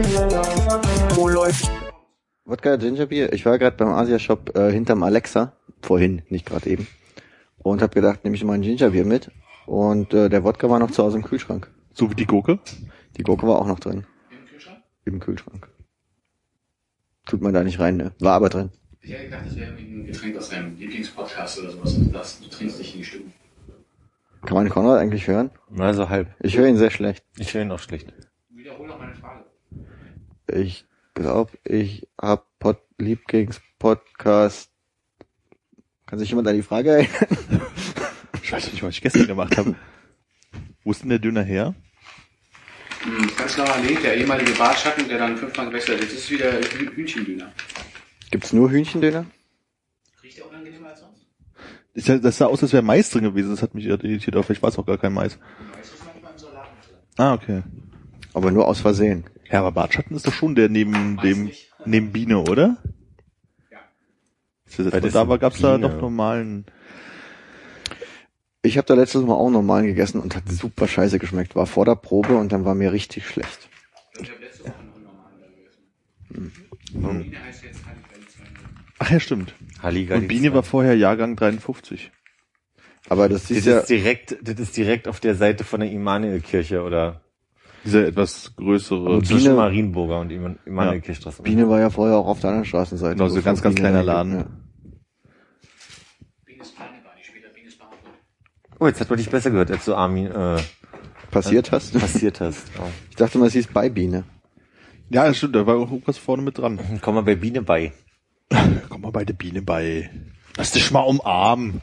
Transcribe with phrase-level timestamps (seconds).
[0.00, 1.70] Wo läuft?
[2.46, 3.32] Wodka Gingerbier.
[3.34, 6.86] Ich war gerade beim Asia-Shop äh, hinterm Alexa, vorhin, nicht gerade eben,
[7.58, 9.30] und habe gedacht, nehme ich mal ein Gingerbier mit.
[9.66, 11.70] Und äh, der Wodka war noch zu Hause im Kühlschrank.
[11.92, 12.58] So wie die Gurke?
[13.18, 14.06] Die Gurke war auch noch drin.
[14.30, 14.78] Im Kühlschrank?
[15.04, 15.68] Im Kühlschrank.
[17.26, 18.12] Tut man da nicht rein, ne?
[18.20, 18.70] War aber drin.
[19.02, 21.98] Ich hätte gedacht, das wäre ein Getränk aus deinem Lieblingspodcast oder sowas.
[22.10, 23.32] Das, du trinkst nicht in die Stimmung.
[24.46, 25.50] Kann man Konrad eigentlich hören?
[25.78, 26.34] Also halb.
[26.40, 27.22] Ich höre ihn sehr schlecht.
[27.36, 28.12] Ich höre ihn auch schlecht.
[28.48, 29.44] Wiederhol noch meine Frage.
[30.52, 34.70] Ich glaube, ich hab Pod Lieblingspodcast.
[36.06, 37.62] Kann sich jemand an die Frage erinnern?
[38.42, 39.76] Ich weiß nicht, was ich gestern gemacht habe.
[40.82, 41.74] Wo ist denn der Döner her?
[43.02, 46.04] Hm, Prenzlauer Allee, der ehemalige Bartschatten, der dann fünfmal gewechselt hat.
[46.04, 47.52] Jetzt ist es wieder Hü- Hühnchendüner.
[48.30, 49.26] Gibt's nur Hühnchendöner?
[50.22, 51.26] Riecht der unangenehmer als sonst?
[51.94, 53.50] Das sah- Das sah aus, als wäre Mais drin gewesen.
[53.50, 54.34] Das hat mich irritiert.
[54.34, 55.38] Aber vielleicht war es auch gar kein Mais.
[55.74, 56.96] Mais ist manchmal im Salat drin.
[57.16, 57.62] Ah, okay.
[58.34, 59.24] Aber nur aus Versehen.
[59.50, 61.72] Ja, aber Bartschatten ist doch schon der neben Weiß dem nicht.
[61.84, 62.76] neben Biene, oder?
[63.70, 63.78] Ja.
[64.66, 65.88] Das Weil das da war, sind gab's da Biene.
[65.88, 66.66] noch normalen.
[68.62, 71.56] Ich habe da letztes Mal auch normal gegessen und hat super scheiße geschmeckt.
[71.56, 73.68] War vor der Probe und dann war mir richtig schlecht.
[74.20, 77.12] Ich habe letzte Woche noch einen normalen da gegessen.
[77.14, 77.22] Hm.
[77.22, 78.26] Biene heißt jetzt Halligalli 2.0.
[78.98, 79.54] Ach ja, stimmt.
[79.82, 80.20] Halligalli.
[80.22, 82.12] Und Biene war vorher Jahrgang 53.
[83.08, 85.90] Aber das Das ist ist, ja, direkt, das ist direkt auf der Seite von der
[85.90, 87.22] Immanuelkirche oder
[87.84, 89.04] Dieser etwas größere.
[89.16, 91.42] Und zwischen Biene- Marienburger und Imman- Immanuelkirchstraße.
[91.42, 93.14] Biene war ja vorher auch auf der anderen Straßenseite.
[93.16, 94.32] Genau, so bevor ganz, ganz Biene kleiner Laden.
[94.34, 94.46] Ja.
[98.78, 100.56] Oh, jetzt hat man dich besser gehört, als du Armin äh,
[101.30, 101.98] Passiert hast?
[101.98, 102.66] passiert hast.
[102.78, 102.82] Oh.
[103.10, 104.24] Ich dachte mal, es hieß bei Biene.
[105.10, 106.78] Ja, das stimmt, da war auch irgendwas vorne mit dran.
[107.02, 107.92] Komm mal bei Biene bei.
[108.88, 110.08] Komm mal bei der Biene bei.
[110.56, 111.82] Lass dich mal umarmen.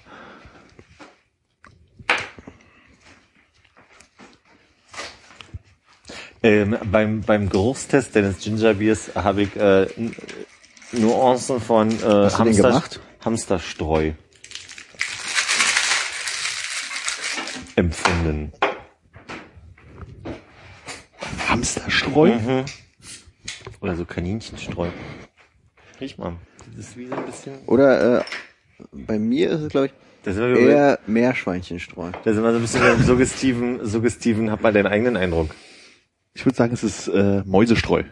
[6.47, 9.85] Ähm, beim, beim Geruchstest deines Gingerbiers habe ich äh,
[10.93, 13.01] Nuancen von äh, gemacht?
[13.19, 14.13] Hamsterstreu
[17.75, 18.53] empfunden.
[21.49, 22.35] Hamsterstreu?
[22.35, 22.65] Mhm.
[23.81, 24.87] Oder so Kaninchenstreu.
[25.99, 26.37] Riech mal.
[26.77, 27.57] Das ist wie so ein bisschen.
[27.65, 28.23] Oder äh,
[28.93, 29.93] bei mir ist es, glaube ich,
[30.37, 32.11] eher Meerschweinchenstreu.
[32.23, 35.49] da sind wir so ein bisschen beim suggestiven, suggestiven, hab mal deinen eigenen Eindruck.
[36.37, 38.03] Ich würde sagen, es ist äh, Mäusestreu.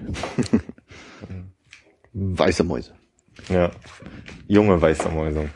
[2.13, 2.91] Weiße Mäuse.
[3.50, 3.69] Ja.
[4.47, 5.47] Junge weiße Mäuse.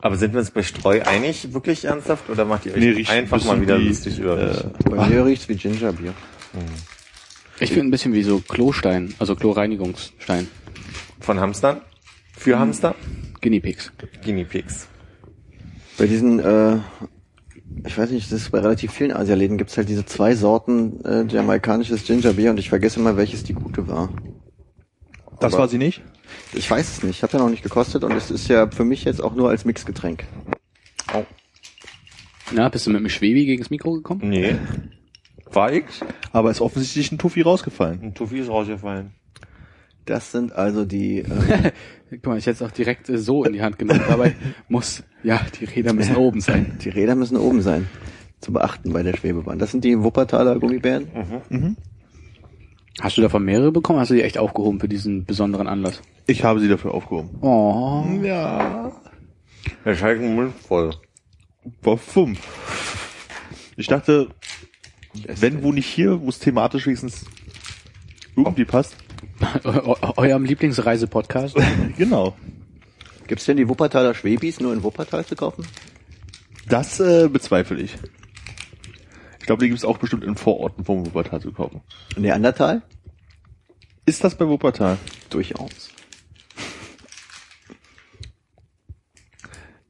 [0.00, 3.40] Aber sind wir uns bei Streu einig, wirklich ernsthaft, oder macht ihr euch Nee, einfach
[3.40, 4.58] ein mal wieder wie, lustig über mich?
[4.64, 6.12] äh, Bei mir riecht's wie Gingerbier.
[7.60, 10.48] Ich finde ein bisschen wie so Klostein, also Kloreinigungsstein.
[11.20, 11.80] Von Hamstern?
[12.36, 12.96] Für Hamster?
[13.40, 13.92] Guinea Pigs.
[14.24, 14.88] Guinea Pigs.
[15.96, 16.78] Bei diesen, äh,
[17.86, 21.24] ich weiß nicht, das ist bei relativ vielen Asialäden gibt's halt diese zwei Sorten äh,
[21.26, 24.10] jamaikanisches Gingerbier und ich vergesse immer, welches die gute war.
[25.40, 26.02] Das Aber- war sie nicht?
[26.52, 28.84] Ich weiß es nicht, ich habe ja noch nicht gekostet und es ist ja für
[28.84, 30.24] mich jetzt auch nur als Mixgetränk.
[32.52, 34.20] Na, bist du mit dem Schwebi gegen das Mikro gekommen?
[34.28, 34.56] Nee.
[35.52, 35.84] War ich?
[36.32, 38.00] Aber ist offensichtlich ein Tuffi rausgefallen.
[38.02, 39.12] Ein Tuffy ist rausgefallen.
[40.04, 41.72] Das sind also die, äh,
[42.10, 44.02] Guck mal, ich hätte es auch direkt äh, so in die Hand genommen.
[44.08, 44.34] Dabei
[44.68, 46.78] muss, ja, die Räder müssen oben sein.
[46.84, 47.88] die Räder müssen oben sein.
[48.40, 49.58] Zu beachten bei der Schwebebahn.
[49.58, 51.08] Das sind die Wuppertaler Gummibären.
[53.00, 54.00] Hast du davon mehrere bekommen?
[54.00, 56.00] Hast du die echt aufgehoben für diesen besonderen Anlass?
[56.26, 57.38] Ich habe sie dafür aufgehoben.
[57.42, 58.04] Oh.
[58.22, 58.92] Ja.
[59.84, 60.94] Der Schalk den Mund voll.
[61.82, 62.40] War fünf.
[63.76, 64.28] Ich dachte,
[65.26, 67.26] wenn wo nicht hier, wo es thematisch wenigstens
[68.36, 68.96] irgendwie passt.
[69.64, 71.56] Eu- Eurem Lieblingsreisepodcast?
[71.96, 72.36] Genau.
[73.26, 75.64] Gibt's denn die Wuppertaler Schwebis nur in Wuppertal zu kaufen?
[76.68, 77.94] Das äh, bezweifle ich.
[79.38, 81.80] Ich glaube, die gibt es auch bestimmt in Vororten vom Wuppertal zu kaufen.
[82.16, 82.82] Neandertal?
[84.06, 84.98] Ist das bei Wuppertal?
[85.30, 85.90] Durchaus.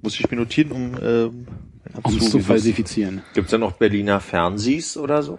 [0.02, 1.46] Muss ich mir notieren, um ähm,
[2.02, 3.22] Um es zu falsifizieren.
[3.34, 5.38] Gibt's da noch Berliner Fernsies oder so?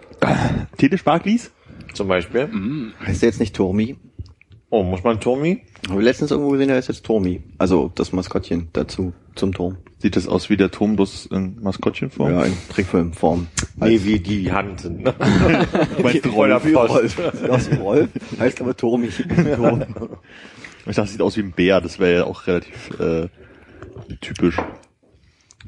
[0.78, 1.50] Telesparklies?
[1.94, 2.48] Zum Beispiel?
[3.04, 3.96] Heißt der jetzt nicht Turmi?
[4.70, 5.64] Oh, muss man Tommy?
[5.90, 7.42] Habe ich letztens irgendwo gesehen, der heißt jetzt Turmi.
[7.58, 9.12] Also das Maskottchen dazu.
[9.34, 9.76] zum Turm.
[9.98, 12.32] Sieht das aus wie der Turm bloß in Maskottchenform?
[12.32, 13.48] Ja, in Trickfilmform.
[13.76, 14.84] Nee, wie die Hand.
[14.84, 15.14] Ne?
[15.96, 17.18] Du meinst Voller Rolf.
[17.50, 18.08] Aus dem Rolf,
[18.38, 19.04] heißt aber Turm.
[19.04, 19.16] Ich,
[19.56, 19.84] Turm.
[20.86, 23.28] Ich dachte, es sieht aus wie ein Bär, das wäre ja auch relativ äh,
[24.22, 24.56] typisch.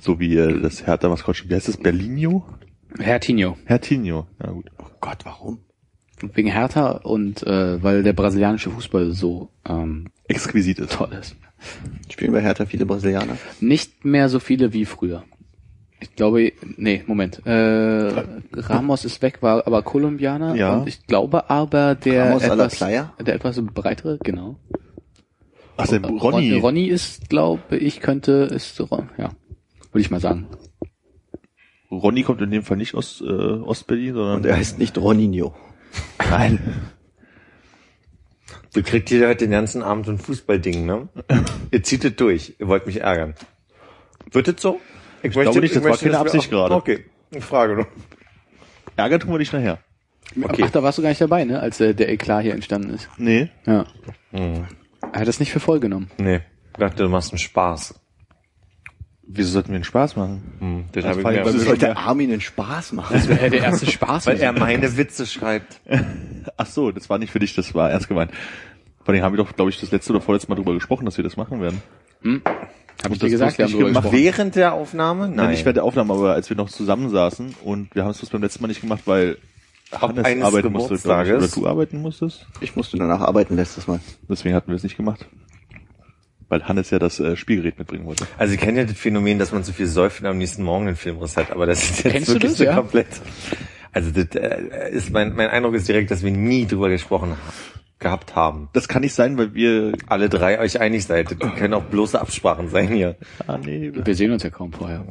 [0.01, 1.51] So wie äh, das Hertha-Maskottchen.
[1.51, 1.77] Wie heißt das?
[1.77, 2.45] Berlinio?
[2.99, 3.59] Hertinho.
[3.67, 4.27] Hertinho.
[4.43, 4.71] Ja gut.
[4.79, 5.59] Oh Gott, warum?
[6.35, 10.93] Wegen Hertha und äh, weil der brasilianische Fußball so ähm, Exquisit ist.
[10.93, 11.37] toll ist.
[12.11, 13.37] Spielen bei Hertha viele Brasilianer?
[13.61, 15.25] Nicht mehr so viele wie früher.
[16.01, 17.41] Ich glaube, nee, Moment.
[17.47, 18.23] Äh,
[18.53, 20.55] Ramos ist weg, war aber Kolumbianer.
[20.55, 20.77] Ja.
[20.79, 24.57] Und ich glaube aber der Ramos etwas, der etwas breitere, genau.
[25.77, 26.53] Ach, der Ron- Ronny.
[26.59, 29.31] Ronny ist, glaube ich, könnte, ist, ja, würde
[29.97, 30.47] ich mal sagen.
[31.91, 35.55] Ronny kommt in dem Fall nicht aus äh, Ostberlin, sondern Und er heißt nicht Roninho.
[36.31, 36.91] Nein.
[38.73, 41.09] Du kriegt hier heute den ganzen Abend so ein Fußballding, ne?
[41.71, 42.57] Ihr zieht es durch.
[42.59, 43.35] Ihr wollt mich ärgern.
[44.33, 44.81] Wird es so?
[45.23, 46.75] Ich, glaube nicht, das war keine wir Absicht gerade.
[46.75, 47.87] Okay, ich frage nur.
[48.97, 49.79] Ärgern tun wir dich nachher.
[50.43, 53.09] Ach, da warst du gar nicht dabei, ne, als äh, der Eklat hier entstanden ist.
[53.17, 53.49] Nee.
[53.67, 53.87] Ja.
[54.33, 54.67] Hm.
[55.13, 56.11] Er hat das nicht für voll genommen.
[56.19, 56.41] Nee,
[56.73, 57.95] ich dachte, du machst einen Spaß.
[59.27, 60.43] Wieso sollten wir einen Spaß machen?
[60.59, 63.15] Hm, den Das hab ich mir ist sollte Armin einen Spaß machen.
[63.15, 64.27] Das wäre der erste Spaß.
[64.27, 65.81] Weil er meine Witze schreibt.
[66.57, 68.31] Ach so, das war nicht für dich, das war ernst gemeint.
[69.03, 71.17] Vor allem haben wir doch, glaube ich, das letzte oder vorletzte Mal drüber gesprochen, dass
[71.17, 71.83] wir das machen werden.
[72.25, 74.05] Hab ich das dir gesagt, wir haben drüber gemacht.
[74.05, 74.25] gesprochen.
[74.25, 75.27] Während der Aufnahme?
[75.27, 75.37] Nein.
[75.37, 75.51] Nein.
[75.51, 78.43] nicht während der Aufnahme, aber als wir noch zusammensaßen und wir haben es das beim
[78.43, 79.39] letzten Mal nicht gemacht, weil
[79.93, 81.51] Hannes eines arbeiten musste, glaub ich, oder Geburtstages.
[81.55, 82.47] du arbeiten musstest.
[82.61, 84.01] Ich musste danach arbeiten letztes Mal.
[84.29, 85.27] Deswegen hatten wir es nicht gemacht.
[86.49, 88.27] Weil Hannes ja das äh, Spielgerät mitbringen wollte.
[88.39, 90.87] Also ich kenne ja das Phänomen, dass man zu viel säuft und am nächsten Morgen
[90.87, 92.75] einen Filmriss hat, aber das ist jetzt Kennst du wirklich das, so ja?
[92.77, 93.07] komplett.
[93.93, 97.37] Also das äh, ist mein, mein Eindruck ist direkt, dass wir nie drüber gesprochen ha
[98.01, 98.69] gehabt haben.
[98.75, 99.93] Das kann nicht sein, weil wir...
[100.09, 101.31] Alle drei euch einig seid.
[101.41, 103.17] Das können auch bloße Absprachen sein hier.
[103.47, 105.07] Ah, nee, Wir sehen uns ja kaum vorher.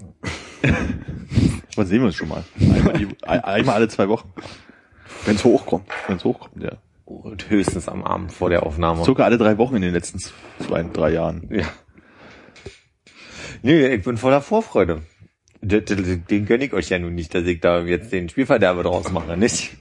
[1.76, 2.44] wann sehen wir uns schon mal?
[2.60, 4.32] Einmal, die, ein- einmal alle zwei Wochen,
[5.26, 5.86] Wenn es hochkommt.
[6.08, 6.74] wenn es hochkommt, ja.
[7.06, 9.04] Und höchstens am Abend vor der Aufnahme.
[9.04, 11.50] Circa alle drei Wochen in den letzten zwei, drei Jahren.
[11.52, 11.66] Ja.
[13.62, 15.04] Nee, ich bin voller Vorfreude.
[15.62, 18.84] Den, den, den gönn ich euch ja nun nicht, dass ich da jetzt den Spielverderber
[18.84, 19.78] draus mache, nicht?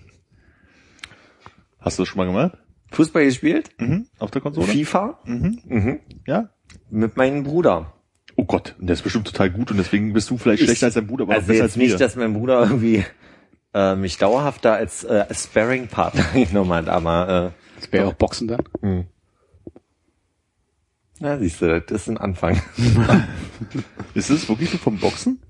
[1.81, 2.59] Hast du das schon mal gemacht?
[2.93, 3.71] Fußball gespielt?
[3.79, 4.07] Mhm.
[4.19, 4.67] Auf der Konsole?
[4.69, 5.19] FIFA?
[5.25, 5.59] Mhm.
[5.65, 6.01] Mhm.
[6.27, 6.51] Ja.
[6.91, 7.95] Mit meinem Bruder.
[8.37, 11.07] Oh Gott, der ist bestimmt total gut und deswegen bist du vielleicht schlechter als dein
[11.07, 11.87] Bruder, aber also besser jetzt als wir.
[11.89, 13.05] nicht, dass mein Bruder irgendwie
[13.75, 18.61] äh, mich dauerhaft da als äh, Sparring-Partner genommen hat, aber Das wäre auch Boxen dann.
[18.83, 19.05] äh, hm.
[21.21, 22.61] na siehst du, das ist ein Anfang.
[24.15, 25.41] Ist es wirklich so vom Boxen?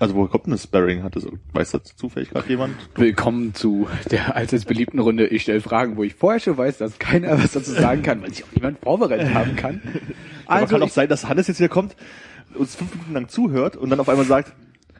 [0.00, 1.02] Also woher kommt denn das Sparring?
[1.02, 2.74] Hat das, weiß das zufällig gerade jemand?
[2.96, 5.26] Willkommen zu der allseits beliebten Runde.
[5.26, 8.32] Ich stelle Fragen, wo ich vorher schon weiß, dass keiner was dazu sagen kann, weil
[8.32, 9.82] sich auch niemand vorbereitet haben kann.
[10.46, 11.94] aber Also kann auch ich- sein, dass Hannes jetzt wieder kommt,
[12.54, 14.52] uns fünf Minuten lang zuhört und dann auf einmal sagt,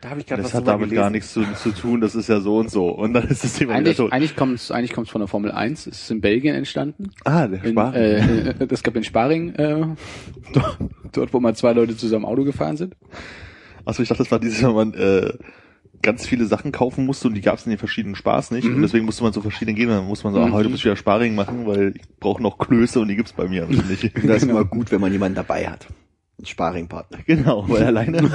[0.05, 1.03] Da habe ich gerade das was hat drüber damit gelesen.
[1.03, 2.89] gar nichts zu, zu tun, das ist ja so und so.
[2.91, 4.13] Und dann ist das Thema Eigentlich, wieder tot.
[4.13, 5.87] eigentlich kommt es eigentlich kommt's von der Formel 1.
[5.87, 7.11] Es ist in Belgien entstanden.
[7.25, 7.95] Ah, der In, Sparring.
[8.03, 9.87] äh, das gab in Sparring, äh,
[11.13, 12.95] dort, wo mal zwei Leute zusammen Auto gefahren sind.
[13.87, 15.33] Achso, ich dachte, das war dieses, wenn man äh,
[16.03, 18.67] ganz viele Sachen kaufen musste und die gab es in den verschiedenen Spaß nicht.
[18.67, 20.53] Und deswegen musste man zu verschiedenen gehen dann muss man so, ah, Mhm.
[20.53, 23.49] heute muss ich wieder Sparring machen, weil ich brauche noch Klöße und die gibt's bei
[23.49, 24.13] mir nicht.
[24.27, 25.87] Das ist immer gut, wenn man jemanden dabei hat.
[26.41, 27.19] Ein Sparringpartner.
[27.27, 28.23] genau, weil alleine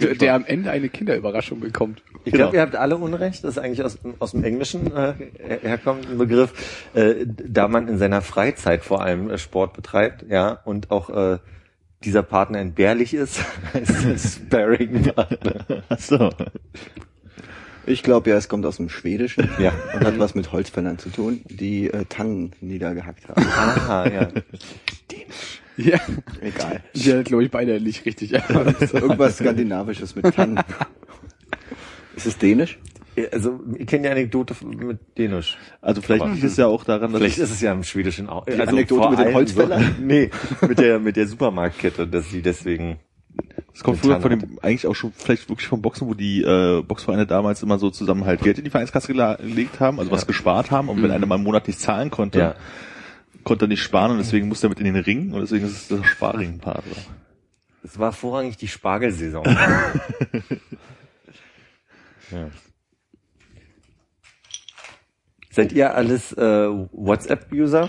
[0.00, 2.02] Der, der am Ende eine Kinderüberraschung bekommt.
[2.24, 2.44] Ich Genau.
[2.44, 3.44] glaube, ihr habt alle Unrecht.
[3.44, 6.52] Das ist eigentlich aus, aus dem Englischen äh, her- herkommt ein Begriff,
[6.94, 11.38] äh, da man in seiner Freizeit vor allem äh, Sport betreibt, ja, und auch äh,
[12.04, 13.40] dieser Partner entbehrlich ist,
[13.74, 15.84] heißt es Sparring-Partner.
[15.88, 16.30] Achso.
[17.86, 19.72] Ich glaube ja, es kommt aus dem Schwedischen Ja.
[19.94, 23.42] und hat was mit Holzfällern zu tun, die äh, Tannen niedergehackt haben.
[23.46, 24.28] Aha, ja.
[25.76, 25.98] Ja.
[26.40, 26.82] Egal.
[26.94, 28.32] Die hat, glaube ich, beide nicht richtig.
[28.92, 30.60] Irgendwas Skandinavisches mit Tannen.
[32.16, 32.78] Ist es Dänisch?
[33.30, 35.58] Also, ich kenne die Anekdote mit Dänisch.
[35.82, 38.46] Also vielleicht liegt es ja auch daran, dass Vielleicht ist es ja im Schwedischen auch.
[38.46, 39.82] Die Anekdote mit den Holzfällern?
[39.82, 40.30] So, nee,
[40.66, 43.00] mit der, mit der Supermarktkette, dass sie deswegen,
[43.74, 46.82] es kommt früher von dem, eigentlich auch schon vielleicht wirklich vom Boxen, wo die äh,
[46.82, 50.70] Boxvereine damals immer so zusammen halt Geld in die Vereinskasse gelegt haben, also was gespart
[50.70, 52.54] haben und wenn einer mal einen Monat nicht zahlen konnte, ja.
[53.44, 55.72] Konnte er nicht sparen und deswegen musste er mit in den Ring und deswegen ist
[55.72, 56.96] es der Sparringpartner.
[57.84, 59.44] Es war vorrangig die Spargelsaison.
[62.30, 62.48] ja.
[65.50, 67.88] Seid ihr alles äh, WhatsApp-User?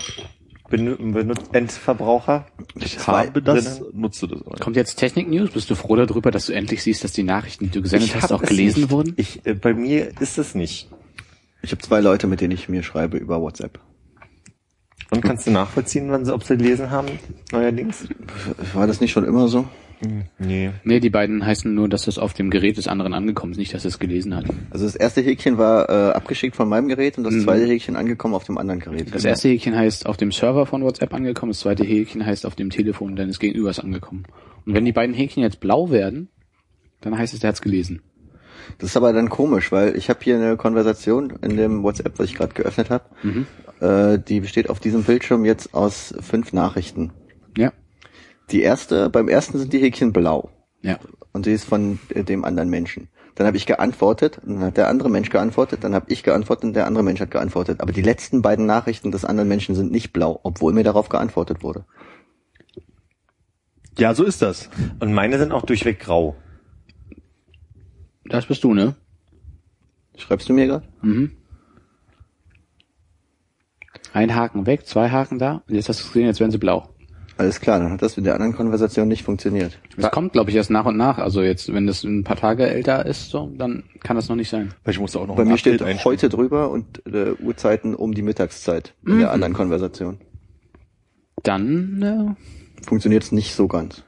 [0.70, 2.46] Benu- Benutzt Endverbraucher?
[2.76, 4.00] Ich Zwei habe das, drinnen.
[4.00, 4.56] nutze das aber.
[4.58, 5.50] Kommt jetzt Technik-News?
[5.50, 8.24] Bist du froh darüber, dass du endlich siehst, dass die Nachrichten, die du gesendet hast,
[8.24, 8.90] hab auch es gelesen nicht.
[8.90, 9.14] wurden?
[9.16, 10.88] Ich, äh, bei mir ist es nicht.
[11.62, 13.78] Ich habe zwei Leute, mit denen ich mir schreibe über WhatsApp.
[15.10, 17.08] Und kannst du nachvollziehen, wann sie, ob sie gelesen haben,
[17.52, 18.08] neuerdings?
[18.72, 19.66] War das nicht schon immer so?
[20.38, 20.70] Nee.
[20.82, 23.72] Nee, die beiden heißen nur, dass das auf dem Gerät des anderen angekommen ist, nicht,
[23.72, 24.44] dass es gelesen hat.
[24.70, 27.42] Also das erste Häkchen war äh, abgeschickt von meinem Gerät und das Mhm.
[27.44, 29.14] zweite Häkchen angekommen auf dem anderen Gerät.
[29.14, 32.54] Das erste Häkchen heißt auf dem Server von WhatsApp angekommen, das zweite Häkchen heißt auf
[32.54, 34.24] dem Telefon deines Gegenübers angekommen.
[34.66, 36.28] Und wenn die beiden Häkchen jetzt blau werden,
[37.00, 38.02] dann heißt es, der hat's gelesen.
[38.78, 42.26] Das ist aber dann komisch, weil ich habe hier eine Konversation in dem WhatsApp, was
[42.26, 43.04] ich gerade geöffnet habe.
[43.22, 43.46] Mhm.
[43.80, 47.12] Äh, die besteht auf diesem Bildschirm jetzt aus fünf Nachrichten.
[47.56, 47.72] Ja.
[48.50, 50.50] Die erste, beim ersten sind die Häkchen blau
[50.82, 50.98] Ja.
[51.32, 53.08] und sie ist von äh, dem anderen Menschen.
[53.36, 56.64] Dann habe ich geantwortet, und dann hat der andere Mensch geantwortet, dann habe ich geantwortet
[56.64, 57.80] und der andere Mensch hat geantwortet.
[57.80, 61.62] Aber die letzten beiden Nachrichten des anderen Menschen sind nicht blau, obwohl mir darauf geantwortet
[61.64, 61.84] wurde.
[63.98, 64.68] Ja, so ist das.
[65.00, 66.36] Und meine sind auch durchweg grau.
[68.26, 68.94] Das bist du, ne?
[70.16, 70.86] Schreibst du mir gerade?
[71.02, 71.32] Mhm.
[74.12, 76.88] Ein Haken weg, zwei Haken da, und jetzt hast du gesehen, jetzt werden sie blau.
[77.36, 79.76] Alles klar, dann hat das mit der anderen Konversation nicht funktioniert.
[79.96, 81.18] Das kommt, glaube ich, erst nach und nach.
[81.18, 84.48] Also jetzt, wenn das ein paar Tage älter ist, so, dann kann das noch nicht
[84.50, 84.72] sein.
[84.84, 86.04] Weil ich musste auch noch Bei mir Update steht einstellen.
[86.04, 89.18] heute drüber und äh, Uhrzeiten um die Mittagszeit in Mhm.
[89.18, 90.18] der anderen Konversation.
[91.42, 94.04] Dann, äh, Funktioniert es nicht so ganz.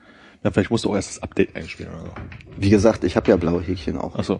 [0.46, 2.10] Ja, vielleicht musst du auch erst das Update einspielen oder so.
[2.56, 4.14] Wie gesagt, ich habe ja blaue Häkchen auch.
[4.14, 4.38] Achso.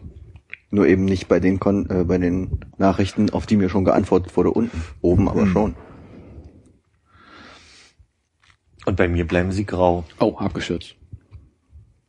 [0.71, 4.37] Nur eben nicht bei den Kon äh, bei den Nachrichten, auf die mir schon geantwortet
[4.37, 4.85] wurde unten.
[5.01, 5.51] Oben aber Hm.
[5.53, 5.75] schon.
[8.85, 10.05] Und bei mir bleiben sie grau.
[10.21, 10.95] oh, abgeschürzt.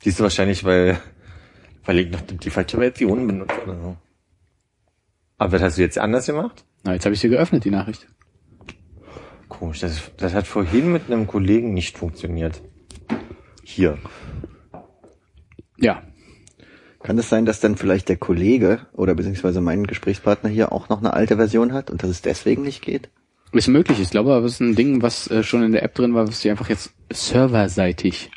[0.04, 1.00] Siehst du wahrscheinlich, weil,
[1.84, 3.98] weil ich noch die falsche Version benutzt oder so.
[5.40, 6.66] Aber was hast du jetzt anders gemacht?
[6.84, 8.06] Na, jetzt habe ich sie geöffnet, die Nachricht.
[9.50, 12.62] Komisch, das, das hat vorhin mit einem Kollegen nicht funktioniert.
[13.70, 13.98] Hier.
[15.78, 16.02] Ja.
[17.04, 21.00] Kann es sein, dass dann vielleicht der Kollege oder beziehungsweise mein Gesprächspartner hier auch noch
[21.00, 23.10] eine alte Version hat und dass es deswegen nicht geht?
[23.52, 25.96] Ist möglich, ich glaube, aber es ist ein Ding, was äh, schon in der App
[25.96, 28.32] drin war, was sie einfach jetzt serverseitig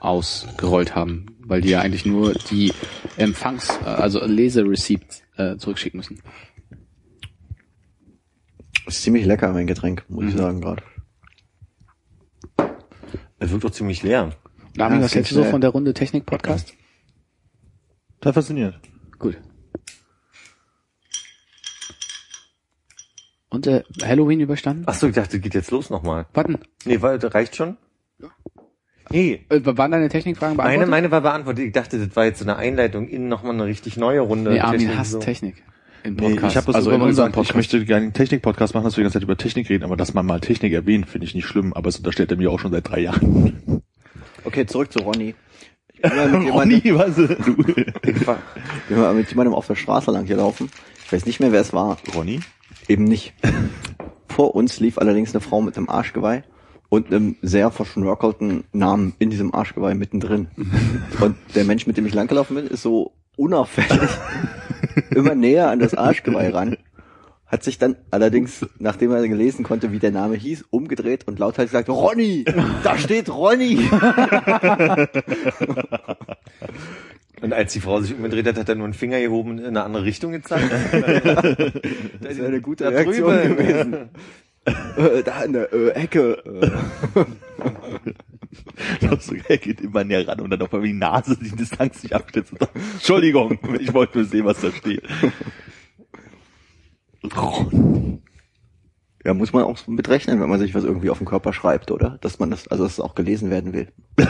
[0.00, 2.72] ausgerollt haben, weil die ja eigentlich nur die
[3.16, 6.20] Empfangs-, äh, also Lesereceipts äh, zurückschicken müssen.
[8.88, 10.28] Ist ziemlich lecker, mein Getränk, muss Mhm.
[10.30, 10.82] ich sagen gerade.
[13.38, 14.32] Es wirkt doch ziemlich leer.
[14.76, 15.50] Ja, was das hältst du so schnell.
[15.52, 16.74] von der Runde Technik-Podcast?
[18.20, 18.80] Total fasziniert.
[19.18, 19.36] Gut.
[23.50, 24.84] Und äh, Halloween überstanden?
[24.86, 26.26] Ach so, ich dachte, geht jetzt los nochmal.
[26.34, 26.58] Warten.
[26.84, 27.76] Nee, war, das reicht schon?
[29.10, 30.88] Nee, Äh, waren deine Technikfragen beantwortet?
[30.88, 31.66] meine, meine war beantwortet.
[31.66, 34.52] Ich dachte, das war jetzt so eine Einleitung in nochmal eine richtig neue Runde.
[34.52, 35.18] Nee, Armin Technik hasst so.
[35.20, 35.62] Technik.
[36.02, 36.52] Im Nee, Podcast.
[36.52, 37.50] ich habe das also immer gesagt, Podcast.
[37.50, 39.96] ich möchte gerne einen Technik-Podcast machen, dass wir die ganze Zeit über Technik reden, aber
[39.96, 42.58] dass man mal Technik erwähnt, finde ich nicht schlimm, aber es unterstellt er mir auch
[42.58, 43.82] schon seit drei Jahren.
[44.44, 45.34] Okay, zurück zu Ronny.
[45.92, 47.86] Ich bin mal mit, Ronny, jemandem, was?
[48.06, 48.38] Ich war,
[48.88, 50.70] bin mal mit jemandem auf der Straße lang gelaufen.
[51.04, 51.98] Ich weiß nicht mehr, wer es war.
[52.14, 52.40] Ronny?
[52.88, 53.34] Eben nicht.
[54.28, 56.44] Vor uns lief allerdings eine Frau mit einem Arschgeweih
[56.88, 60.48] und einem sehr verschnörkelten Namen in diesem Arschgeweih mittendrin.
[61.20, 64.10] Und der Mensch, mit dem ich langgelaufen bin, ist so unauffällig
[65.10, 66.76] immer näher an das Arschgeweih ran.
[67.54, 71.70] Hat sich dann allerdings, nachdem er gelesen konnte, wie der Name hieß, umgedreht und lauthals
[71.70, 72.44] gesagt, Ronny,
[72.82, 73.78] da steht Ronny.
[77.40, 79.66] und als die Frau sich umgedreht hat, hat er nur einen Finger gehoben und in
[79.66, 80.68] eine andere Richtung gezeigt.
[82.20, 83.56] Das wäre eine gute Da Reaktion drüben.
[83.56, 84.08] gewesen.
[84.96, 86.42] äh, da in der äh, Ecke.
[87.14, 87.24] Äh.
[88.98, 92.02] Glaubst du, er geht immer näher ran und dann auf einmal die Nase die Distanz
[92.02, 92.36] nicht sagt,
[92.94, 95.04] Entschuldigung, ich wollte nur sehen, was da steht.
[99.24, 102.18] Ja, muss man auch mitrechnen, wenn man sich was irgendwie auf den Körper schreibt, oder?
[102.20, 103.88] Dass man das, also dass es auch gelesen werden will.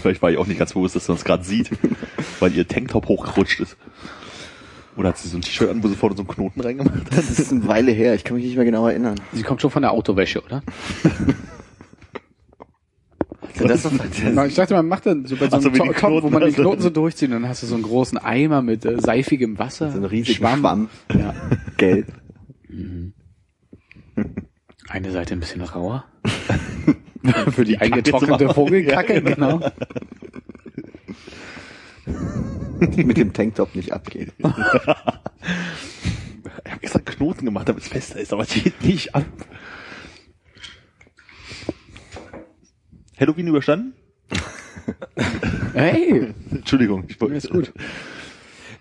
[0.00, 1.70] Vielleicht war ich auch nicht ganz bewusst, dass man es gerade sieht,
[2.40, 3.76] weil ihr Tanktop hochgerutscht ist.
[4.96, 7.16] Oder hat sie so ein T-Shirt an, wo sie vorne so einen Knoten reingemacht hat?
[7.16, 9.20] Das ist eine Weile her, ich kann mich nicht mehr genau erinnern.
[9.32, 10.62] Sie kommt schon von der Autowäsche, oder?
[13.58, 13.92] das ist
[14.48, 16.40] Ich dachte, man macht dann so bei so einem die To- Top, wo Knoten, man
[16.42, 16.62] die also.
[16.62, 19.90] Knoten so durchzieht und dann hast du so einen großen Eimer mit äh, seifigem Wasser.
[19.90, 21.34] So einen riesigen Schwamm, Ja.
[21.76, 22.06] gelb.
[24.88, 26.04] Eine Seite ein bisschen rauer.
[27.52, 28.52] Für die, zum eingetrocknete.
[28.52, 29.60] Vogelkacke, genau.
[32.96, 34.32] Mit dem Tanktop nicht abgeht.
[36.64, 39.24] Ich habe extra Knoten gemacht, damit es fester ist, aber es geht nicht ab.
[43.18, 43.94] Halloween überstanden?
[45.74, 47.34] Hey, Entschuldigung, ich wollte.
[47.36, 47.72] ist gut.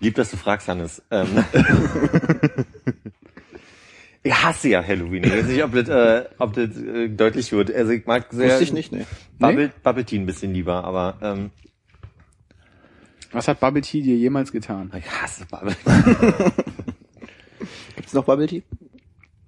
[0.02, 1.02] lieb, dass du fragst, Hannes.
[1.10, 1.28] Ähm,
[4.24, 5.24] ich hasse ja Halloween.
[5.24, 7.74] Ich weiß nicht, ob das, äh, ob das äh, deutlich wird.
[7.74, 9.06] Also ich mag sehr Wusste ich nicht, ne.
[9.40, 11.52] Bubble, Bubble Tea ein bisschen lieber, aber ähm,
[13.32, 14.92] Was hat Bubble Tea dir jemals getan?
[14.98, 15.76] ich hasse Bubble.
[17.96, 18.64] Gibt's noch Bubble Tea?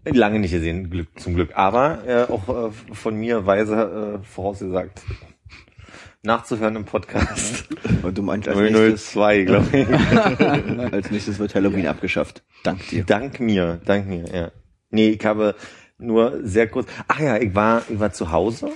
[0.05, 1.51] Lange nicht gesehen, Glück, zum Glück.
[1.55, 5.01] Aber äh, auch äh, von mir weise äh, vorausgesagt.
[6.24, 7.67] nachzuhören im Podcast.
[8.01, 9.88] Und du meinst als nächstes, 002, glaube ich.
[10.93, 12.43] als nächstes wird Halloween abgeschafft.
[12.63, 13.03] Dank dir.
[13.03, 14.51] Dank mir, dank mir, ja.
[14.89, 15.55] Nee, ich habe
[15.98, 16.88] nur sehr kurz.
[17.07, 18.69] Ach ja, ich war, ich war zu Hause.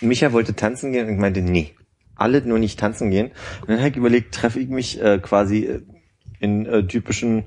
[0.00, 1.74] Micha wollte tanzen gehen und ich meinte, nee,
[2.14, 3.32] alle nur nicht tanzen gehen.
[3.62, 5.82] Und dann habe ich überlegt, treffe ich mich äh, quasi äh,
[6.40, 7.44] in äh, typischen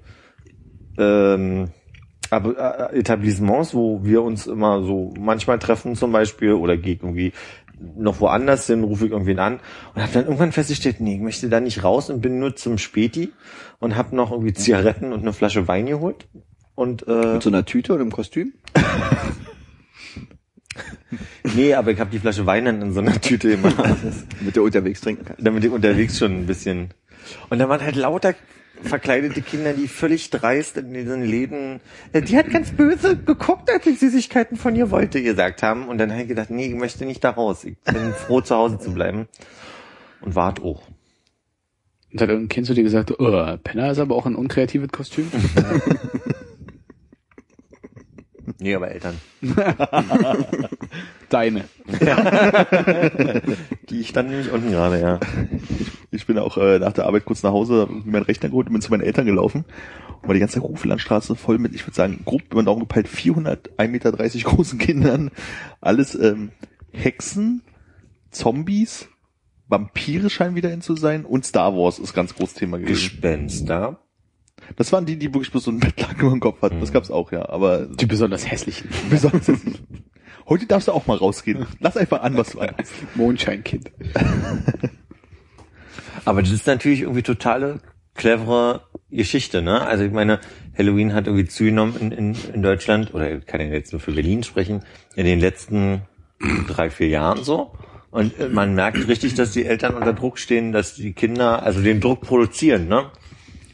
[0.97, 1.69] ähm,
[2.31, 7.03] aber, äh, Etablissements, wo wir uns immer so manchmal treffen zum Beispiel oder gehe ich
[7.03, 7.33] irgendwie
[7.97, 9.59] noch woanders hin, rufe ich irgendwen an
[9.93, 12.77] und habe dann irgendwann festgestellt, nee, ich möchte da nicht raus und bin nur zum
[12.77, 13.31] Späti
[13.79, 16.27] und habe noch irgendwie Zigaretten und eine Flasche Wein geholt
[16.75, 18.53] und äh, Mit so einer Tüte oder im Kostüm?
[21.55, 23.75] nee, aber ich habe die Flasche Wein dann in so einer Tüte gemacht,
[24.41, 25.45] Mit der unterwegs trinken kannst.
[25.45, 26.91] damit ich unterwegs schon ein bisschen
[27.50, 28.33] und da waren halt lauter
[28.83, 31.79] verkleidete Kinder, die völlig dreist in diesen Läden,
[32.13, 35.88] äh, die hat ganz böse geguckt, als ich Süßigkeiten von ihr wollte, gesagt haben.
[35.88, 37.63] Und dann habe ich gedacht, nee, ich möchte nicht da raus.
[37.63, 39.27] Ich bin froh, zu Hause zu bleiben.
[40.21, 40.83] Und wart auch.
[42.11, 45.31] Und hat irgendein Kind zu dir gesagt, oh, Penner ist aber auch ein unkreatives Kostüm.
[48.61, 49.15] Nee, aber Eltern.
[51.29, 51.63] Deine.
[53.89, 55.19] Die standen nämlich unten gerade, ja.
[56.11, 58.81] Ich bin auch äh, nach der Arbeit kurz nach Hause, meinen Rechner geholt und bin
[58.83, 59.65] zu meinen Eltern gelaufen.
[60.21, 63.07] Und war die ganze Rufelandstraße voll mit, ich würde sagen, grob über den Daumen gepeilt,
[63.07, 65.31] 400, 1,30 Meter großen Kindern.
[65.79, 66.51] Alles ähm,
[66.91, 67.63] Hexen,
[68.29, 69.09] Zombies,
[69.69, 72.93] Vampire scheinen wieder in zu sein und Star Wars ist ganz großes Thema gewesen.
[72.93, 73.99] Gespenster.
[74.75, 76.79] Das waren die, die wirklich bloß so ein Bettlaken über dem Kopf hatten.
[76.79, 77.49] Das gab's auch, ja.
[77.49, 78.89] Aber Die besonders hässlichen.
[79.09, 79.51] besonders.
[80.47, 81.65] Heute darfst du auch mal rausgehen.
[81.79, 82.91] Lass einfach an, was du anhast.
[83.15, 83.91] Mondscheinkind.
[86.25, 87.79] Aber das ist natürlich irgendwie totale
[88.15, 89.81] clevere Geschichte, ne?
[89.81, 90.39] Also ich meine,
[90.77, 94.11] Halloween hat irgendwie zugenommen in, in, in Deutschland, oder ich kann ja jetzt nur für
[94.11, 94.83] Berlin sprechen,
[95.15, 96.01] in den letzten
[96.67, 97.73] drei, vier Jahren so.
[98.09, 102.01] Und man merkt richtig, dass die Eltern unter Druck stehen, dass die Kinder, also den
[102.01, 103.09] Druck produzieren, ne?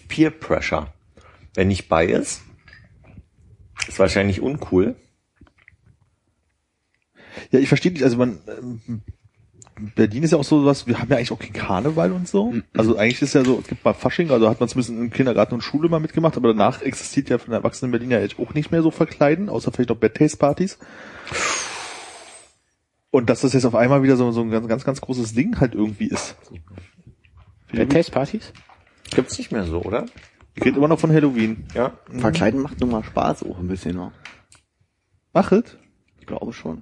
[0.08, 0.94] Peer Pressure.
[1.54, 2.42] Wer nicht bei ist,
[3.88, 4.96] ist wahrscheinlich uncool.
[7.52, 9.02] Ja, ich verstehe nicht, also man, ähm,
[9.96, 12.54] Berlin ist ja auch so was, wir haben ja eigentlich auch keinen Karneval und so.
[12.76, 15.54] Also eigentlich ist ja so, es gibt mal Fasching, also hat man zumindest im Kindergarten
[15.54, 18.72] und Schule mal mitgemacht, aber danach existiert ja von der Erwachsenen Berlin ja auch nicht
[18.72, 20.80] mehr so verkleiden, außer vielleicht noch Bad Taste Partys.
[23.12, 25.60] Und dass das jetzt auf einmal wieder so, so ein ganz, ganz, ganz großes Ding
[25.60, 26.36] halt irgendwie ist.
[27.72, 28.54] Wer Testpartys?
[29.16, 30.06] Gibt's nicht mehr so, oder?
[30.56, 31.66] Ich rede immer noch von Halloween.
[31.76, 31.94] Ja.
[32.18, 34.12] Verkleiden macht nun mal Spaß auch ein bisschen noch.
[35.34, 35.78] Machet?
[36.20, 36.82] Ich glaube schon.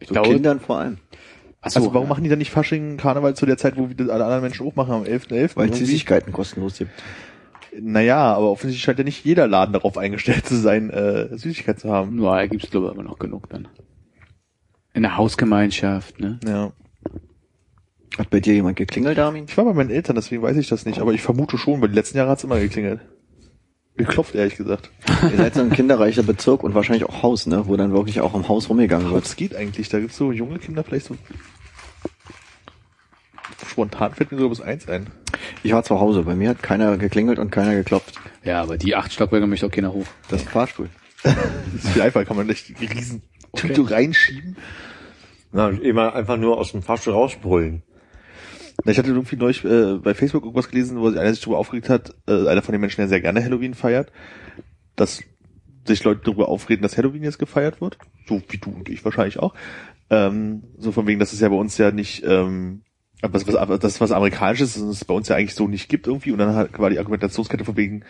[0.00, 0.98] Ich So glaube, Kindern vor allem.
[1.60, 4.24] Achso, Also warum machen die dann nicht Fasching, Karneval zu der Zeit, wo wieder alle
[4.24, 5.56] anderen Menschen auch machen, am 11.11.?
[5.56, 5.78] Weil es?
[5.78, 6.90] Süßigkeiten kostenlos gibt.
[7.78, 11.90] Naja, aber offensichtlich scheint ja nicht jeder Laden darauf eingestellt zu sein, äh, Süßigkeit zu
[11.90, 12.22] haben.
[12.22, 13.68] Ja, da gibt's glaube ich immer noch genug dann.
[14.92, 16.38] In der Hausgemeinschaft, ne?
[16.46, 16.72] Ja.
[18.18, 19.46] Hat bei dir jemand geklingelt, Armin?
[19.48, 21.88] Ich war bei meinen Eltern, deswegen weiß ich das nicht, aber ich vermute schon, weil
[21.88, 23.00] die letzten Jahre hat's immer geklingelt.
[23.96, 24.90] Geklopft, ehrlich gesagt.
[25.22, 27.66] Ihr seid so ein kinderreicher Bezirk und wahrscheinlich auch Haus, ne?
[27.66, 29.24] Wo dann wirklich auch im Haus rumgegangen wird.
[29.24, 31.16] es geht eigentlich, da gibt's so junge Kinder vielleicht so.
[33.66, 35.08] Spontan fällt mir so bis eins ein.
[35.62, 38.14] Ich war zu Hause, bei mir hat keiner geklingelt und keiner geklopft.
[38.44, 40.06] Ja, aber die acht Stockwerke möchte auch keiner hoch.
[40.28, 40.88] Das ist ein Fahrstuhl.
[41.24, 43.22] Das ist viel einfacher, kann man die riesen
[43.56, 44.56] Tüte reinschieben.
[45.52, 47.82] Na, immer einfach nur aus dem Fahrstuhl rausbrüllen.
[48.86, 51.88] Ich hatte irgendwie neulich äh, bei Facebook irgendwas gelesen, wo sich einer sich darüber aufgeregt
[51.88, 54.12] hat, äh, einer von den Menschen, der sehr gerne Halloween feiert,
[54.94, 55.22] dass
[55.86, 57.98] sich Leute darüber aufregen, dass Halloween jetzt gefeiert wird.
[58.26, 59.54] So wie du und ich wahrscheinlich auch.
[60.10, 62.82] Ähm, so von wegen, dass es ja bei uns ja nicht, ähm,
[63.22, 66.06] was, was, das ist was Amerikanisches, das es bei uns ja eigentlich so nicht gibt
[66.06, 66.32] irgendwie.
[66.32, 68.04] Und dann war die Argumentationskette von wegen,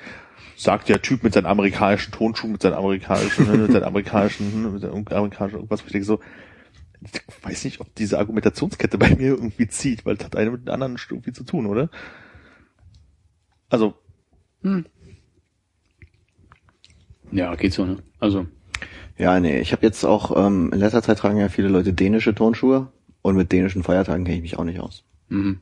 [0.56, 5.06] sagt der Typ mit seinen amerikanischen Tonschuhen, mit seinen amerikanischen, mit seinen amerikanischen, mit seinen
[5.08, 6.20] amerikanischen irgendwas, wo ich denke so,
[7.12, 10.66] ich weiß nicht, ob diese Argumentationskette bei mir irgendwie zieht, weil das hat eine mit
[10.66, 11.90] dem anderen irgendwie zu tun, oder?
[13.68, 13.94] Also,
[17.32, 17.98] Ja, geht so, ne?
[18.20, 18.46] Also,
[19.18, 22.34] Ja, nee, ich habe jetzt auch, ähm, in letzter Zeit tragen ja viele Leute dänische
[22.34, 25.04] Turnschuhe und mit dänischen Feiertagen kenne ich mich auch nicht aus.
[25.28, 25.60] mhm.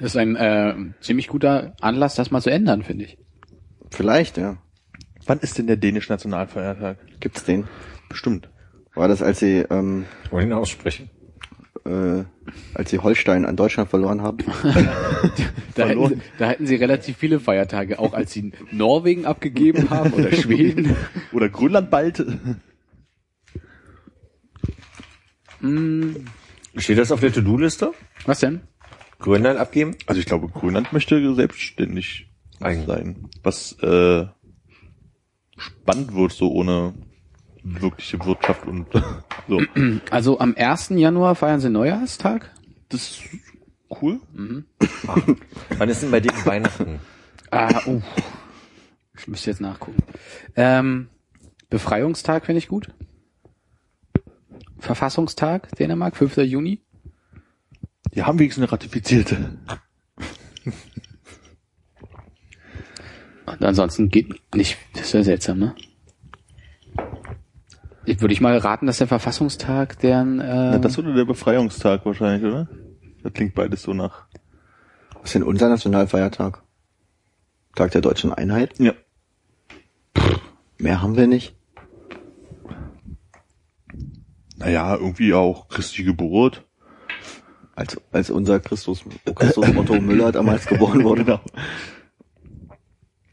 [0.00, 3.18] Das ist ein äh, ziemlich guter Anlass, das mal zu ändern, finde ich.
[3.90, 4.56] Vielleicht, ja.
[5.26, 6.96] wann ist denn der dänische Nationalfeiertag?
[7.20, 7.68] Gibt's den?
[8.10, 8.50] Bestimmt.
[8.94, 11.08] War das, als sie, ähm, Wollen ihn aussprechen?
[11.86, 12.24] äh,
[12.74, 14.38] als sie Holstein an Deutschland verloren haben?
[15.76, 16.14] Da hätten, Verloren.
[16.14, 20.96] sie, da hätten sie relativ viele Feiertage, auch als sie Norwegen abgegeben haben oder Schweden.
[21.32, 22.24] Oder Grönland bald.
[26.76, 27.92] Steht das auf der To-Do-Liste?
[28.26, 28.62] Was denn?
[29.20, 29.94] Grönland abgeben?
[30.06, 32.28] Also ich glaube, Grönland möchte selbstständig
[32.60, 32.86] Eigen.
[32.86, 33.28] sein.
[33.42, 34.26] Was äh,
[35.56, 36.94] spannend wird, so ohne
[37.80, 38.86] wirkliche Wirtschaft und
[39.48, 39.60] so.
[40.10, 40.90] Also am 1.
[40.90, 42.50] Januar feiern sie Neujahrstag.
[42.88, 43.22] Das ist
[44.00, 44.20] cool.
[45.78, 47.00] Wann ist denn bei dir Weihnachten?
[47.50, 48.00] Ah, uh.
[49.16, 50.02] Ich müsste jetzt nachgucken.
[50.56, 51.08] Ähm,
[51.68, 52.88] Befreiungstag finde ich gut.
[54.78, 56.38] Verfassungstag Dänemark, 5.
[56.38, 56.80] Juni.
[58.14, 59.58] Die haben wenigstens eine ratifizierte.
[63.46, 64.78] Und ansonsten geht nicht.
[64.94, 65.74] Das ist ja seltsam, ne?
[68.04, 72.04] Ich würde ich mal raten, dass der Verfassungstag deren äh, Na, das wurde der Befreiungstag
[72.06, 72.68] wahrscheinlich, oder?
[73.22, 74.26] Das klingt beides so nach.
[75.14, 76.62] Was ist denn unser Nationalfeiertag?
[77.74, 78.78] Tag der deutschen Einheit?
[78.78, 78.94] Ja.
[80.78, 81.54] Mehr haben wir nicht.
[84.56, 86.64] Naja, irgendwie auch Christi Geburt.
[87.74, 91.24] Als, als unser Christus, Christus Otto Müller damals geboren wurde.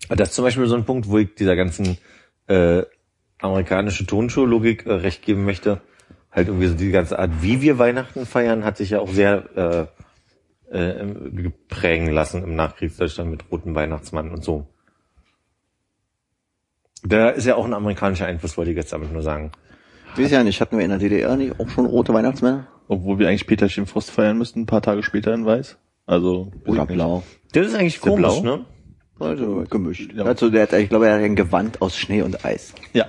[0.10, 0.16] Genau.
[0.16, 1.98] Das ist zum Beispiel so ein Punkt, wo ich dieser ganzen
[2.48, 2.84] äh,
[3.40, 5.82] amerikanische Tonschuh-Logik äh, recht geben möchte.
[6.32, 9.90] Halt irgendwie so die ganze Art, wie wir Weihnachten feiern, hat sich ja auch sehr
[10.72, 14.68] äh, äh, geprägen lassen im Nachkriegsdeutschland mit roten Weihnachtsmann und so.
[17.04, 19.52] Da ist ja auch ein amerikanischer Einfluss, wollte ich jetzt damit nur sagen.
[20.16, 22.68] Weiß ja nicht, hatten wir in der DDR nicht auch schon rote Weihnachtsmänner?
[22.88, 25.78] Obwohl wir eigentlich Peterchen Frost feiern müssten, ein paar Tage später in Weiß.
[26.06, 27.24] Also, Oder ich blau?
[27.54, 28.66] Das ist eigentlich der komisch, ne?
[29.20, 30.14] Also gemischt.
[30.14, 30.26] Ja.
[30.26, 32.74] Also der hat, ich glaube, er hat ein Gewand aus Schnee und Eis.
[32.94, 33.08] Ja.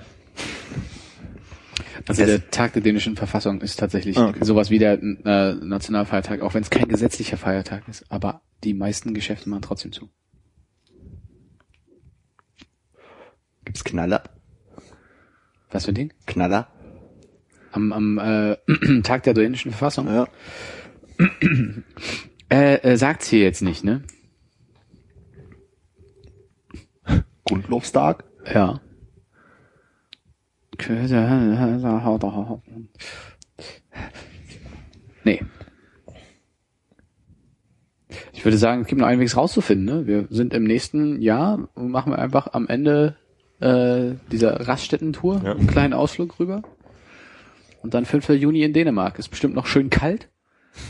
[2.09, 4.44] Also der Tag der dänischen Verfassung ist tatsächlich Ah, okay.
[4.44, 8.11] sowas wie der äh, Nationalfeiertag, auch wenn es kein gesetzlicher Feiertag ist.
[8.11, 10.09] Aber die meisten Geschäfte machen trotzdem zu.
[13.64, 14.23] Gibt's Knaller?
[15.71, 16.12] Was für ein Ding?
[16.27, 16.68] Knaller?
[17.73, 18.57] Am, am äh,
[19.03, 20.07] Tag der dänischen Verfassung?
[20.09, 20.29] Ja.
[22.51, 24.03] Äh, äh, sagt's hier jetzt nicht, ne?
[27.44, 28.25] Grundlobstag?
[28.47, 28.81] Ja.
[35.25, 35.43] Nee.
[38.33, 39.85] Ich würde sagen, es gibt noch einiges rauszufinden.
[39.85, 40.07] Ne?
[40.07, 43.17] Wir sind im nächsten Jahr, machen wir einfach am Ende
[43.61, 45.53] äh, dieser Raststätten-Tour Ja.
[45.53, 46.62] einen kleinen Ausflug rüber.
[47.83, 48.29] Und dann 5.
[48.31, 49.19] Juni in Dänemark.
[49.19, 50.29] Ist bestimmt noch schön kalt.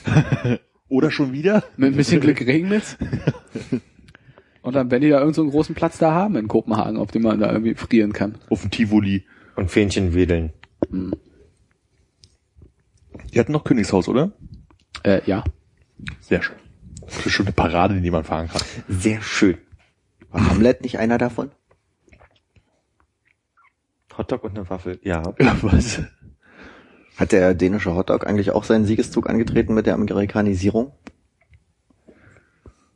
[0.88, 1.64] Oder schon wieder?
[1.77, 2.96] Mit ein bisschen Glück regnet's.
[4.62, 7.11] Und dann, wenn die da irgendeinen so einen großen Platz da haben in Kopenhagen, auf
[7.11, 8.37] dem man da irgendwie frieren kann.
[8.51, 9.24] Auf dem Tivoli.
[9.59, 10.53] Und Fähnchen wedeln.
[13.33, 14.31] Die hatten noch Königshaus, oder?
[15.03, 15.42] Äh, ja.
[16.21, 16.55] Sehr schön.
[17.01, 18.62] Das ist schon eine Parade, die man fahren kann.
[18.87, 19.59] Sehr schön.
[20.31, 21.51] War Hamlet nicht einer davon?
[24.16, 25.25] Hotdog und eine Waffel, ja.
[25.62, 26.03] Was?
[27.16, 30.92] Hat der dänische Hotdog eigentlich auch seinen Siegeszug angetreten mit der Amerikanisierung?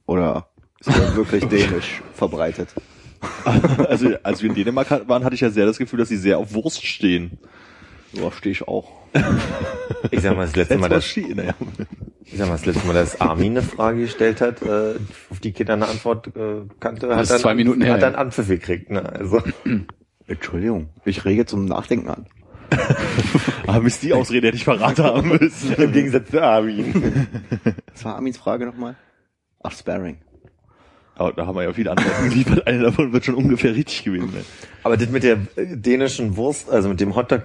[0.06, 0.48] Oder
[0.78, 2.72] ist er wirklich dänisch verbreitet?
[3.88, 6.38] Also, als wir in Dänemark waren, hatte ich ja sehr das Gefühl, dass sie sehr
[6.38, 7.38] auf Wurst stehen.
[8.12, 8.90] So stehe ich auch.
[10.10, 11.26] Ich sag mal, das letzte Mal, dass, ich
[12.34, 14.96] sag mal, das letzte Mal, dass Armin eine Frage gestellt hat, äh,
[15.30, 18.02] auf die Kinder eine Antwort äh, kannte, Das hat ist dann, zwei Minuten her, hat
[18.02, 18.18] dann ja.
[18.18, 19.08] Anpfiff gekriegt, ne?
[19.08, 19.40] Also.
[20.26, 22.26] Entschuldigung, ich rege zum Nachdenken an.
[23.66, 25.74] Aber Mist, die Ausrede hätte ich verraten haben müssen.
[25.74, 27.28] Im Gegensatz zu Armin.
[27.92, 28.96] Was war Armins Frage nochmal?
[29.62, 30.18] Ach, Sparring.
[31.14, 32.66] Aber da haben wir ja viele Antworten geliefert.
[32.66, 34.44] Eine davon wird schon ungefähr richtig gewesen sein.
[34.82, 37.42] Aber das mit der äh, dänischen Wurst, also mit dem Hotdog,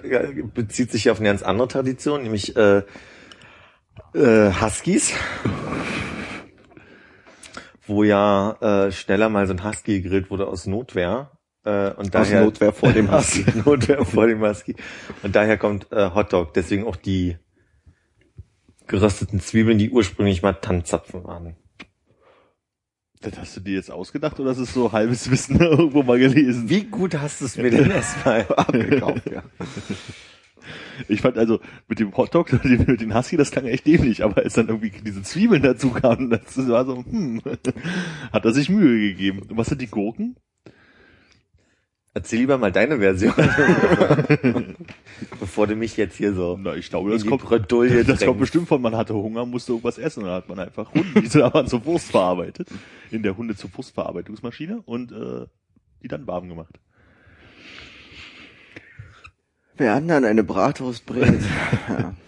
[0.54, 2.84] bezieht sich ja auf eine ganz andere Tradition, nämlich äh,
[4.14, 5.14] äh, Huskies.
[7.86, 11.32] Wo ja äh, schneller mal so ein Husky gegrillt wurde aus Notwehr.
[11.64, 13.46] Äh, und Aus daher, Notwehr vor dem Husky.
[13.48, 14.76] Aus Notwehr vor dem Husky.
[15.24, 16.54] Und daher kommt äh, Hotdog.
[16.54, 17.38] Deswegen auch die
[18.88, 21.58] gerösteten Zwiebeln, die ursprünglich mal Tannenzapfen waren.
[23.22, 26.70] Das hast du dir jetzt ausgedacht oder ist es so halbes Wissen irgendwo mal gelesen?
[26.70, 29.44] Wie gut hast du es mir denn erstmal Abgekauft, ja.
[31.08, 34.54] Ich fand also mit dem Hotdog, mit dem Husky, das klang echt dämlich, aber als
[34.54, 37.42] dann irgendwie diese Zwiebeln dazu kamen, das war so, hm,
[38.34, 39.40] hat er sich Mühe gegeben.
[39.40, 40.36] Und was sind die Gurken?
[42.18, 43.36] Erzähl lieber mal deine Version.
[45.40, 48.68] Bevor du mich jetzt hier so Na, ich glaube, das kommt, Bredouille das kommt bestimmt
[48.68, 51.70] von, man hatte Hunger, musste irgendwas essen, und dann hat man einfach Hunde, die sind
[51.70, 52.70] zur Wurst verarbeitet,
[53.12, 55.46] in der Hunde zur Wurstverarbeitungsmaschine und äh,
[56.02, 56.80] die dann warm gemacht.
[59.76, 61.40] Wer anderen eine Bratwurst brät.
[61.88, 62.16] ja.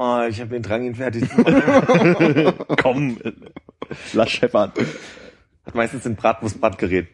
[0.00, 2.52] Oh, ich habe den Drang, ihn fertig zu machen.
[2.80, 3.18] Komm,
[4.12, 4.70] lass scheppern.
[5.74, 7.08] Meistens ein Bratwurst-Bratgerät.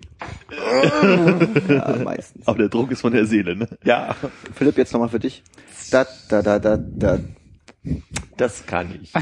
[1.69, 2.47] ja, meistens.
[2.47, 3.69] Aber der Druck ist von der Seele, ne?
[3.85, 4.15] Ja,
[4.55, 5.43] Philipp, jetzt nochmal für dich.
[5.91, 7.19] Da, da, da, da, da.
[8.37, 9.13] das kann ich.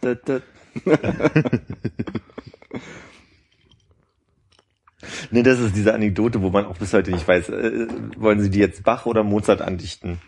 [0.00, 0.40] da, da.
[5.30, 8.50] Nee, das ist diese Anekdote, wo man auch bis heute nicht weiß, äh, wollen sie
[8.50, 10.18] die jetzt Bach oder Mozart andichten?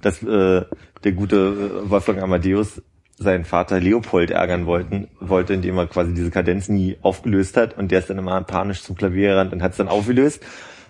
[0.00, 0.64] Dass äh,
[1.02, 1.36] der gute
[1.84, 2.82] äh, Wolfgang Amadeus
[3.16, 7.90] seinen Vater Leopold ärgern wollten, wollte, indem er quasi diese Kadenz nie aufgelöst hat und
[7.90, 10.42] der ist dann immer panisch zum Klavier gerannt und hat es dann aufgelöst.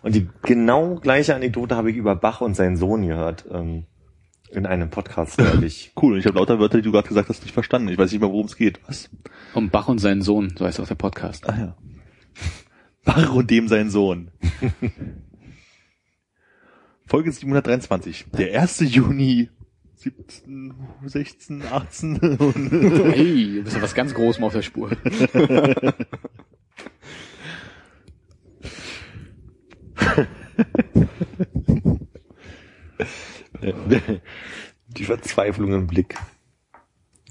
[0.03, 3.45] Und die genau gleiche Anekdote habe ich über Bach und seinen Sohn gehört.
[3.51, 3.85] Ähm,
[4.55, 5.93] in einem Podcast neulich.
[6.01, 7.89] Cool, und ich habe lauter Wörter, die du gerade gesagt hast, nicht verstanden.
[7.89, 8.81] Ich weiß nicht mehr, worum es geht.
[8.87, 9.11] Was?
[9.55, 11.49] Um Bach und seinen Sohn, so heißt auch der Podcast.
[11.49, 11.77] Ah ja.
[13.05, 14.31] Bach und dem sein Sohn.
[17.07, 18.27] Folge 723.
[18.33, 18.81] Der 1.
[18.81, 19.51] Juni
[20.05, 20.75] 17,
[21.07, 22.71] 16, 18 und
[23.15, 24.91] Hey, du bist ja was ganz Großem auf der Spur.
[34.89, 36.17] Die Verzweiflung im Blick.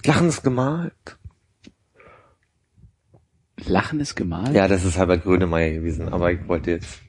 [0.04, 1.20] Lachen ist gemalt.
[3.68, 4.56] Lachen ist gemalt?
[4.56, 7.03] Ja, das ist Herbert Grönemeyer gewesen, aber ich wollte jetzt.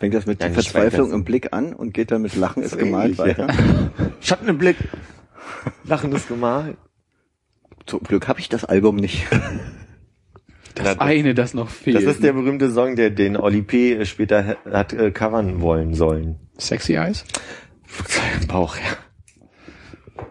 [0.00, 3.18] Fängt das mit Ja, Verzweiflung im Blick an und geht dann mit Lachen ist gemalt
[3.18, 3.48] ähnlich, weiter.
[4.20, 4.76] Schatten im Blick.
[5.84, 6.78] Lachen ist gemalt.
[7.84, 9.26] Zum Glück habe ich das Album nicht.
[10.76, 11.96] Das eine, das noch fehlt.
[11.96, 14.06] Das ist der berühmte Song, der den Oli P.
[14.06, 16.38] später hat, äh, covern wollen sollen.
[16.58, 17.24] Sexy Eyes?
[18.46, 20.24] Bauch, ja.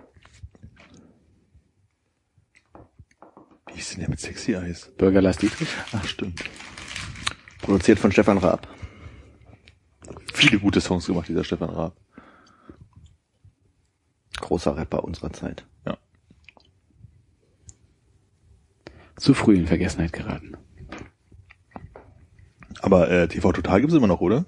[3.73, 4.91] Wie ist denn der mit Sexy Eyes?
[4.97, 5.67] Bürger Lars Dietrich?
[5.91, 6.41] Ach, stimmt.
[7.61, 8.67] Produziert von Stefan Raab.
[10.33, 11.95] Viele gute Songs gemacht, dieser Stefan Raab.
[14.37, 15.65] Großer Rapper unserer Zeit.
[15.85, 15.97] Ja.
[19.17, 20.55] Zu früh in Vergessenheit geraten.
[22.81, 24.45] Aber äh, TV Total gibt's immer noch, oder?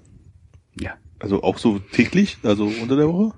[0.78, 0.96] Ja.
[1.18, 3.34] Also auch so täglich, also unter der Woche?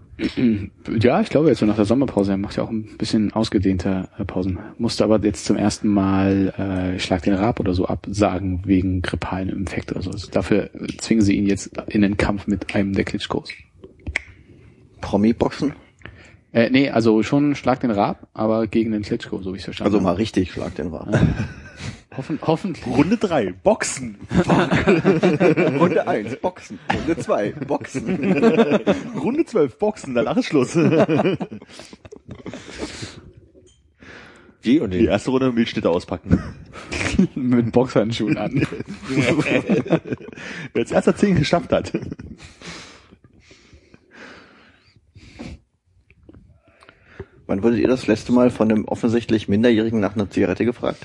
[1.01, 2.33] Ja, ich glaube jetzt so nach der Sommerpause.
[2.33, 4.59] Er macht ja auch ein bisschen ausgedehnter äh, Pausen.
[4.79, 9.49] Musste aber jetzt zum ersten Mal äh, Schlag den Rab oder so absagen wegen grippalen
[9.49, 10.11] Infekt oder so.
[10.11, 13.51] Also dafür äh, zwingen sie ihn jetzt in den Kampf mit einem der Klitschkos.
[15.01, 15.73] Promi-Boxen?
[16.53, 19.65] Äh, nee, also schon Schlag den Rab, aber gegen den Klitschko, so wie ich es
[19.65, 20.21] verstanden Also mal habe.
[20.21, 21.09] richtig Schlag den Raab.
[22.17, 22.87] Hoffen, hoffentlich.
[22.87, 24.17] Runde drei, Boxen.
[25.79, 26.79] Runde eins Boxen.
[26.93, 28.83] Runde zwei Boxen.
[29.21, 30.77] Runde zwölf, Boxen, danach ist Schluss.
[34.63, 36.41] Wie und Die erste Runde Milchschnitte auspacken.
[37.35, 38.67] mit Boxhandschuhen an.
[39.09, 40.01] Wer
[40.75, 41.93] als erster zehn geschafft hat.
[47.47, 51.05] Wann wurdet ihr das letzte Mal von einem offensichtlich Minderjährigen nach einer Zigarette gefragt?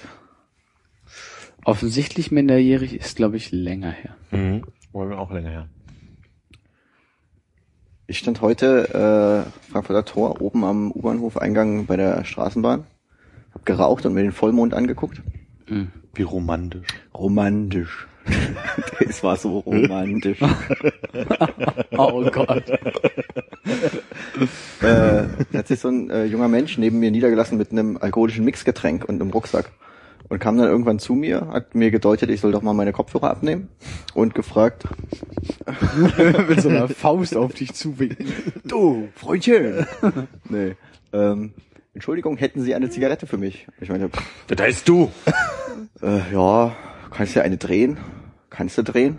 [1.69, 4.15] Offensichtlich minderjährig ist, glaube ich, länger her.
[4.31, 4.63] Mhm.
[4.91, 5.69] Wollen wir auch länger her.
[8.07, 12.85] Ich stand heute äh, Frankfurter Tor oben am U-Bahnhof-Eingang bei der Straßenbahn,
[13.53, 15.21] hab geraucht und mir den Vollmond angeguckt.
[15.67, 15.91] Mhm.
[16.15, 16.87] Wie romantisch.
[17.13, 18.07] Romantisch.
[19.07, 20.39] es war so romantisch.
[21.91, 22.67] Oh Gott.
[24.81, 29.05] äh, hat sich so ein äh, junger Mensch neben mir niedergelassen mit einem alkoholischen Mixgetränk
[29.07, 29.69] und einem Rucksack.
[30.29, 33.31] Und kam dann irgendwann zu mir, hat mir gedeutet, ich soll doch mal meine Kopfhörer
[33.31, 33.67] abnehmen
[34.13, 34.83] und gefragt,
[36.47, 38.27] mit so einer Faust auf dich zuwinken.
[38.63, 39.87] du, Freundchen.
[40.49, 40.75] nee.
[41.13, 41.53] Ähm,
[41.95, 43.67] Entschuldigung, hätten Sie eine Zigarette für mich?
[43.81, 45.11] Ich meine, pff, Das heißt du.
[46.03, 46.75] äh, ja,
[47.09, 47.97] kannst du eine drehen?
[48.51, 49.17] Kannst du drehen?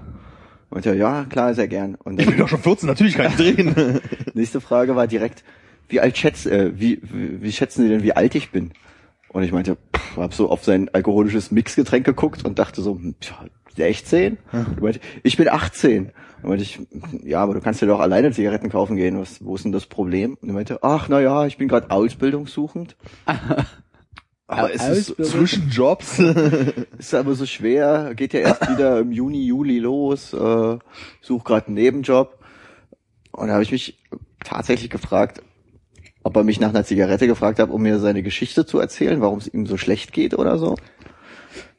[0.70, 1.96] Und ja, ja, klar, sehr gern.
[1.96, 4.00] Und Ich bin dann doch schon 14, natürlich kann ich drehen.
[4.34, 5.42] nächste Frage war direkt,
[5.88, 8.70] wie alt schätz, äh, wie, wie, wie schätzen Sie denn, wie alt ich bin?
[9.32, 13.14] Und ich meinte, pff, hab so auf sein alkoholisches Mixgetränk geguckt und dachte so, hm,
[13.20, 13.36] tja,
[13.76, 14.38] 16?
[14.52, 16.12] Und meinte, ich bin 18.
[16.42, 16.80] Und meinte ich,
[17.22, 19.18] ja, aber du kannst ja doch alleine Zigaretten kaufen gehen.
[19.18, 20.36] Was, wo ist denn das Problem?
[20.40, 22.96] Und er meinte, ach, na ja, ich bin gerade ausbildungssuchend.
[24.46, 26.18] aber es ist, Zwischen Jobs.
[26.98, 30.78] ist aber so schwer, geht ja erst wieder im Juni, Juli los, äh,
[31.20, 32.38] suche gerade einen Nebenjob.
[33.30, 33.98] Und da habe ich mich
[34.42, 35.42] tatsächlich gefragt,
[36.22, 39.38] ob er mich nach einer Zigarette gefragt hat, um mir seine Geschichte zu erzählen, warum
[39.38, 40.76] es ihm so schlecht geht oder so.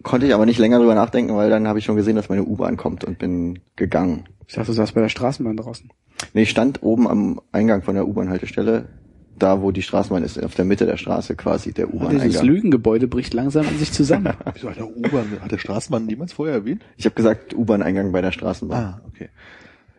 [0.03, 2.43] Konnte ich aber nicht länger drüber nachdenken, weil dann habe ich schon gesehen, dass meine
[2.43, 4.25] U-Bahn kommt und bin gegangen.
[4.47, 5.89] Ich dachte, du saßt bei der Straßenbahn draußen.
[6.33, 8.89] Nee, ich stand oben am Eingang von der U-Bahn-Haltestelle,
[9.37, 12.45] da wo die Straßenbahn ist, auf der Mitte der Straße quasi, der Dieses U-Bahn-Eingang.
[12.45, 14.33] Lügengebäude bricht langsam in sich zusammen.
[14.53, 16.83] Wieso hat der U-Bahn, hat der Straßenbahn niemals vorher erwähnt?
[16.97, 18.83] Ich habe gesagt, U-Bahn-Eingang bei der Straßenbahn.
[18.83, 19.29] Ah, okay.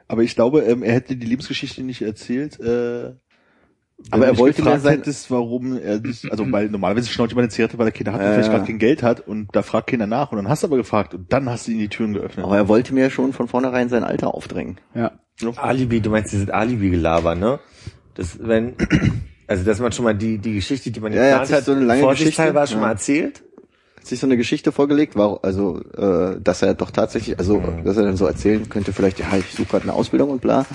[0.08, 2.60] Aber ich glaube, ähm, er hätte die Lebensgeschichte nicht erzählt.
[2.60, 3.12] Äh,
[4.10, 7.44] Aber er wollte mir gefragt sein- hättest, warum er das, also weil normalerweise schnauzt jemand
[7.44, 9.62] eine Zigarette, weil er Kinder hat und Ja, vielleicht gerade kein Geld hat und da
[9.62, 11.88] fragt keiner nach und dann hast du aber gefragt und dann hast du ihm die
[11.88, 12.44] Türen geöffnet.
[12.44, 14.78] Aber er wollte mir schon von vornherein sein Alter aufdrängen.
[14.94, 15.12] Ja.
[15.56, 17.58] Alibi, du meinst dieses Alibi-Gelaber, ne?
[18.14, 18.74] Das, wenn,
[19.46, 21.64] also dass man schon mal die, die Geschichte, die man Ja, er hat geplant halt
[21.64, 22.42] so eine lange Geschichte.
[22.66, 22.92] schon mal Ja.
[22.92, 23.42] erzählt.
[23.96, 27.96] hat sich so eine Geschichte vorgelegt, war also, äh, dass er doch tatsächlich, also dass
[27.96, 30.66] er dann so erzählen könnte, vielleicht, ja, ich suche gerade eine Ausbildung und bla.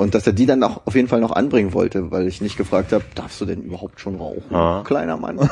[0.00, 2.56] Und dass er die dann auch auf jeden Fall noch anbringen wollte, weil ich nicht
[2.56, 4.82] gefragt habe, darfst du denn überhaupt schon rauchen, Ah.
[4.86, 5.38] kleiner Mann?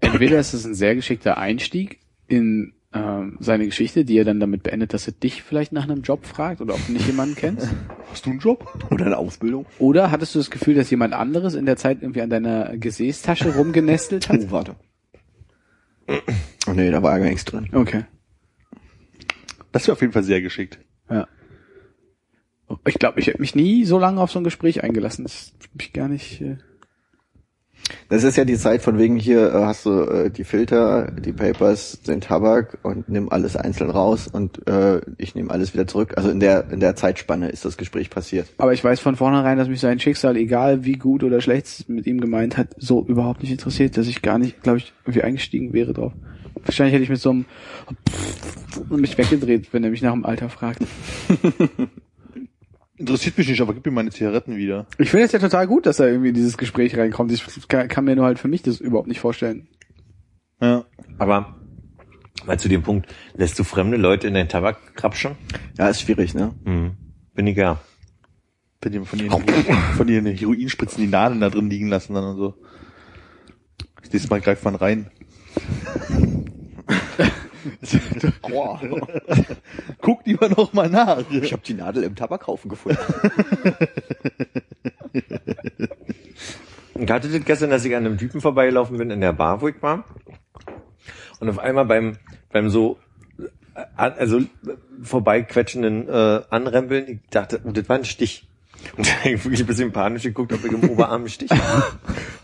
[0.00, 4.62] Entweder ist es ein sehr geschickter Einstieg in ähm, seine Geschichte, die er dann damit
[4.62, 7.68] beendet, dass er dich vielleicht nach einem Job fragt oder ob du nicht jemanden kennst.
[8.10, 8.66] Hast du einen Job?
[8.90, 9.66] Oder eine Ausbildung?
[9.78, 13.54] Oder hattest du das Gefühl, dass jemand anderes in der Zeit irgendwie an deiner Gesäßtasche
[13.56, 14.40] rumgenestelt hat?
[14.48, 14.76] Oh, warte.
[16.08, 17.68] Oh nee, da war ja gar nichts drin.
[17.72, 18.04] Okay.
[19.72, 20.78] Das wäre auf jeden Fall sehr geschickt.
[21.10, 21.26] Ja.
[22.86, 25.24] Ich glaube, ich hätte mich nie so lange auf so ein Gespräch eingelassen.
[25.24, 26.40] Das hab ich gar nicht.
[26.40, 26.56] Äh
[28.08, 31.32] Das ist ja die Zeit von wegen hier äh, hast du äh, die Filter, die
[31.32, 36.14] Papers, den Tabak und nimm alles einzeln raus und äh, ich nehme alles wieder zurück.
[36.16, 38.48] Also in der in der Zeitspanne ist das Gespräch passiert.
[38.58, 41.88] Aber ich weiß von vornherein, dass mich sein Schicksal, egal wie gut oder schlecht es
[41.88, 45.22] mit ihm gemeint hat, so überhaupt nicht interessiert, dass ich gar nicht, glaube ich, irgendwie
[45.22, 46.12] eingestiegen wäre drauf.
[46.64, 47.44] Wahrscheinlich hätte ich mit so einem
[48.90, 50.80] mich weggedreht, wenn er mich nach dem Alter fragt.
[52.98, 54.86] Interessiert mich nicht, aber gib mir meine Zigaretten wieder.
[54.98, 57.30] Ich finde es ja total gut, dass er irgendwie in dieses Gespräch reinkommt.
[57.30, 59.68] Ich kann, kann mir nur halt für mich das überhaupt nicht vorstellen.
[60.60, 60.84] Ja.
[61.18, 61.56] Aber
[62.46, 65.32] mal zu dem Punkt, lässt du fremde Leute in deinen Tabak krapschen?
[65.76, 66.54] Ja, ist schwierig, ne?
[66.64, 66.96] Hm.
[67.34, 67.80] Bin ich ja.
[68.80, 69.42] Wenn die von ihren,
[69.96, 72.54] von ihren Heroinspritzen die Nadeln da drin liegen lassen dann und so.
[74.00, 75.10] Das nächste Mal greift man rein.
[78.42, 78.80] Aua.
[80.00, 81.22] Guck lieber noch mal nach.
[81.30, 82.98] Ich habe die Nadel im Tabakhaufen gefunden.
[86.98, 89.68] Ich hatte das gestern, dass ich an einem Typen vorbeigelaufen bin in der Bar, wo
[89.68, 90.04] ich war.
[91.40, 92.16] Und auf einmal beim,
[92.50, 92.98] beim so,
[93.74, 94.40] äh, also
[95.02, 98.48] vorbeiquetschenden äh, Anrempeln, ich dachte, oh, das war ein Stich.
[98.96, 101.50] Und dann hab ich wirklich ein bisschen panisch geguckt, ob ich im Oberarm einen Stich
[101.50, 101.84] habe.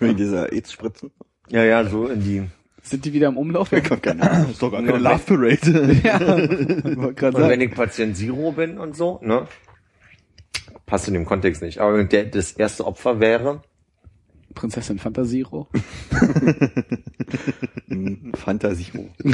[0.01, 1.11] Wegen dieser AIDS-Spritzen.
[1.49, 2.43] Ja, ja, so in die.
[2.83, 3.71] Sind die wieder im Umlauf?
[3.71, 4.51] Keine Ahnung.
[4.51, 6.01] ist doch gar keine Love Parade.
[6.05, 7.61] ja, Und wenn sagen.
[7.61, 9.47] ich Patient Zero bin und so, ne?
[10.85, 11.79] Passt in dem Kontext nicht.
[11.79, 13.63] Aber wenn der das erste Opfer wäre,
[14.55, 15.69] Prinzessin Fantasiro.
[18.35, 18.87] Fantasie.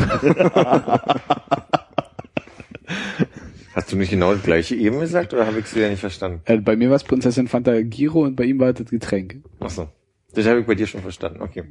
[3.74, 6.42] hast du nicht genau das gleiche eben gesagt oder habe ich es wieder nicht verstanden?
[6.44, 9.42] Äh, bei mir war es Prinzessin Fantagiro und bei ihm war das Getränk.
[9.60, 9.88] Achso.
[10.34, 11.40] Das habe ich bei dir schon verstanden.
[11.42, 11.64] Okay.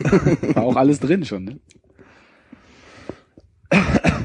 [0.54, 1.60] War auch alles drin schon, ne?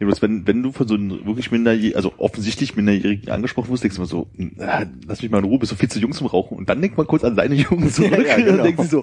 [0.00, 3.84] Ja, bloß wenn, wenn du von so einem wirklich minderjährigen, also offensichtlich Minderjährigen angesprochen wirst,
[3.84, 6.12] denkst du immer so, ah, lass mich mal in Ruhe, bist du viel zu jung
[6.12, 6.56] zum Rauchen.
[6.56, 8.52] Und dann denkt man kurz an seine Jungen zurück Ja, ja, genau.
[8.54, 9.02] und denkt sich so,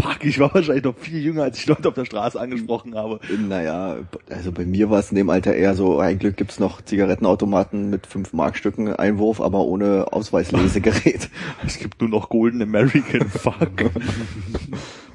[0.00, 3.18] fuck, ich war wahrscheinlich noch viel jünger, als ich Leute auf der Straße angesprochen habe.
[3.48, 3.96] Naja,
[4.30, 7.90] also bei mir war es in dem Alter eher so, ein Glück gibt's noch Zigarettenautomaten
[7.90, 11.28] mit 5 Markstücken Einwurf, aber ohne Ausweislesegerät.
[11.66, 13.90] Es gibt nur noch Golden American, fuck.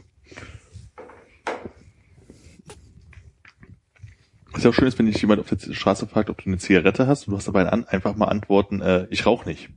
[4.62, 6.60] Was ja auch schön ist, wenn dich jemand auf der Straße fragt, ob du eine
[6.60, 9.70] Zigarette hast und du hast dabei an, einfach mal antworten, äh, ich rauche nicht.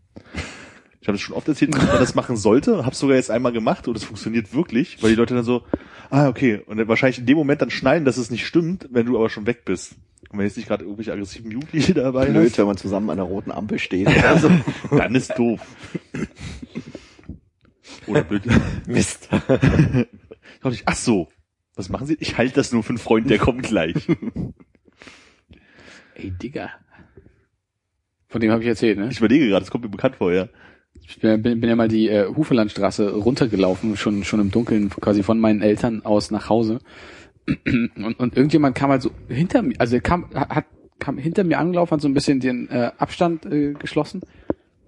[1.00, 3.52] Ich habe das schon oft erzählt, dass man das machen sollte, habe sogar jetzt einmal
[3.52, 5.62] gemacht und es funktioniert wirklich, weil die Leute dann so,
[6.10, 9.06] ah okay, und dann wahrscheinlich in dem Moment dann schneiden, dass es nicht stimmt, wenn
[9.06, 9.94] du aber schon weg bist.
[10.28, 13.16] Und wenn jetzt nicht gerade irgendwelche aggressiven Jugendliche dabei Blöd, hast, wenn man zusammen an
[13.16, 14.08] der roten Ampel steht.
[14.22, 14.50] Also,
[14.90, 15.62] dann ist doof.
[18.06, 18.42] Oder blöd.
[18.86, 19.30] Mist.
[19.30, 21.28] Ich dachte ich, ach so,
[21.74, 22.18] was machen Sie?
[22.20, 23.94] Ich halte das nur für einen Freund, der kommt gleich.
[26.14, 26.70] Ey, Digga.
[28.28, 29.08] Von dem habe ich erzählt, ne?
[29.10, 30.48] Ich überlege gerade, das kommt mir bekannt vor, ja.
[31.06, 35.22] Ich bin, bin, bin ja mal die äh, Hufelandstraße runtergelaufen, schon schon im Dunkeln, quasi
[35.22, 36.80] von meinen Eltern aus nach Hause.
[37.66, 40.64] Und, und irgendjemand kam halt so hinter mir, also er kam, hat,
[40.98, 44.22] kam hinter mir angelaufen, hat so ein bisschen den äh, Abstand äh, geschlossen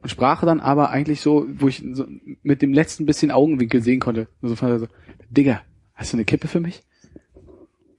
[0.00, 2.06] und sprach dann aber eigentlich so, wo ich so
[2.42, 4.28] mit dem letzten bisschen Augenwinkel sehen konnte.
[4.40, 4.86] Und so, fand er so,
[5.28, 5.60] Digga,
[5.94, 6.82] hast du eine Kippe für mich?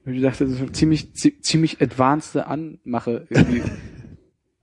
[0.08, 3.26] Und ich dachte, das ist eine ziemlich, zi- ziemlich advanced Anmache.
[3.30, 3.62] Irgendwie.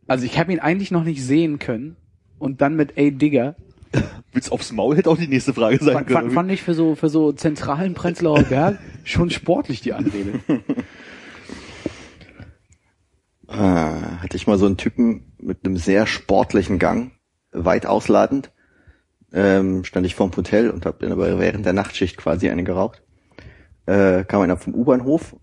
[0.08, 1.96] Also ich habe ihn eigentlich noch nicht sehen können
[2.38, 3.56] und dann mit ey Digga
[4.34, 6.20] Willst aufs Maul hätte auch die nächste Frage sein fand, können.
[6.26, 10.42] fand, fand ich für so für so zentralen Prenzlauer Berg schon sportlich die Anrede.
[13.48, 17.12] Ah, hatte ich mal so einen Typen mit einem sehr sportlichen Gang,
[17.52, 18.52] weit ausladend.
[19.34, 23.02] Ähm, stand ich vorm Hotel und habe aber während der Nachtschicht quasi eine geraucht.
[23.86, 25.36] Äh, kam einer vom U-Bahnhof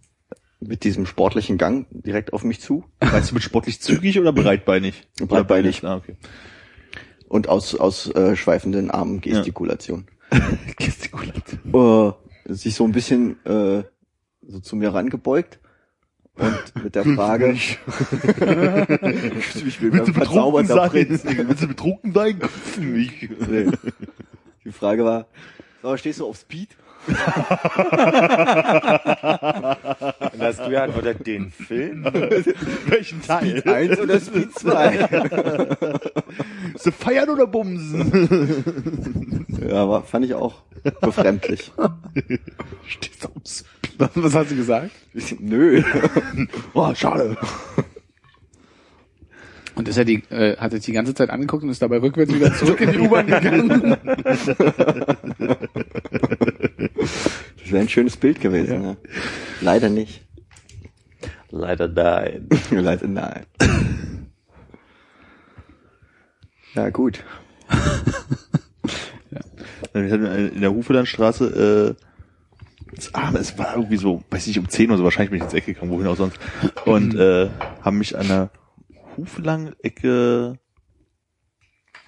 [0.60, 5.08] mit diesem sportlichen Gang direkt auf mich zu Meinst du mit sportlich zügig oder breitbeinig?
[5.20, 5.84] Breitbeinig.
[5.84, 6.16] Ah, okay.
[7.28, 10.06] und aus aus äh, schweifenden Armen Gestikulation.
[10.76, 12.14] Gestikulation.
[12.46, 13.84] Äh, sich so ein bisschen äh,
[14.42, 15.60] so zu mir rangebeugt
[16.34, 17.78] und mit der Frage, ich
[19.82, 20.90] will Willst du betrunken sein?
[20.90, 21.24] Prinz.
[21.24, 22.40] Willst du betrunken sein?
[22.80, 23.28] Mich.
[23.48, 23.70] Nee.
[24.64, 25.26] Die Frage war,
[25.82, 26.70] so, stehst du auf Speed?
[27.06, 27.16] Und
[30.40, 32.04] hast du ja antwortet, den Film?
[32.86, 33.62] Welchen Teil?
[33.66, 35.76] Eins oder Speed 2?
[36.76, 39.46] Sie feiern oder bumsen?
[39.68, 40.62] ja, aber fand ich auch
[41.00, 41.72] befremdlich.
[42.86, 43.66] Stehst auf dem Speed.
[44.14, 44.90] Was hast du gesagt?
[45.40, 45.82] Nö.
[46.74, 47.36] Oh, schade.
[49.74, 52.34] Und ist er die, äh, hat er die ganze Zeit angeguckt und ist dabei rückwärts
[52.34, 53.96] wieder zurück in die U-Bahn gegangen.
[57.58, 58.82] Das wäre ein schönes Bild gewesen.
[58.82, 58.96] Ja.
[59.60, 60.22] Leider nicht.
[61.50, 62.48] Leider nein.
[62.70, 63.46] Leider nein.
[66.74, 67.22] Ja, gut.
[69.92, 74.68] Wir hatten in der Hufelandstraße, äh, es, ah, es war irgendwie so, weiß nicht, um
[74.68, 76.38] 10 oder so, wahrscheinlich bin ich ins Eck gekommen, wohin auch sonst.
[76.86, 77.50] Und äh,
[77.82, 78.50] haben mich an der
[79.16, 80.58] Hufelang-Ecke,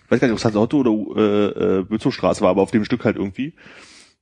[0.08, 3.04] weiß gar nicht, ob es Hansauto oder äh, äh, Bözowstraße war, aber auf dem Stück
[3.04, 3.54] halt irgendwie,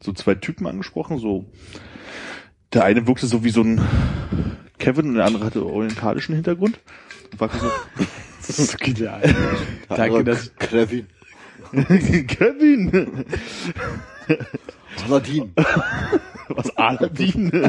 [0.01, 1.47] so zwei Typen angesprochen, so
[2.73, 3.81] der eine wirkte so wie so ein
[4.79, 6.81] Kevin und der andere hatte orientalischen Hintergrund.
[7.31, 7.71] Und war so,
[8.47, 9.23] Das ist genial.
[9.89, 11.07] Danke, dass Kevin.
[12.27, 13.25] Kevin!
[15.07, 15.53] Aladdin.
[16.49, 17.51] Was Aladdin?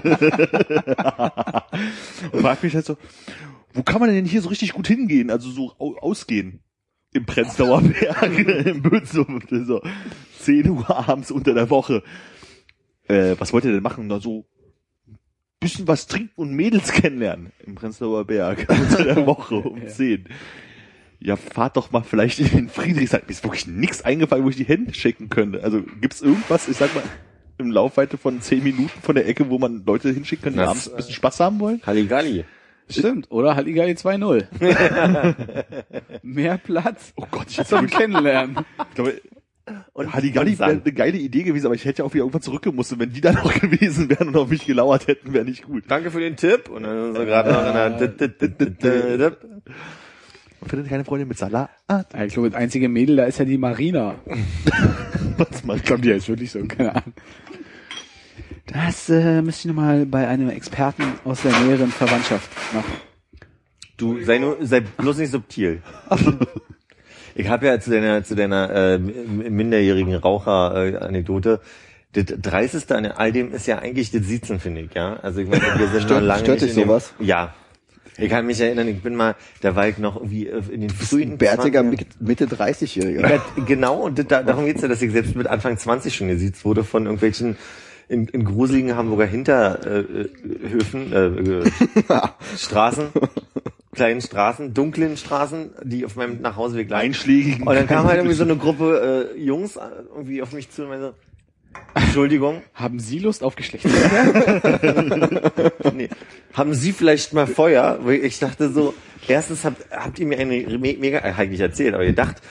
[2.31, 2.97] und frag mich halt so,
[3.73, 5.29] wo kann man denn hier so richtig gut hingehen?
[5.29, 6.59] Also so au ausgehen.
[7.13, 9.81] Im Prenzlauer Berg, im Bönsum, so
[10.39, 12.03] 10 Uhr abends unter der Woche.
[13.07, 14.07] Äh, was wollt ihr denn machen?
[14.07, 14.45] Na so
[15.59, 19.87] bisschen was trinken und Mädels kennenlernen im Prenzlauer Berg unter der Woche um Ja.
[19.87, 20.25] 10.
[21.19, 23.21] Ja, fahrt doch mal vielleicht in den Friedrichshain.
[23.25, 25.63] Mir ist wirklich nichts eingefallen, wo ich die Hände schicken könnte.
[25.63, 27.03] Also gibt's irgendwas, ich sag mal,
[27.57, 30.67] im Laufweite von 10 Minuten von der Ecke, wo man Leute hinschicken kann, die Das,
[30.69, 31.81] abends ein bisschen Spaß haben wollen?
[31.85, 32.43] Halligalli.
[32.89, 34.45] Stimmt, oder Halligalli 2.0.
[36.23, 38.57] Mehr Platz Oh Gott, ich hätte zum Kennenlernen.
[38.89, 39.21] ich glaube,
[39.93, 42.99] Und Halligalli wäre eine geile Idee gewesen, aber ich hätte ja auch wieder irgendwann zurückgemusst.
[42.99, 45.85] Wenn die dann noch gewesen wären und auf mich gelauert hätten, wäre nicht gut.
[45.87, 46.69] Danke für den Tipp.
[46.69, 47.73] Und dann so gerade noch in
[49.19, 49.37] der
[50.59, 51.69] Man findet keine Freundin mit Salat.
[52.25, 54.15] Ich glaube, das einzige Mädel da ist ja die Marina.
[55.37, 57.13] Was man Ich glaube, die ist wirklich so, keine Ahnung.
[58.67, 62.93] Das äh, müsste ich nochmal bei einem Experten aus der näheren Verwandtschaft machen.
[63.97, 65.81] Du sei nur, sei bloß nicht subtil.
[67.35, 71.61] Ich habe ja zu deiner zu deiner äh, minderjährigen Raucher-Anekdote.
[72.11, 75.15] Das Dreisteste an all dem ist ja eigentlich das Siezen, finde ich, ja.
[75.15, 77.11] Also ich meine, wir sind Stört- lange stört dich in dem, sowas?
[77.19, 77.55] Ja.
[78.19, 80.91] Ich kann mich erinnern, ich bin mal, da war ich noch irgendwie äh, in den
[80.91, 81.83] frühen Bärtiger 20ern.
[81.85, 83.27] Mitte- Mitte 30-Jähriger.
[83.27, 86.27] Ja, genau, und das- da, darum geht's ja, dass ich selbst mit Anfang 20 schon
[86.27, 87.57] gesiezt wurde von irgendwelchen
[88.07, 91.71] in, in gruseligen Hamburger Hinterhöfen, äh, äh,
[92.57, 93.07] Straßen,
[93.93, 97.07] kleinen Straßen, dunklen Straßen, die auf meinem Nachhauseweg lagen.
[97.07, 97.67] Einschlägigen.
[97.67, 99.81] Und dann kam halt irgendwie so eine Gruppe äh, Jungs äh,
[100.15, 101.13] irgendwie auf mich zu und meinte,
[101.95, 105.71] Entschuldigung, Haben Sie Lust auf Geschlechtsverkehr?
[105.93, 106.09] nee.
[106.53, 107.99] haben Sie vielleicht mal Feuer?
[108.01, 108.93] Weil ich dachte so,
[109.27, 112.13] erstens habt, habt ihr mir eine me mega, äh, hab ich nicht erzählt, aber ihr
[112.13, 112.41] dacht,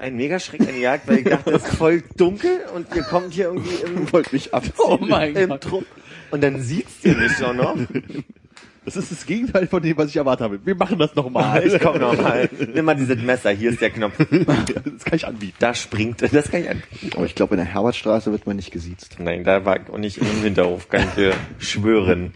[0.00, 3.74] ein Megaschreck eingejagt, weil ich dachte, es ist voll dunkel und ihr kommt hier irgendwie
[3.86, 4.74] im, Wollte mich abziehen.
[4.78, 5.62] Oh mein im Gott.
[5.62, 5.86] Trupp.
[6.30, 7.76] Und dann sieht's ihr mich auch noch.
[8.84, 10.66] Das ist das Gegenteil von dem, was ich erwartet habe.
[10.66, 11.64] Wir machen das nochmal.
[11.64, 12.50] Ich komm noch mal.
[12.74, 14.14] Nimm mal dieses Messer, hier ist der Knopf.
[14.18, 15.54] Das kann ich anbieten.
[15.60, 16.82] Da springt, das kann ich an.
[17.14, 19.18] Aber ich glaube, in der Herbertstraße wird man nicht gesiezt.
[19.20, 22.34] Nein, da war ich auch nicht im Hinterhof, kann ich dir schwören.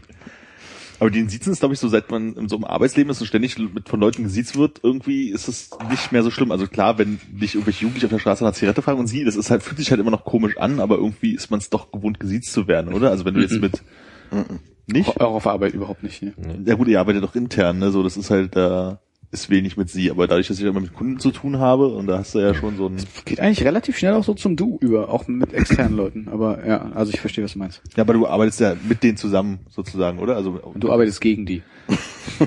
[0.99, 3.27] Aber den Siezen ist, glaube ich, so, seit man in so einem Arbeitsleben ist und
[3.27, 6.51] ständig mit von Leuten gesiezt wird, irgendwie ist es nicht mehr so schlimm.
[6.51, 9.37] Also klar, wenn dich irgendwelche Jugendliche auf der Straße nach Zigarette fragen und sie, das
[9.37, 11.93] ist halt, fühlt sich halt immer noch komisch an, aber irgendwie ist man es doch
[11.93, 13.11] gewohnt, gesiezt zu werden, oder?
[13.11, 13.83] Also wenn du jetzt mit,
[14.87, 15.21] nicht?
[15.21, 16.23] Auch auf Arbeit überhaupt nicht.
[16.23, 16.35] Ne?
[16.65, 17.91] Ja gut, ihr arbeitet doch intern, ne?
[17.91, 19.01] So, das ist halt, da
[19.33, 20.11] ist wenig mit sie.
[20.11, 22.55] Aber dadurch, dass ich immer mit Kunden zu tun habe, und da hast du ja
[22.55, 25.97] schon so ein, Geht eigentlich relativ schnell auch so zum Du über, auch mit externen
[25.97, 26.29] Leuten.
[26.31, 27.83] Aber ja, also ich verstehe, was du meinst.
[27.97, 30.37] ja, aber du arbeitest ja mit denen zusammen, sozusagen, oder?
[30.37, 31.63] Also, Und du arbeitest gegen die.
[32.41, 32.47] ja,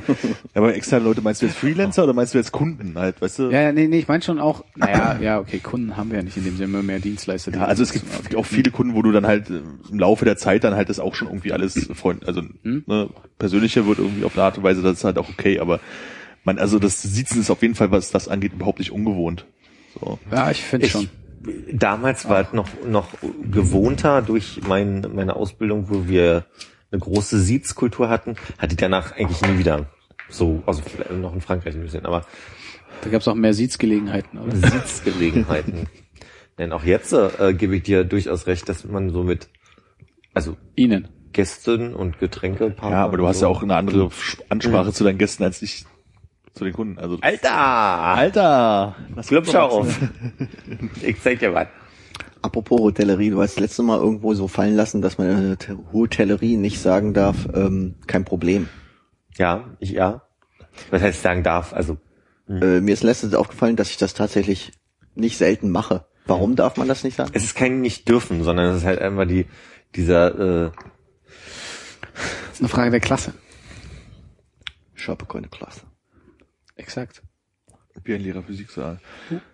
[0.56, 3.44] aber externe Leute, meinst du jetzt Freelancer oder meinst du jetzt Kunden halt, weißt du?
[3.50, 6.24] Ja, ja, nee, nee, ich meine schon auch, naja, ja, okay, Kunden haben wir ja
[6.24, 7.52] nicht in dem Sinne mehr Dienstleister.
[7.52, 8.36] die Ja, also es gibt nutzen.
[8.36, 11.00] auch viele Kunden, wo du dann halt äh, im Laufe der Zeit dann halt das
[11.00, 12.84] auch schon irgendwie alles freund, also Hm?
[12.88, 15.80] ne, persönlicher wird irgendwie auf eine Art und Weise, das ist halt auch okay, aber
[16.44, 19.46] man, also das Siezen ist auf jeden Fall, was das angeht, überhaupt nicht ungewohnt.
[20.00, 20.20] So.
[20.32, 21.10] Ja, ich finde schon.
[21.72, 23.10] damals war es noch, noch
[23.52, 26.46] gewohnter durch mein, meine Ausbildung, wo wir
[26.92, 29.88] eine große Siezkultur hatten, hatte ich danach eigentlich nie wieder.
[30.30, 32.26] So, also vielleicht noch in Frankreich ein bisschen, aber
[33.02, 34.56] Da gab es auch mehr Sitzgelegenheiten, oder?
[34.56, 35.88] Sitzgelegenheiten.
[36.58, 39.50] Denn auch jetzt äh, gebe ich dir durchaus recht, dass man so mit,
[40.34, 41.08] also Ihnen.
[41.32, 44.10] Gästen und Getränke Ja, aber du hast ja auch eine andere
[44.50, 45.86] Ansprache zu deinen Gästen als ich
[46.54, 46.98] zu den Kunden.
[47.00, 47.52] Also Alter!
[47.54, 48.96] Alter,
[49.28, 50.00] Glubschau auf.
[51.02, 51.68] Ich zeig dir was.
[52.42, 55.78] Apropos Hotellerie, du hast das letzte Mal irgendwo so fallen lassen, dass man in der
[55.92, 58.70] Hotellerie nicht sagen darf, ähm, kein Problem.
[59.38, 60.22] Ja, ich, ja.
[60.90, 61.74] Was heißt sagen darf?
[61.74, 61.98] Also,
[62.50, 64.72] Äh, mir ist letztens aufgefallen, dass ich das tatsächlich
[65.16, 66.06] nicht selten mache.
[66.26, 67.32] Warum darf man das nicht sagen?
[67.34, 69.46] es ist kein nicht dürfen, sondern es ist halt einfach die,
[69.96, 70.72] dieser, äh,
[72.14, 73.34] Das ist eine Frage der Klasse.
[74.96, 75.82] Ich habe keine Klasse.
[76.80, 77.22] Exakt.
[78.06, 79.00] Wie ein Lehrer Physiksaal.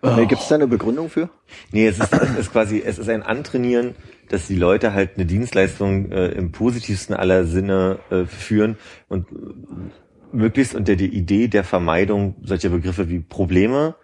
[0.02, 1.28] Äh, Gibt es da eine Begründung für?
[1.72, 3.96] Nee, es ist, es ist quasi, es ist ein Antrainieren,
[4.28, 10.36] dass die Leute halt eine Dienstleistung äh, im positivsten aller Sinne äh, führen und äh,
[10.36, 13.96] möglichst unter der Idee der Vermeidung solcher Begriffe wie Probleme,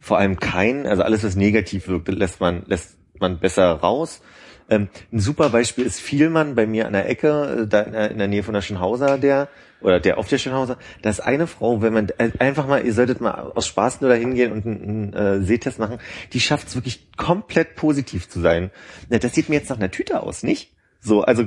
[0.00, 4.22] vor allem kein, also alles, was negativ wirkt, lässt man, lässt man besser raus.
[4.68, 8.10] Ähm, ein super Beispiel ist Vielmann bei mir an der Ecke, äh, da in der,
[8.10, 9.48] in der Nähe von der Schönhauser, der,
[9.80, 12.92] oder der auf der Schönhauser, da ist eine Frau, wenn man äh, einfach mal, ihr
[12.92, 15.98] solltet mal aus Spaß nur da hingehen und einen, einen äh, Sehtest machen,
[16.32, 18.70] die schafft es wirklich komplett positiv zu sein.
[19.10, 20.72] Na, das sieht mir jetzt nach einer Tüte aus, nicht?
[21.00, 21.44] So, also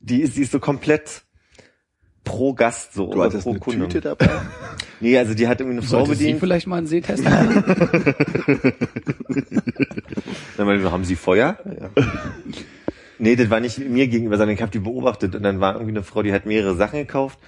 [0.00, 1.22] die ist, die ist so komplett
[2.24, 3.88] pro Gast so Du hattest pro eine Kunde.
[3.88, 4.28] Tüte dabei?
[5.00, 6.40] Nee, also die hat irgendwie eine Frau Sollte sie bedient.
[6.40, 7.62] vielleicht mal einen Sehtest machen?
[10.56, 11.56] Dann meinte ich, haben Sie Feuer?
[11.64, 12.02] Ja.
[13.20, 15.92] nee, das war nicht mir gegenüber, sondern ich habe die beobachtet und dann war irgendwie
[15.92, 17.38] eine Frau, die hat mehrere Sachen gekauft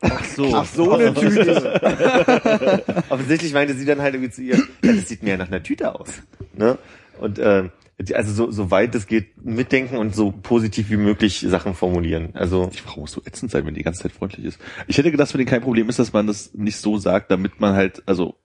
[0.00, 0.54] Ach so.
[0.54, 2.94] Ach so, eine Tüte.
[3.08, 5.62] Offensichtlich meinte sie dann halt irgendwie zu ihr, ja, das sieht mir ja nach einer
[5.62, 6.08] Tüte aus.
[6.56, 6.78] Ne?
[7.20, 11.74] Und die- also so, so weit es geht, mitdenken und so positiv wie möglich Sachen
[11.74, 12.28] formulieren.
[12.34, 14.60] Also Die Frau muss so ätzend sein, wenn die ganze Zeit freundlich ist.
[14.86, 17.58] Ich hätte gedacht, für den kein Problem ist, dass man das nicht so sagt, damit
[17.60, 18.36] man halt, also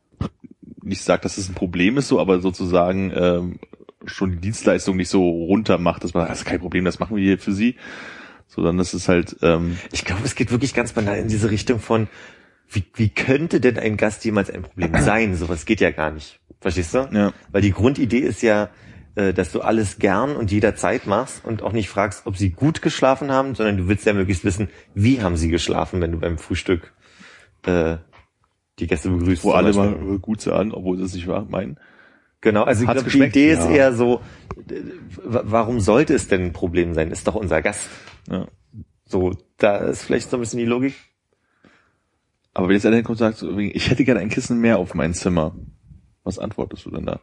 [0.82, 3.60] nicht sagt, dass es ein Problem ist, so, aber sozusagen ähm,
[4.06, 7.16] schon die Dienstleistung nicht so runter macht, dass man, das ist kein Problem, das machen
[7.16, 7.76] wir hier für sie.
[8.54, 11.80] Sondern das ist halt, ähm, ich glaube, es geht wirklich ganz banal in diese Richtung
[11.80, 12.08] von,
[12.70, 15.36] wie, wie könnte denn ein Gast jemals ein Problem sein?
[15.36, 16.39] Sowas geht ja gar nicht.
[16.62, 17.10] Verstehst du?
[17.12, 17.34] Ja.
[17.51, 18.70] Weil die Grundidee ist ja,
[19.16, 22.82] äh, dass du alles gern und jederzeit machst und auch nicht fragst, ob sie gut
[22.82, 26.38] geschlafen haben, sondern du willst ja möglichst wissen, wie haben sie geschlafen, wenn du beim
[26.38, 26.93] Frühstück
[27.66, 27.97] äh,
[28.80, 29.43] die Gäste begrüßt.
[29.43, 31.78] wo alle mal gut sagen, obwohl sie es nicht wahr meinen.
[32.44, 33.24] Genau, also ich glaube, die?
[33.24, 33.70] Idee ist Ja.
[33.72, 34.22] eher so,
[35.24, 37.10] wa- warum sollte es denn ein Problem sein?
[37.10, 37.89] Ist doch unser Gast.
[38.30, 38.48] Ja.
[39.06, 40.94] So, da ist vielleicht so ein bisschen die Logik.
[42.54, 44.94] Aber wenn jetzt einer hinkommt und sagt, so, ich hätte gerne ein Kissen mehr auf
[44.94, 45.56] mein Zimmer,
[46.24, 47.20] was antwortest du denn da?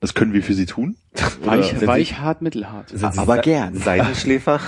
[0.00, 0.96] Das können wir für sie tun?
[1.42, 2.94] Weich, weich, hart, mittelhart.
[3.16, 3.74] Aber Se- gern.
[3.74, 4.60] Seidenschläfer?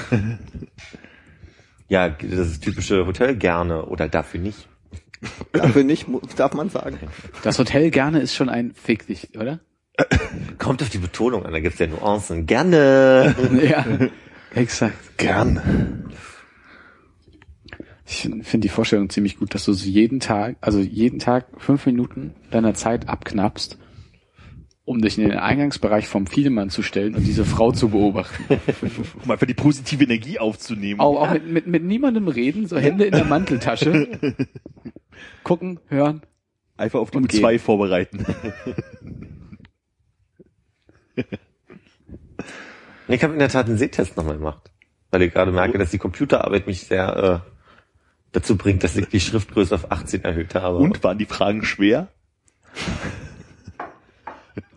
[1.89, 4.69] ja, das ist typische Hotel gerne oder dafür nicht.
[5.53, 6.07] Dafür nicht,
[6.37, 6.99] darf man sagen.
[7.43, 9.61] Das Hotel gerne ist schon ein Fick dich, oder?
[10.59, 12.47] Kommt auf die Betonung an, da gibt's ja Nuancen.
[12.47, 13.35] Gerne.
[13.63, 13.85] ja,
[14.55, 15.19] exakt.
[15.19, 16.11] Gern.
[18.07, 21.47] Ich finde find die Vorstellung ziemlich gut, dass du so jeden Tag, also jeden Tag
[21.59, 23.79] fünf Minuten deiner Zeit abknappst,
[24.85, 28.45] um dich in den Eingangsbereich vom Vielmann zu stellen und diese Frau zu beobachten.
[29.25, 31.01] Um einfach die positive Energie aufzunehmen.
[31.01, 34.09] Auch, auch mit, mit, mit niemandem reden, so Hände in der Manteltasche.
[35.45, 36.23] Gucken, hören.
[36.77, 38.25] Einfach auf die Und U2 vorbereiten.
[43.09, 44.71] Ich habe in der Tat einen Sehtest nochmal gemacht,
[45.11, 47.51] weil ich gerade merke, dass die Computerarbeit mich sehr äh,
[48.31, 50.77] dazu bringt, dass ich die Schriftgröße auf 18 erhöht habe.
[50.77, 52.09] Und waren die Fragen schwer?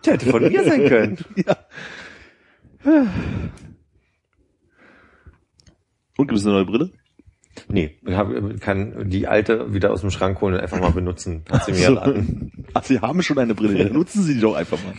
[0.04, 1.18] Tja, hätte von mir sein können.
[6.18, 6.92] Und gibt es eine neue Brille?
[7.68, 8.30] Nee, ich hab,
[8.60, 11.44] kann die alte wieder aus dem Schrank holen und einfach mal benutzen.
[11.50, 12.52] Hat sie mir erraten.
[12.74, 14.94] Ach, Sie haben schon eine Brille, dann nutzen Sie die doch einfach mal.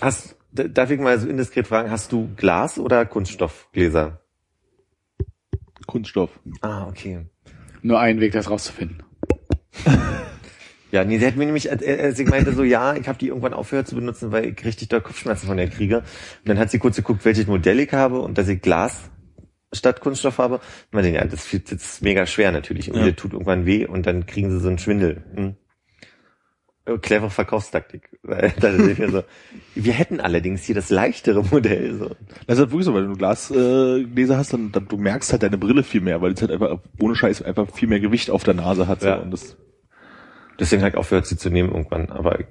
[0.00, 4.20] Hast, darf ich mal so indiskret fragen, hast du Glas oder Kunststoffgläser?
[5.86, 6.30] Kunststoff.
[6.62, 7.26] Ah, okay.
[7.82, 9.02] Nur einen Weg, das rauszufinden.
[10.92, 13.28] Ja, nee, sie hat mir nämlich, äh, äh, sie meinte so, ja, ich habe die
[13.28, 15.98] irgendwann aufgehört zu benutzen, weil ich richtig doll Kopfschmerzen von der kriege.
[15.98, 19.10] Und dann hat sie kurz geguckt, welches Modell ich habe und dass ich Glas
[19.72, 20.54] statt Kunststoff habe.
[20.56, 22.90] Und meinte, ja, das ist jetzt mega schwer natürlich.
[22.90, 23.04] Und Ja.
[23.06, 25.22] mir tut irgendwann weh und dann kriegen sie so einen Schwindel.
[25.34, 25.54] Hm.
[26.86, 28.10] Äh, Clevere Verkaufstaktik.
[29.10, 29.24] So,
[29.74, 31.94] wir hätten allerdings hier das leichtere Modell.
[31.98, 32.08] So.
[32.46, 35.42] Das ist halt wirklich so, wenn du Glasgläser äh, hast, dann, dann du merkst halt
[35.42, 38.44] deine Brille viel mehr, weil es halt einfach ohne Scheiß einfach viel mehr Gewicht auf
[38.44, 39.00] der Nase hat.
[39.00, 39.08] So.
[39.08, 39.16] Ja.
[39.16, 39.56] Und das,
[40.60, 42.10] Deswegen ich aufgehört, sie zu nehmen irgendwann.
[42.10, 42.46] Aber ich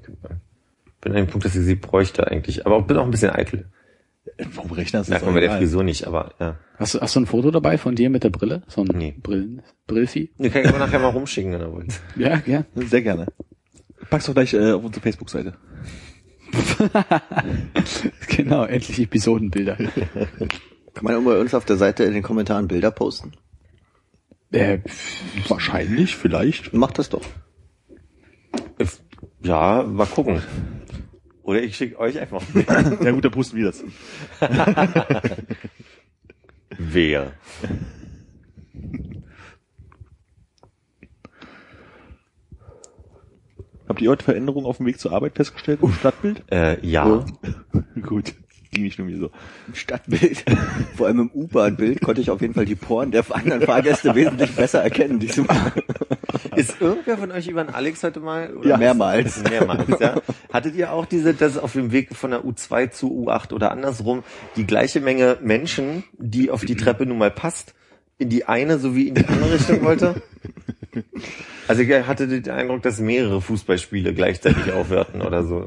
[1.01, 2.66] bin an dem Punkt, dass ich sie bräuchte eigentlich.
[2.66, 3.70] Aber ich bin auch ein bisschen eitel.
[4.51, 5.57] vom Rechner ist Merkt das man bei der.
[5.57, 6.57] Frisur nicht, aber ja.
[6.78, 8.64] Hast du, hast du ein Foto dabei von dir mit der Brille?
[8.68, 9.16] So ein Nee.
[9.22, 10.32] Brillen, Brillvieh?
[10.38, 11.99] Die kann ich aber nachher mal rumschicken, wenn er wollt.
[12.16, 12.66] Ja, ja.
[12.76, 13.28] Sehr gerne.
[14.10, 15.53] Pack's doch gleich äh, auf unsere Facebook-Seite.
[18.28, 19.76] genau, endlich Episodenbilder.
[20.95, 23.34] Kann man bei uns auf der Seite in den Kommentaren Bilder posten?
[24.51, 24.80] äh,
[25.47, 26.74] Wahrscheinlich, vielleicht.
[26.74, 27.22] Macht das doch.
[29.41, 30.41] Ja, mal gucken.
[31.43, 32.43] Oder ich schicke euch einfach.
[33.03, 33.83] Ja gut, dann posten wir das.
[36.77, 37.33] Wer?
[43.87, 46.43] Habt ihr heute Veränderungen auf dem Weg zur Arbeit festgestellt im Stadtbild?
[46.51, 47.25] Äh, ja.
[48.03, 48.35] Gut,
[48.97, 49.32] nur mir so.
[49.67, 50.45] Im Stadtbild,
[50.95, 54.51] vor allem im U-Bahn-Bild, konnte ich auf jeden Fall die Poren der anderen Fahrgäste wesentlich
[54.55, 55.73] besser erkennen diesmal.
[56.55, 58.53] Ist irgendwer von euch über den Alex heute mal?
[58.63, 59.43] Ja, mehrmals.
[59.43, 60.21] Mehrmals, ja.
[60.51, 64.23] Hattet ihr auch diese, dass auf dem Weg von der U2 zu U8 oder andersrum
[64.55, 67.73] die gleiche Menge Menschen, die auf die Treppe nun mal passt,
[68.17, 70.21] in die eine sowie in die andere Richtung wollte?
[71.67, 75.65] Also ich hatte den Eindruck, dass mehrere Fußballspiele gleichzeitig aufhörten oder so.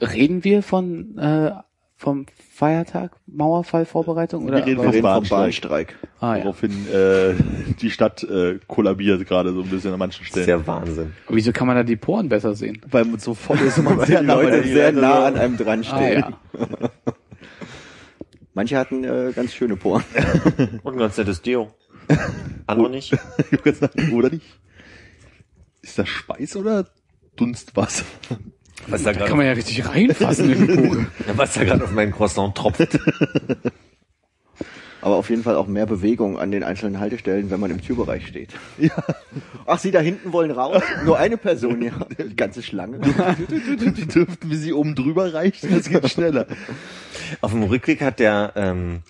[0.00, 1.52] Reden wir von äh,
[1.96, 4.56] vom Feiertag, Mauerfallvorbereitung oder?
[4.58, 5.96] Wir reden Wir vom reden vom Bahnstreik.
[6.18, 6.44] Ah, ja.
[6.44, 7.34] Woraufhin äh,
[7.80, 10.60] die Stadt äh, kollabiert gerade so ein bisschen an manchen Das ist Stellen.
[10.60, 11.12] ja Wahnsinn.
[11.26, 12.80] Aber Wieso kann man da die Poren besser sehen?
[12.90, 15.56] Weil man so voll ist und man die die Leute sehr Leute nah an einem
[15.56, 16.20] dran Ah, stehen.
[16.20, 16.38] ja.
[18.54, 20.04] Manche hatten äh, ganz schöne Poren.
[20.82, 21.72] Und ein ganz nettes Deo.
[22.66, 23.12] Andere nicht?
[23.12, 24.44] Ich hab gesagt, oder nicht?
[25.80, 26.86] Ist das Speis oder
[27.36, 28.04] Dunstwasser?
[28.88, 31.06] Was da Da kann man ja richtig reinfassen in die Pore.
[31.36, 32.98] was da gerade auf meinen Croissant tropft.
[35.02, 38.28] Aber auf jeden Fall auch mehr Bewegung an den einzelnen Haltestellen, wenn man im Türbereich
[38.28, 38.50] steht.
[38.78, 38.90] Ja.
[39.66, 40.80] Ach, Sie da hinten wollen raus?
[41.04, 41.92] Nur eine Person, ja.
[42.18, 43.00] Die ganze Schlange.
[43.00, 46.46] Die dürften, wie sie oben drüber reichen, das geht schneller.
[47.40, 49.02] Auf dem Rückweg hat der, ähm,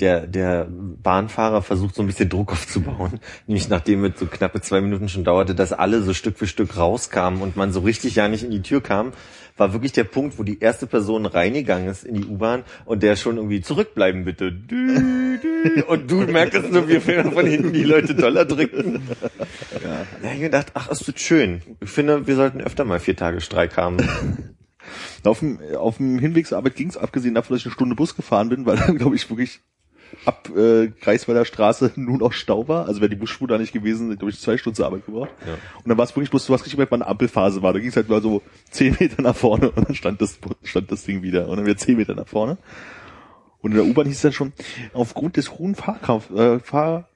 [0.00, 3.20] der, der Bahnfahrer versucht, so ein bisschen Druck aufzubauen.
[3.46, 6.76] Nämlich nachdem es so knappe zwei Minuten schon dauerte, dass alle so Stück für Stück
[6.76, 9.12] rauskamen und man so richtig ja nicht in die Tür kam,
[9.56, 13.16] war wirklich der Punkt, wo die erste Person reingegangen ist in die U-Bahn und der
[13.16, 14.52] schon irgendwie zurückbleiben bitte.
[14.52, 15.82] Dü, dü.
[15.88, 19.02] Und du merkst nur, wie viel von hinten die Leute Dollar drücken.
[19.82, 20.06] Ja.
[20.20, 21.62] Da hab ich gedacht, ach, ist das schön.
[21.80, 23.96] Ich finde, wir sollten öfter mal vier Tage Streik haben.
[25.24, 27.96] Auf dem, auf dem Hinweg zur Arbeit ging es, abgesehen davon, dass ich eine Stunde
[27.96, 29.60] Bus gefahren bin, weil dann, glaube ich, wirklich
[30.24, 32.86] ab äh, Greifswalder Straße nur noch Stau war.
[32.86, 35.30] Also wäre die Busspur da nicht gewesen, glaube ich, zwei Stunden zur Arbeit gebraucht.
[35.46, 35.54] Ja.
[35.54, 37.72] Und dann war es wirklich bloß, du hast richtig gemerkt, wann eine Ampelphase war.
[37.72, 40.90] Da ging es halt mal so zehn Meter nach vorne und dann stand das, stand
[40.90, 41.48] das Ding wieder.
[41.48, 42.58] Und dann wieder zehn Meter nach vorne.
[43.60, 44.52] Und in der U-Bahn hieß es dann schon,
[44.92, 47.08] aufgrund des hohen Fahrkampf, äh, Fahr,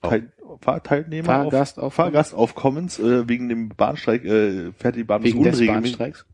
[0.00, 1.78] Teil, Fahrteilnehmer, Fahrgastaufkommens.
[1.78, 5.98] auf, Fahrgastaufkommens äh, wegen dem Bahnstreik äh, fährt die Bahn Wegen des unregelmäßig.
[5.98, 6.26] Bahnstreiks.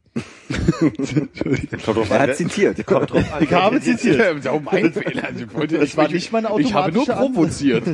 [1.84, 2.86] Drauf Er hat zitiert.
[2.86, 4.44] kommt drauf an, Ich habe zitiert.
[4.44, 5.28] Ja, mein Fehler.
[5.36, 7.84] Ich, wollte, Das war nicht meine ich habe nur automatische provoziert.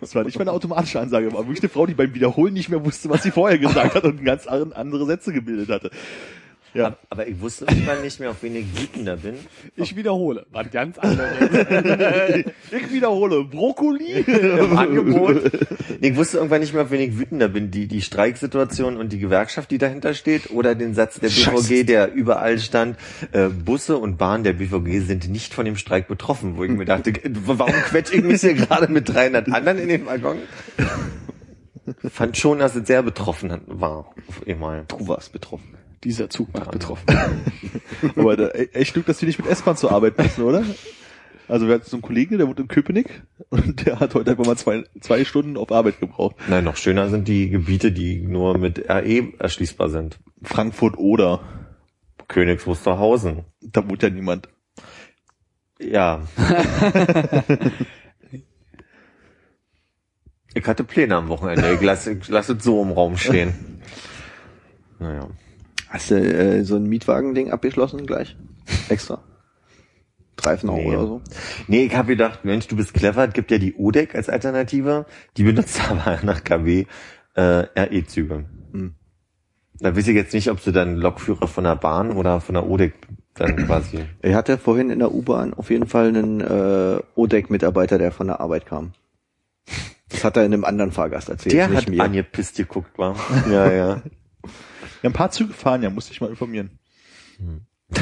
[0.00, 2.84] Das war nicht meine automatische Ansage, aber wirklich eine Frau, die beim Wiederholen nicht mehr
[2.84, 5.90] wusste, was sie vorher gesagt hat und ganz andere Sätze gebildet hatte.
[6.74, 6.96] Ja.
[7.08, 9.34] Aber ich wusste irgendwann nicht mehr, auf wen ich wütender bin.
[9.76, 10.44] Ich wiederhole.
[10.50, 11.30] War ganz anders.
[12.70, 14.24] Ich wiederhole, Brokkoli.
[14.26, 15.52] Im Angebot.
[16.00, 17.70] Ich wusste irgendwann nicht mehr, auf wen ich wütender bin.
[17.70, 22.12] Die, die Streiksituation und die Gewerkschaft, die dahinter steht, oder den Satz der BVG, der
[22.12, 22.98] überall stand,
[23.32, 26.84] äh, Busse und Bahn der BVG sind nicht von dem Streik betroffen, wo ich mir
[26.84, 27.12] dachte,
[27.46, 30.38] warum quetsch ich mich hier gerade mit 300 anderen in den Waggon?
[32.10, 34.84] Fand schon, dass es sehr betroffen war, auf einmal.
[34.88, 35.76] Du warst betroffen.
[36.04, 37.06] Dieser Zug macht betroffen.
[38.16, 40.62] Aber da, e- echt Glück, dass die nicht mit S-Bahn zur Arbeit müssen, oder?
[41.48, 44.46] Also wir hatten so einen Kollegen, der wohnt in Köpenick und der hat heute einfach
[44.46, 46.36] mal zwei, zwei Stunden auf Arbeit gebraucht.
[46.48, 50.18] Nein, noch schöner sind die Gebiete, die nur mit RE erschließbar sind.
[50.42, 51.40] Frankfurt oder.
[52.28, 53.44] Königs Wusterhausen.
[53.60, 54.48] Da wohnt ja niemand.
[55.78, 56.22] Ja.
[60.54, 61.74] ich hatte Pläne am Wochenende.
[61.74, 63.54] Ich lasse, ich lasse es so im Raum stehen.
[65.00, 65.28] Naja.
[65.94, 68.36] Hast du äh, so ein Mietwagen-Ding abgeschlossen gleich?
[68.88, 69.22] Extra?
[70.34, 70.88] Dreifenau Nee.
[70.88, 71.22] oder so?
[71.68, 73.28] Nee, ich habe gedacht, Mensch, du bist clever.
[73.28, 75.06] Es gibt ja die ODEC als Alternative.
[75.36, 76.86] Die benutzt aber nach KW
[77.36, 78.44] äh, RE-Züge.
[78.72, 78.94] Hm.
[79.78, 82.68] Da weiß ich jetzt nicht, ob du dann Lokführer von der Bahn oder von der
[82.68, 82.94] ODEC
[83.34, 84.00] dann quasi.
[84.20, 88.40] Ich hatte vorhin in der U-Bahn auf jeden Fall einen äh, ODEC-Mitarbeiter, der von der
[88.40, 88.94] Arbeit kam.
[90.08, 92.02] Das hat er in einem anderen Fahrgast erzählt, Der nicht hat mir.
[92.02, 93.14] angepisst geguckt, war.
[93.48, 94.02] Ja, ja.
[95.04, 96.78] Ja, ein paar Züge fahren ja, musste ich mal informieren.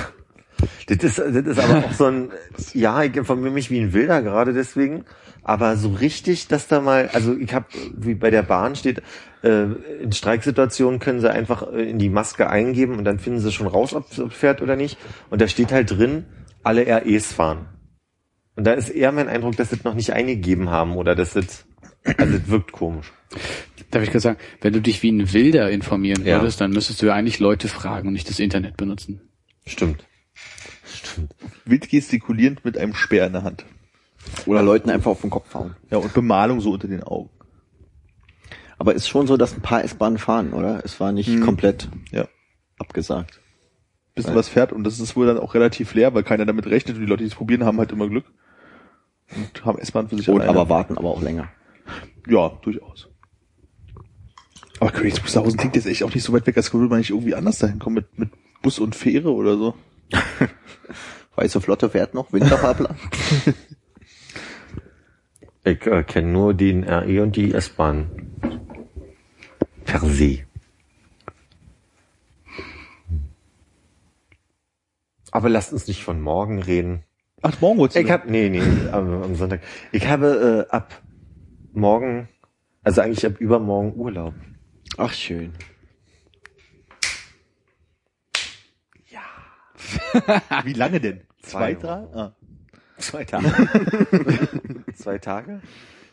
[0.87, 2.31] Das ist, das ist aber auch so ein,
[2.73, 5.05] ja, ich informiere mich wie ein Wilder gerade deswegen,
[5.43, 9.03] aber so richtig, dass da mal, also ich habe, wie bei der Bahn steht,
[9.43, 9.65] äh,
[10.03, 13.67] in Streiksituationen können sie einfach äh, in die Maske eingeben und dann finden sie schon
[13.67, 14.99] raus, ob es fährt oder nicht.
[15.31, 16.27] Und da steht halt drin,
[16.63, 17.67] alle REs fahren.
[18.55, 21.33] Und da ist eher mein Eindruck, dass sie das noch nicht eingegeben haben oder dass
[21.33, 21.65] das,
[22.05, 23.13] also das wirkt komisch.
[23.91, 26.41] Darf ich gerade sagen, wenn du dich wie ein Wilder informieren Ja.
[26.41, 29.21] würdest, dann müsstest du ja eigentlich Leute fragen und nicht das Internet benutzen.
[29.67, 30.05] Stimmt.
[30.85, 31.35] Stimmt.
[31.65, 33.65] Wild gestikulierend mit einem Speer in der Hand.
[34.47, 35.77] Oder Leuten einfach auf den Kopf hauen.
[35.91, 37.31] Ja, und Bemalung so unter den Augen.
[38.79, 40.83] Aber ist schon so, dass ein paar S-Bahnen fahren, oder?
[40.85, 41.43] Es war nicht Hm.
[41.45, 42.27] komplett Ja.
[42.79, 43.41] abgesagt.
[44.15, 46.97] bisschen was fährt und das ist wohl dann auch relativ leer, weil keiner damit rechnet
[46.97, 48.27] und die Leute, die es probieren, haben halt immer Glück
[49.35, 50.51] und haben S-Bahn für sich Und alleine.
[50.59, 51.49] aber warten aber auch länger.
[52.29, 53.09] Ja, durchaus.
[54.81, 57.11] Aber Königs Wusterhausen klingt jetzt echt auch nicht so weit weg, als würde man nicht
[57.11, 58.31] irgendwie anders dahin kommen mit, mit
[58.63, 59.75] Bus und Fähre oder so.
[61.37, 62.97] Weiße Flotte fährt noch, Winterfahrplan.
[65.65, 68.11] Ich äh, kenne nur den RE und die S-Bahn.
[69.85, 70.41] Per se.
[75.31, 77.05] Aber lasst uns nicht von morgen reden.
[77.43, 79.61] Ach, morgen du Ich hab, nee, nee, am, am Sonntag.
[79.93, 81.01] Ich habe äh, ab
[81.75, 82.29] morgen,
[82.83, 84.35] also eigentlich ab übermorgen Urlaub.
[84.97, 85.53] Ach schön.
[90.65, 91.23] Wie lange denn?
[91.43, 92.07] Zwei Zwei, drei?
[92.15, 92.33] Ah.
[92.99, 93.51] Zwei Tage.
[94.95, 95.61] zwei Tage?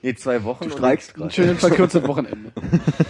[0.01, 0.65] Nee, zwei Wochen.
[0.65, 1.33] Du streikst Ein gerade.
[1.33, 2.51] schönes verkürztes Wochenende.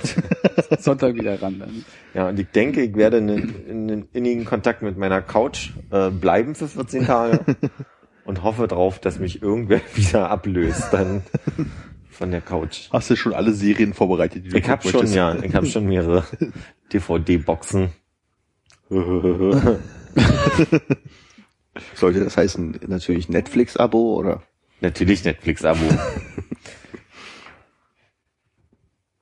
[0.80, 1.60] Sonntag wieder ran.
[1.60, 1.86] Dann.
[2.14, 6.10] Ja, und ich denke, ich werde in, in einen innigen Kontakt mit meiner Couch äh,
[6.10, 7.40] bleiben für 14 Tage
[8.26, 11.22] und hoffe drauf, dass mich irgendwer wieder ablöst dann
[12.20, 12.90] von der Couch.
[12.92, 15.86] Hast du schon alle Serien vorbereitet, die du Ich habe schon, ja, ich habe schon
[15.86, 16.26] mehrere
[16.94, 17.94] DVD-Boxen.
[21.96, 24.44] Sollte das heißen, natürlich Netflix-Abo oder?
[24.82, 25.86] Natürlich Netflix-Abo.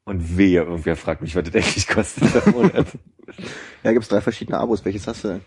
[0.05, 2.87] Und wehe, irgendwer fragt mich, was das eigentlich kostet im Monat.
[3.83, 4.83] Ja, gibt's drei verschiedene Abos.
[4.85, 5.41] Welches hast du denn?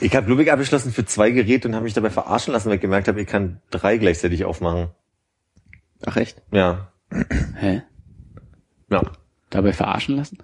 [0.00, 2.80] Ich habe Lubik abgeschlossen für zwei Geräte und habe mich dabei verarschen lassen, weil ich
[2.80, 4.88] gemerkt habe, ich kann drei gleichzeitig aufmachen.
[6.06, 6.42] Ach echt?
[6.52, 6.92] Ja.
[7.56, 7.82] Hä?
[8.90, 9.02] Ja.
[9.50, 10.38] Dabei verarschen lassen?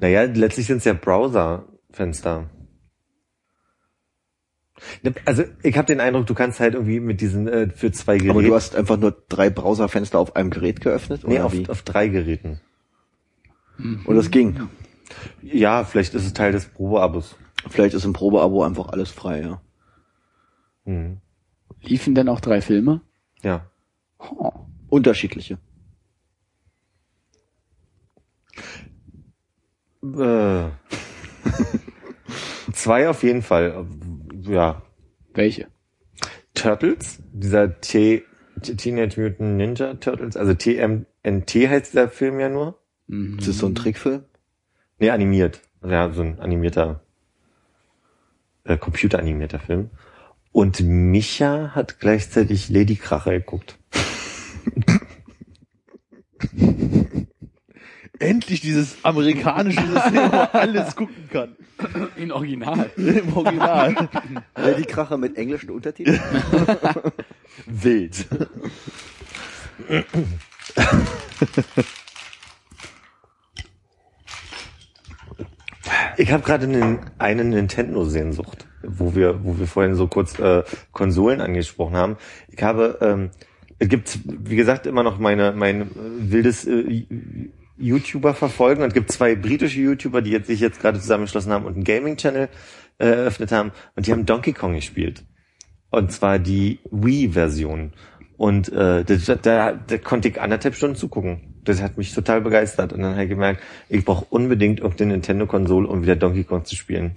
[0.00, 2.50] Naja, letztlich sind es ja Browser-Fenster.
[5.02, 8.16] Ne, Also ich habe den Eindruck, du kannst halt irgendwie mit diesen äh, für zwei
[8.16, 8.30] Geräte.
[8.32, 11.22] Aber du hast einfach nur drei Browserfenster auf einem Gerät geöffnet?
[11.26, 11.68] nee, oder auf, wie?
[11.68, 12.60] auf drei Geräten.
[13.78, 14.68] Und das ging.
[15.42, 17.36] Ja, vielleicht ist es Teil des Probeabos.
[17.68, 19.60] Vielleicht ist im Probeabo einfach alles frei, ja.
[20.84, 21.18] Hm.
[21.82, 23.00] Liefen denn auch drei Filme?
[23.42, 23.69] Ja.
[24.20, 24.52] Oh.
[24.88, 25.58] Unterschiedliche.
[30.02, 30.68] Äh.
[32.72, 33.86] zwei auf jeden Fall.
[34.42, 34.82] Ja.
[35.34, 35.68] Welche?
[36.54, 38.24] Turtles, dieser T
[38.60, 42.78] Teenage Mutant Ninja Turtles, also TMNT heißt der Film ja nur.
[43.06, 43.38] Mhm.
[43.38, 44.24] Ist das so ein Trickfilm?
[44.98, 45.60] Nee, animiert.
[45.82, 47.02] Ja, so ein animierter,
[48.64, 49.90] äh, computeranimierter Film.
[50.52, 53.78] Und Micha hat gleichzeitig Lady Kracher geguckt.
[58.18, 61.56] Endlich dieses amerikanische System, wo man alles gucken kann.
[62.16, 62.90] In Original.
[62.96, 64.08] Im Original.
[64.56, 66.20] Lady Kracher mit englischen Untertiteln?
[67.66, 68.26] Wild.
[76.16, 81.40] Ich habe gerade einen, eine Nintendo-Sehnsucht, wo wir, wo wir vorhin so kurz äh, Konsolen
[81.40, 82.16] angesprochen haben.
[82.48, 83.30] Ich habe, ähm,
[83.80, 85.86] es gibt, wie gesagt, immer noch meine, mein äh,
[86.18, 87.04] wildes äh,
[87.78, 91.64] YouTuber verfolgen und es gibt zwei britische YouTuber, die jetzt sich jetzt gerade zusammengeschlossen haben
[91.64, 92.50] und einen Gaming-Channel
[92.98, 95.24] äh, eröffnet haben und die haben Donkey Kong gespielt.
[95.90, 97.92] Und zwar die Wii-Version.
[98.36, 101.40] Und äh, da, da, da konnte ich anderthalb Stunden zugucken.
[101.64, 102.92] Das hat mich total begeistert.
[102.92, 106.76] Und dann habe ich gemerkt, ich brauche unbedingt irgendeine Nintendo-Konsole, um wieder Donkey Kong zu
[106.76, 107.12] spielen.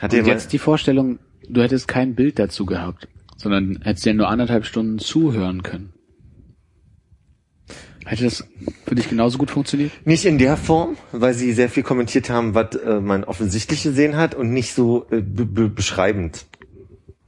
[0.00, 1.18] Hat Und jetzt die Vorstellung,
[1.48, 3.08] du hättest kein Bild dazu gehabt,
[3.38, 5.94] sondern hättest ja nur anderthalb Stunden zuhören können.
[8.04, 8.44] Hätte das
[8.86, 9.90] für dich genauso gut funktioniert?
[10.06, 14.16] nicht in der Form, weil sie sehr viel kommentiert haben, was äh, man offensichtlich gesehen
[14.16, 16.46] hat und nicht so äh, be be beschreibend.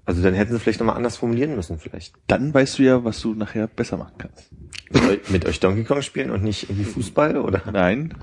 [0.06, 2.14] Also dann hätten sie vielleicht nochmal anders formulieren müssen vielleicht.
[2.26, 4.50] Dann weißt du ja, was du nachher besser machen kannst.
[4.90, 7.62] Mit euch- Mit euch Donkey Kong spielen und nicht irgendwie Fußball oder?
[7.70, 8.14] Nein,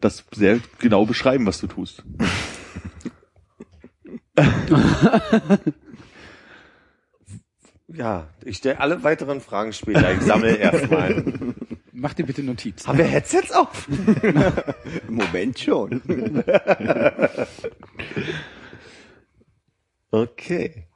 [0.00, 2.02] das sehr genau beschreiben, was du tust.
[7.96, 10.12] Ja, ich stelle alle weiteren Fragen später.
[10.12, 11.22] Ich sammle erstmal.
[11.92, 12.86] Mach dir bitte Notiz.
[12.86, 13.86] Haben wir Headsets auf?
[15.08, 16.02] Im Moment schon.
[20.10, 20.86] Okay.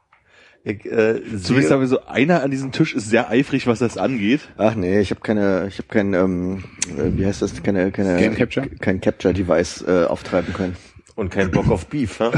[0.62, 3.96] Ich, äh, Zumindest haben wir so, einer an diesem Tisch ist sehr eifrig, was das
[3.96, 4.49] angeht.
[4.57, 6.62] Ach nee, ich habe keine, ich habe kein, ähm,
[6.96, 8.68] äh, wie heißt das, keine, keine, Game Capture?
[8.68, 10.76] kein Capture-Device äh, auftreiben können.
[11.16, 12.30] und kein Bock auf Beef, ha?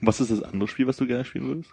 [0.00, 1.70] Was ist das andere Spiel, was du gerne spielen würdest?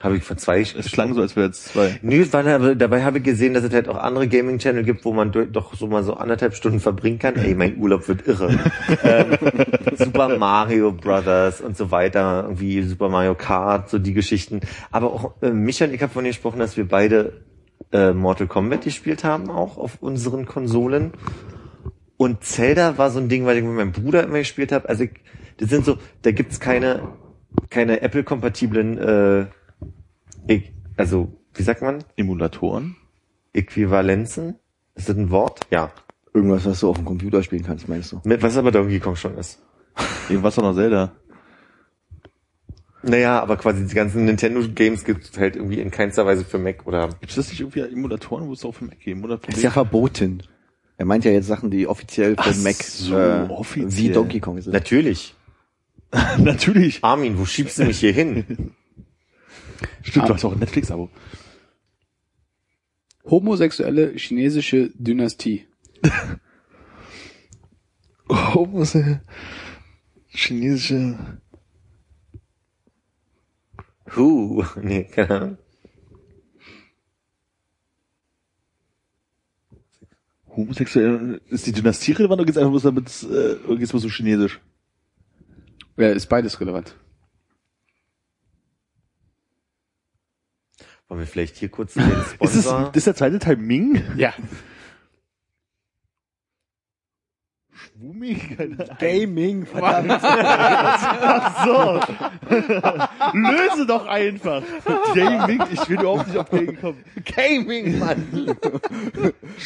[0.00, 2.00] Habe ich vor zwei Es klang so, als wäre es zwei.
[2.02, 5.12] Nö, weil, aber dabei habe ich gesehen, dass es halt auch andere Gaming-Channel gibt, wo
[5.12, 7.36] man do- doch so mal so anderthalb Stunden verbringen kann.
[7.36, 8.58] Ey, mein Urlaub wird irre.
[9.04, 9.36] ähm,
[9.96, 14.60] Super Mario Brothers und so weiter, irgendwie Super Mario Kart, so die Geschichten.
[14.90, 17.42] Aber auch äh, Micha und ich haben von gesprochen, dass wir beide
[17.92, 21.12] äh, Mortal Kombat gespielt haben, auch auf unseren Konsolen.
[22.16, 24.88] Und Zelda war so ein Ding, weil ich mit meinem Bruder immer gespielt habe.
[24.88, 25.10] Also ich,
[25.58, 27.02] das sind so, da gibt's keine
[27.70, 29.46] keine Apple-kompatiblen, äh,
[30.96, 32.96] also wie sagt man, Emulatoren?
[33.52, 34.54] Äquivalenzen?
[34.94, 35.60] Ist das ein Wort?
[35.70, 35.92] Ja.
[36.34, 38.20] Irgendwas, was du auf dem Computer spielen kannst, meinst du?
[38.24, 39.60] Mit, was aber Donkey Kong schon ist.
[40.28, 41.12] Irgendwas doch noch Zelda.
[43.02, 47.08] Naja, aber quasi die ganzen Nintendo-Games gibt's halt irgendwie in keinster Weise für Mac oder
[47.08, 49.24] Gibt es das nicht irgendwie Emulatoren, wo es auch für Mac geben?
[49.24, 50.42] Oder Ist ja verboten.
[50.96, 53.96] Er meint ja jetzt Sachen, die offiziell für Ach Mac so, äh, offiziell.
[53.96, 54.72] wie Donkey Kong sind.
[54.72, 55.34] natürlich.
[56.38, 57.02] Natürlich.
[57.02, 58.44] Armin, wo schiebst du mich hier hin?
[60.02, 61.10] Stimmt, du hast auch ein Netflix-Abo.
[63.24, 65.66] Homosexuelle chinesische Dynastie.
[68.28, 69.18] Äh,
[70.28, 71.38] chinesische
[74.16, 75.58] Huh, nee, keine Ahnung.
[80.56, 84.08] homosexuelle ist die Dynastie relevant oder geht's einfach bloß damit äh, oder geht's bloß so
[84.08, 84.60] chinesisch?
[85.96, 86.96] Ja, ist beides relevant.
[91.08, 92.02] Wollen wir vielleicht hier kurz den
[92.40, 92.92] Ist es Sponsor?
[92.94, 94.02] ist der zweite Teil Ming?
[94.16, 94.32] Ja.
[98.58, 98.76] Ahnung.
[98.98, 100.10] Gaming, verdammt.
[100.22, 102.00] Ach so.
[103.38, 104.62] Löse doch einfach.
[105.14, 107.04] Gaming, ich will überhaupt nicht auf Gaming kommen.
[107.24, 108.56] Gaming, Mann.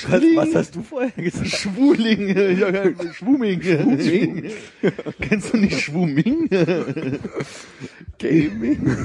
[0.08, 1.48] was, was hast du vorher gesagt?
[1.48, 2.34] Schwuling,
[3.14, 3.62] Schwuming.
[3.62, 4.52] Schwuming.
[5.20, 6.48] Kennst du nicht Schwuming?
[8.18, 8.98] Gaming?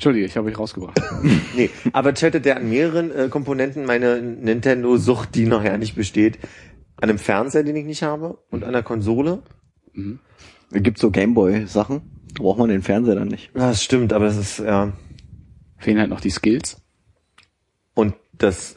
[0.00, 0.98] Entschuldige, ich habe euch rausgebracht.
[1.54, 6.38] Nee, aber chattet der an mehreren äh, Komponenten meine Nintendo-Sucht, die noch ja nicht besteht.
[6.96, 9.42] An einem Fernseher, den ich nicht habe, und an der Konsole.
[10.72, 12.00] Es gibt so Gameboy-Sachen.
[12.34, 13.50] Da braucht man den Fernseher dann nicht.
[13.54, 14.94] Ja, das stimmt, aber das ist, ja.
[15.76, 16.80] Fehlen halt noch die Skills.
[17.92, 18.76] Und das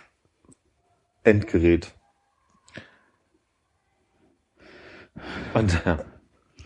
[1.23, 1.93] Endgerät.
[5.53, 6.03] Und ja,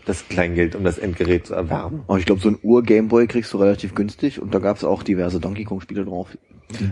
[0.08, 2.02] das Kleingeld, um das Endgerät zu erwerben.
[2.08, 5.38] Aber ich glaube, so ein Ur-Gameboy kriegst du relativ günstig und da gab's auch diverse
[5.40, 6.36] Donkey Kong-Spiele drauf.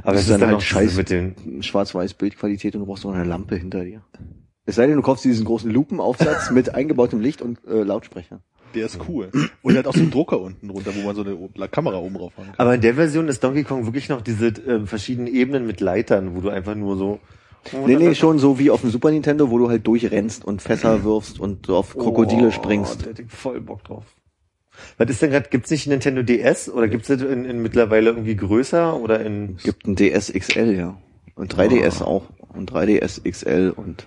[0.03, 0.97] Aber Das es ist dann halt noch scheiße.
[0.97, 4.03] mit den Schwarz-Weiß Bildqualität und du brauchst noch eine Lampe hinter dir.
[4.65, 8.41] Es sei denn, du kaufst diesen großen Lupenaufsatz mit eingebautem Licht und äh, Lautsprecher.
[8.75, 9.31] Der ist cool.
[9.63, 12.17] Und er hat auch so einen Drucker unten drunter, wo man so eine Kamera oben
[12.17, 12.55] drauf haben kann.
[12.59, 16.35] Aber in der Version ist Donkey Kong wirklich noch diese äh, verschiedenen Ebenen mit Leitern,
[16.37, 17.21] wo du einfach nur so.
[17.73, 21.05] Nee, nee, schon so wie auf dem Super Nintendo, wo du halt durchrennst und Fässer
[21.05, 23.03] wirfst und so auf Krokodile Oh, springst.
[23.03, 24.05] Da hätte ich voll Bock drauf.
[24.99, 28.37] Was ist denn gerade, gibt's nicht Nintendo DS oder gibt's das in, in mittlerweile irgendwie
[28.37, 30.99] größer oder in Es gibt ein DS XL, ja.
[31.35, 32.25] Und 3DS auch.
[32.49, 34.07] Und 3DS XL und...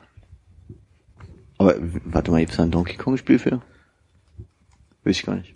[1.58, 3.62] Aber warte mal, gibt's da ein Donkey Kong Spiel für?
[5.04, 5.56] Weiß ich gar nicht.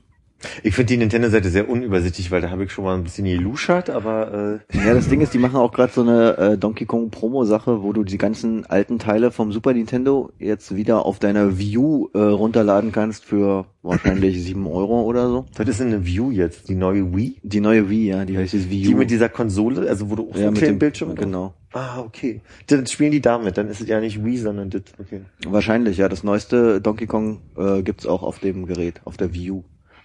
[0.63, 3.89] Ich finde die Nintendo-Seite sehr unübersichtlich, weil da habe ich schon mal ein bisschen geluschert,
[3.89, 7.09] aber äh, Ja, das Ding ist, die machen auch gerade so eine äh, Donkey Kong
[7.11, 11.77] Promo-Sache, wo du die ganzen alten Teile vom Super Nintendo jetzt wieder auf deiner Wii
[11.77, 15.45] U äh, runterladen kannst für wahrscheinlich sieben Euro oder so.
[15.57, 16.69] was ist denn eine View jetzt?
[16.69, 17.37] Die neue Wii?
[17.43, 18.89] Die neue Wii, ja, die heißt jetzt Wii U.
[18.89, 21.53] Die mit dieser Konsole, also wo du auch ja, mit dem Bildschirm drauf- Genau.
[21.75, 22.41] Ah, okay.
[22.67, 25.21] Dann spielen die damit, dann ist es ja nicht Wii, sondern das, okay.
[25.47, 26.07] Wahrscheinlich, ja.
[26.07, 29.63] Das neueste Donkey Kong äh, gibt's auch auf dem Gerät, auf der Wii U.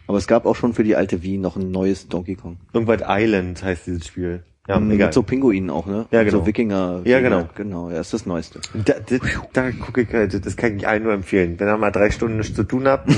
[0.09, 2.57] Aber es gab auch schon für die alte Wii noch ein neues Donkey Kong.
[2.73, 4.43] Irgendwas Island heißt dieses Spiel.
[4.67, 5.09] Ja, Mm, egal.
[5.09, 6.07] Mit so Pinguinen auch, ne?
[6.11, 6.39] Ja, genau.
[6.39, 7.03] So Wikinger.
[7.05, 7.47] Ja, genau.
[7.55, 8.61] Genau, ja, ist das neueste.
[8.73, 9.17] Da, da,
[9.53, 11.61] da gucke ich halt, das kann ich allen nur empfehlen.
[11.61, 13.11] Wenn ihr mal drei Stunden nichts zu tun habt,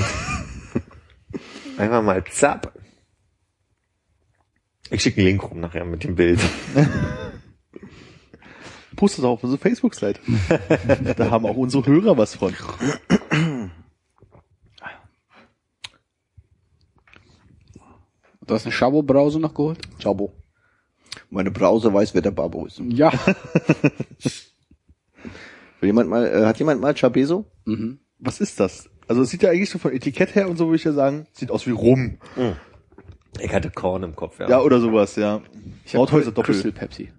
[1.79, 2.73] einfach mal zapp.
[4.91, 6.41] Ich schicke einen Link rum nachher mit dem Bild.
[8.97, 10.21] Post es auch auf unsere Facebook-Seite.
[11.17, 12.53] da haben auch unsere Hörer was von.
[18.51, 19.79] Du hast eine Schabo-Brause noch geholt?
[20.03, 20.33] Chabo.
[21.31, 22.81] Meine Brause weiß, wer der Babo ist.
[22.81, 23.13] Ja.
[25.79, 27.45] Will jemand mal, äh, hat jemand mal Chabeso?
[27.65, 28.01] mhm.
[28.19, 28.91] Was ist das?
[29.07, 31.29] Also es sieht ja eigentlich so von Etikett her und so würde ich ja sagen,
[31.33, 32.19] sieht aus wie Rum.
[33.39, 34.49] Ich hatte Korn im Kopf, ja.
[34.49, 35.43] Ja, oder sowas, ja.
[35.85, 36.53] Ich hab Rauthäuser Doppel.
[36.53, 37.13] Crystal Pepsi.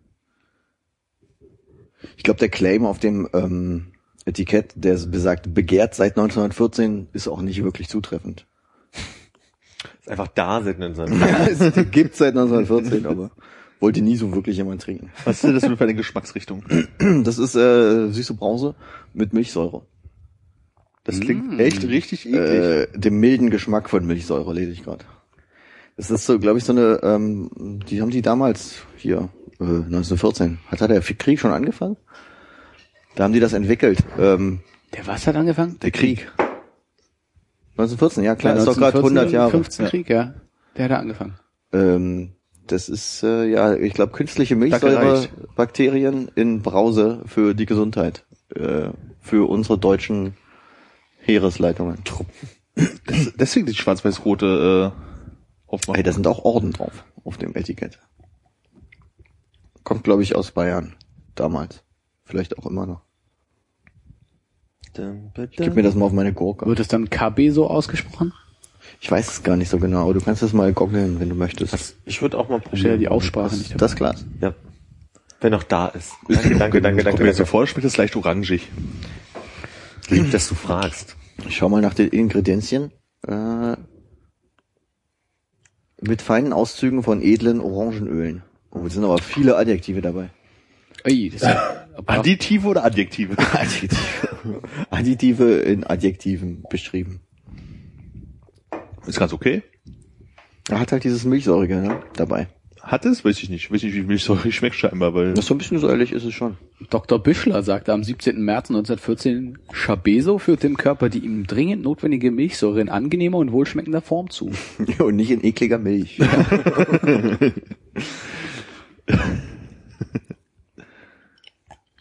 [2.18, 3.94] Ich glaube, der Claim auf dem ähm,
[4.26, 8.48] Etikett, der besagt, begehrt seit 1914, ist auch nicht wirklich zutreffend.
[10.02, 10.62] Ist einfach da
[10.96, 11.20] so einem.
[11.22, 13.32] Ja, es die gibt's seit 1914, aber
[13.80, 15.12] wollte nie so wirklich jemand trinken.
[15.26, 16.64] Was ist denn das für eine Geschmacksrichtung?
[17.24, 18.76] Das ist äh, süße Brause
[19.14, 19.84] mit Milchsäure.
[21.04, 21.60] Das klingt Mm.
[21.60, 22.40] echt richtig eklig.
[22.42, 25.04] Äh, dem milden Geschmack von Milchsäure lese ich gerade.
[25.98, 27.50] Das ist so, glaube ich, so eine, ähm,
[27.90, 29.30] die haben die damals hier,
[29.60, 30.60] äh, 1914.
[30.68, 31.98] Hat da der Krieg schon angefangen?
[33.16, 34.00] Da haben die das entwickelt.
[34.20, 34.60] Ähm,
[34.94, 35.78] Der was hat angefangen?
[35.82, 36.32] der Krieg.
[37.78, 39.52] 1914, ja klar, ist doch gerade 100 Jahre.
[39.52, 39.90] 15 Ja.
[39.90, 40.34] Krieg, ja.
[40.78, 41.40] Der hat da angefangen.
[41.74, 42.34] Ähm,
[42.68, 44.56] das ist, äh, ja, ich glaube, künstliche.
[44.56, 48.26] Milchsäurebakterien in Brause für die Gesundheit.
[48.56, 50.36] Äh, für unsere deutschen
[51.20, 52.00] Heeresleitungen.
[53.06, 55.02] Das, deswegen die schwarz-weiß-rote äh,
[55.68, 55.96] Aufmachung.
[55.96, 58.00] Hey, da sind auch Orden drauf, auf dem Etikett.
[59.84, 60.96] Kommt, glaube ich, aus Bayern.
[61.36, 61.84] Damals.
[62.24, 63.02] Vielleicht auch immer noch.
[65.52, 66.66] Ich gib mir das mal auf meine Gurke.
[66.66, 68.34] Wird es dann KB so ausgesprochen?
[69.00, 71.36] Ich weiß es gar nicht so genau, aber du kannst es mal goggeln, wenn du
[71.36, 71.96] möchtest.
[72.06, 73.00] Ich würde auch mal probieren.
[73.00, 73.78] die Aussprache nicht dabei.
[73.80, 74.26] Das Glas.
[74.42, 74.54] Ja.
[75.40, 76.12] Wenn noch da ist.
[76.28, 77.24] Danke, danke, danke, Kommt danke.
[77.24, 77.52] mir das so danke.
[77.52, 78.70] vor, schmeckt das leicht orangig.
[80.10, 81.16] Lieb, dass du fragst.
[81.48, 82.92] Ich schau mal nach den Ingredienzien.
[83.28, 83.76] Äh,
[86.02, 88.44] mit feinen Auszügen von edlen Orangenölen.
[88.72, 90.30] Oh, es sind aber viele Adjektive dabei.
[91.04, 93.38] Ist ja, Additive oder Adjektive?
[93.54, 94.00] Adjektive.
[94.90, 97.22] Additive in Adjektiven beschrieben.
[99.08, 99.64] Ist ganz okay.
[100.70, 102.48] Er hat halt dieses Milchsäurige ne, dabei.
[102.82, 103.24] Hat es?
[103.24, 103.72] Weiß ich nicht.
[103.72, 106.58] Weiß nicht, wie Milchsäure schmeckt scheinbar, weil Das so ein bisschen säuerlich ist es schon.
[106.90, 107.20] Dr.
[107.20, 108.42] Büschler sagte am 17.
[108.42, 114.02] März 1914, Chabeso führt dem Körper die ihm dringend notwendige Milchsäure in angenehmer und wohlschmeckender
[114.02, 114.52] Form zu.
[115.00, 116.20] Und nicht in ekliger Milch.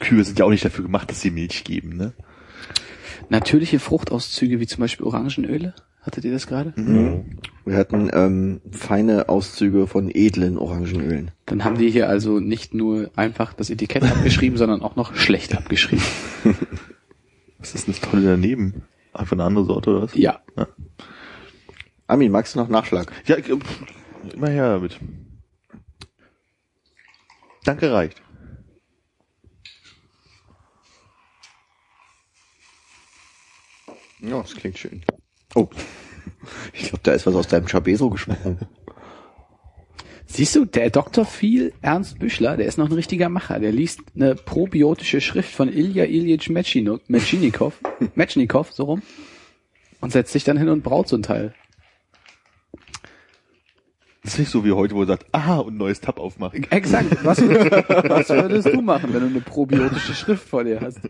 [0.01, 2.12] Kühe sind ja auch nicht dafür gemacht, dass sie Milch geben, ne?
[3.28, 5.74] Natürliche Fruchtauszüge wie zum Beispiel Orangenöle.
[6.03, 6.72] Hattet ihr das gerade?
[7.66, 11.30] Wir hatten ähm, feine Auszüge von edlen Orangenölen.
[11.44, 15.55] Dann haben die hier also nicht nur einfach das Etikett abgeschrieben, sondern auch noch schlecht
[15.55, 16.05] abgeschrieben.
[17.59, 18.82] Was ist denn das Tolle daneben?
[19.12, 20.14] Einfach eine andere Sorte oder was?
[20.14, 20.40] Ja.
[22.07, 23.12] Armin, magst du noch Nachschlag?
[23.26, 23.82] Ja, ich, pff,
[24.32, 24.98] immer her damit.
[27.64, 28.22] Danke reicht.
[34.23, 35.03] Ja, das klingt schön.
[35.55, 35.68] Oh.
[36.73, 38.59] Ich glaube, da ist was aus deinem Chabeso gesprungen.
[40.25, 41.27] Siehst du, der Dr.
[41.27, 43.59] Viel Ernst Büschler, der ist noch ein richtiger Macher.
[43.59, 47.75] Der liest eine probiotische Schrift von Ilja Ilyich Metschnikow,
[48.14, 49.03] Metschnikow, so rum,
[50.01, 51.53] und setzt sich dann hin und braut so ein Teil.
[54.23, 56.66] Das ist nicht so wie heute, wo er sagt, aha, und ein neues Tab aufmachen.
[56.71, 57.25] Exakt.
[57.25, 61.01] Was, was würdest du machen, wenn du eine probiotische Schrift vor dir hast?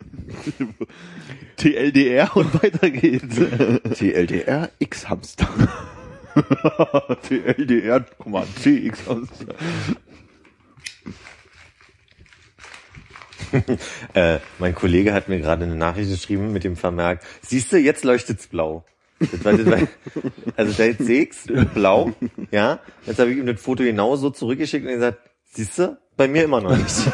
[1.56, 3.36] TLDR und weiter geht's.
[3.98, 5.48] TLDR X-Hamster.
[7.28, 9.28] TLDR, Command CX aus.
[14.14, 18.04] Äh, mein Kollege hat mir gerade eine Nachricht geschrieben mit dem Vermerk, siehst du, jetzt
[18.04, 18.84] leuchtet's blau.
[19.20, 19.88] Das war, das war,
[20.56, 21.44] also da jetzt sechs,
[21.74, 22.12] blau,
[22.50, 22.80] ja.
[23.04, 26.44] Jetzt habe ich ihm das Foto genau so zurückgeschickt und gesagt, siehst du, bei mir
[26.44, 27.12] immer noch nicht.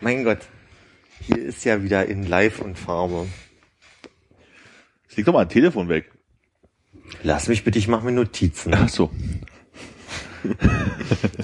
[0.00, 0.40] mein Gott,
[1.20, 3.26] hier ist ja wieder in Live und Farbe.
[5.16, 6.10] Leg doch mal ein Telefon weg.
[7.22, 8.74] Lass mich bitte, ich mache mir Notizen.
[8.74, 9.10] Ach so.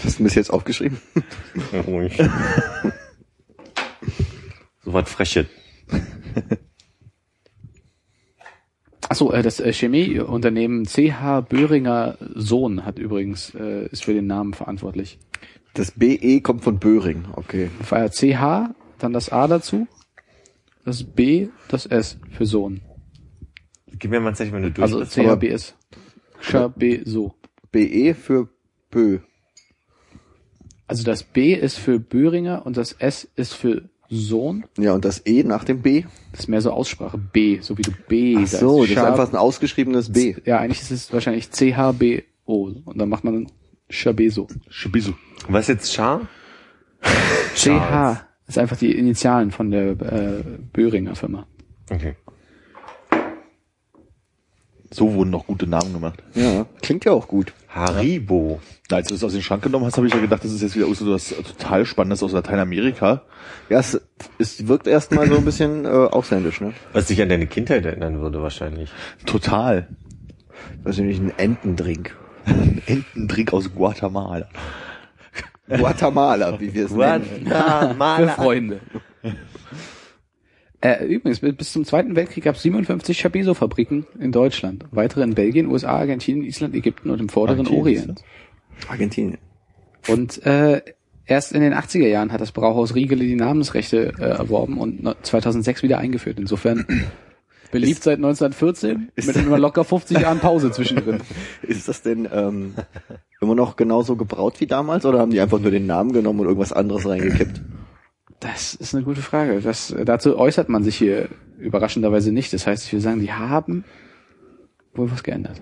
[0.03, 0.99] Hast du mir das jetzt aufgeschrieben?
[1.87, 2.17] Ruhig.
[4.85, 5.47] so was Freches.
[9.11, 14.55] Achso, äh, das äh, Chemieunternehmen CH Böhringer Sohn hat übrigens, äh, ist für den Namen
[14.55, 15.19] verantwortlich.
[15.75, 17.71] Das BE kommt von Böhring, okay.
[17.83, 19.89] CH, dann das A dazu,
[20.85, 22.83] das B, das S für Sohn.
[23.99, 25.05] Gib mir mal Zeichen, wenn du durch Also.
[25.05, 25.75] CHBS.
[26.41, 27.35] Chabeso.
[27.73, 28.49] BE für
[28.93, 29.19] Bö.
[30.87, 34.65] Also das B ist für Böhringer und das S ist für Sohn.
[34.77, 36.05] Ja, und das E nach dem B?
[36.33, 37.17] Das ist mehr so Aussprache.
[37.17, 40.37] B, so wie du B Ach so, das ist einfach ein ausgeschriebenes B.
[40.45, 42.75] Ja, eigentlich ist es wahrscheinlich CHBO.
[42.85, 43.47] Und dann macht man
[43.89, 44.49] Chabeso.
[44.69, 45.13] Schibisu.
[45.49, 46.29] Was jetzt Char?
[47.55, 50.43] CH ist einfach die Initialen von der äh,
[50.73, 51.47] Böhringer Firma.
[51.91, 52.17] Okay.
[54.93, 56.23] So wurden noch gute Namen gemacht.
[56.35, 57.53] Ja, klingt ja auch gut.
[57.69, 58.61] Haribo.
[58.91, 60.63] Na, als du es aus den Schrank genommen hast, habe ich ja gedacht, das ist
[60.63, 63.23] jetzt wieder so was total Spannendes aus Lateinamerika.
[63.69, 64.01] Ja, es,
[64.39, 66.73] es wirkt erstmal so ein bisschen äh, ausländisch, ne?
[66.93, 68.91] Was dich an deine Kindheit erinnern würde wahrscheinlich.
[69.27, 69.87] Total.
[70.83, 72.17] Weiß ich nicht, ein Entendrink.
[72.87, 74.49] Entendrink aus Guatemala.
[75.69, 77.25] Guatemala, wie wir es nennen.
[77.45, 78.29] Für Guatemala.
[78.33, 78.81] Freunde.
[80.83, 84.87] Äh, übrigens, bis zum Zweiten Weltkrieg gab es 57 Chabeso-Fabriken in Deutschland.
[84.93, 88.23] Weitere in Belgien, USA, Argentinien, Island, Ägypten und im vorderen Orient.
[88.89, 89.37] Argentinien.
[90.09, 90.81] Und äh,
[91.27, 95.15] erst in den 80er Jahren hat das Brauhaus Riegele die Namensrechte äh, erworben und no-
[95.23, 96.39] 2006 wieder eingeführt.
[96.39, 96.87] Insofern
[97.71, 101.21] beliebt seit 1914 ist- mit immer locker 50 Jahren Pause zwischendrin.
[101.63, 102.75] Ist das denn ähm,
[103.43, 106.47] immer noch genauso gebraut wie damals oder haben die einfach nur den Namen genommen und
[106.47, 107.61] irgendwas anderes reingekippt?
[108.41, 109.61] Das ist eine gute Frage.
[109.61, 111.29] Das, dazu äußert man sich hier
[111.59, 112.53] überraschenderweise nicht.
[112.53, 113.85] Das heißt, ich würde sagen, die haben
[114.95, 115.61] wohl was geändert.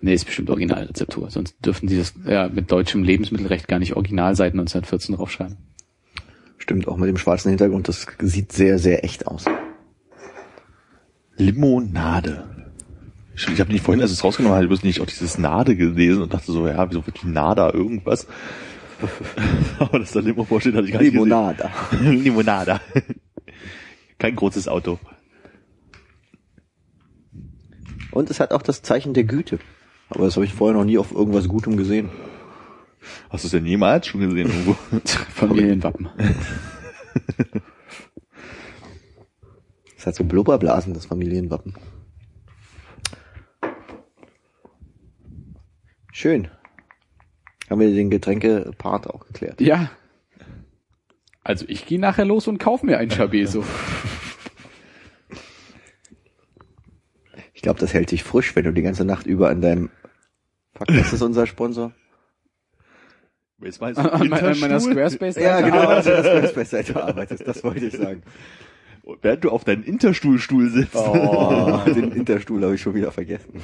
[0.00, 1.30] Nee, ist bestimmt Originalrezeptur.
[1.30, 5.56] Sonst dürften die das ja, mit deutschem Lebensmittelrecht gar nicht original seit 1914 draufschreiben.
[6.58, 9.44] Stimmt, auch mit dem schwarzen Hintergrund, das sieht sehr, sehr echt aus.
[11.36, 12.44] Limonade.
[13.34, 15.76] Ich, ich habe nicht vorhin, als ich es rausgenommen habe, bloß nicht auch dieses Nade
[15.76, 18.26] gelesen und dachte so, ja, wieso wird die Nada irgendwas?
[19.78, 21.70] Aber dass da Limo vorsteht, hatte ich gar nicht Limonada.
[21.90, 22.12] gesehen.
[22.22, 22.80] Limonada.
[24.18, 24.98] Kein großes Auto.
[28.10, 29.58] Und es hat auch das Zeichen der Güte.
[30.08, 32.10] Aber das habe ich vorher noch nie auf irgendwas Gutem gesehen.
[33.28, 34.72] Hast du es denn jemals schon gesehen irgendwo?
[35.34, 36.08] Familienwappen.
[39.96, 41.74] Es hat so Blubberblasen, das Familienwappen.
[46.12, 46.48] Schön.
[47.68, 49.60] Haben wir den Getränkepart auch geklärt.
[49.60, 49.90] Ja.
[51.42, 53.64] Also ich gehe nachher los und kauf mir ein Chabeso.
[57.52, 59.90] Ich glaube, das hält sich frisch, wenn du die ganze Nacht über an deinem
[60.76, 61.92] Fuck, das ist unser Sponsor.
[63.62, 64.92] Jetzt meinst an, an meiner Interstuhl?
[64.92, 65.36] Squarespace.
[65.36, 68.22] Ja, genau, du das Squarespace-Seite arbeitest, das wollte ich sagen.
[69.22, 70.96] Während du auf deinem Interstuhlstuhl sitzt.
[70.96, 73.62] Oh, den Interstuhl habe ich schon wieder vergessen.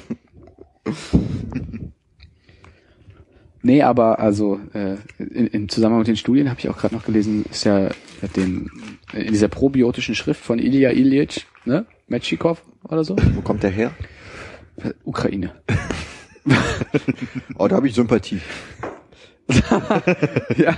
[3.65, 7.05] Nee, aber also äh, in, im Zusammenhang mit den Studien habe ich auch gerade noch
[7.05, 7.89] gelesen, ist ja
[8.35, 8.69] den,
[9.13, 11.85] in dieser probiotischen Schrift von Ilya Ilyich, ne?
[12.07, 13.15] Metschikow oder so?
[13.33, 13.91] Wo kommt der her?
[15.03, 15.53] Ukraine.
[17.57, 18.41] Oh, da habe ich Sympathie.
[20.57, 20.75] ja,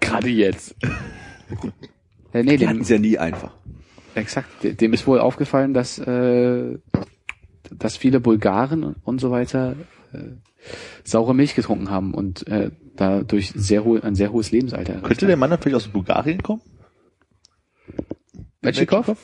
[0.00, 0.74] gerade jetzt.
[2.34, 3.52] Äh, nee, dem, es ja nie einfach.
[4.14, 4.48] exakt.
[4.62, 6.78] de- Dem ist wohl aufgefallen, dass äh,
[7.70, 9.76] dass viele Bulgaren und, und so weiter
[10.14, 10.18] äh,
[11.04, 14.94] saure Milch getrunken haben und äh, dadurch sehr hohe, ein sehr hohes Lebensalter.
[14.94, 16.62] erreicht Könnte der Mann dann vielleicht aus Bulgarien kommen?
[18.60, 19.16] Metschikow?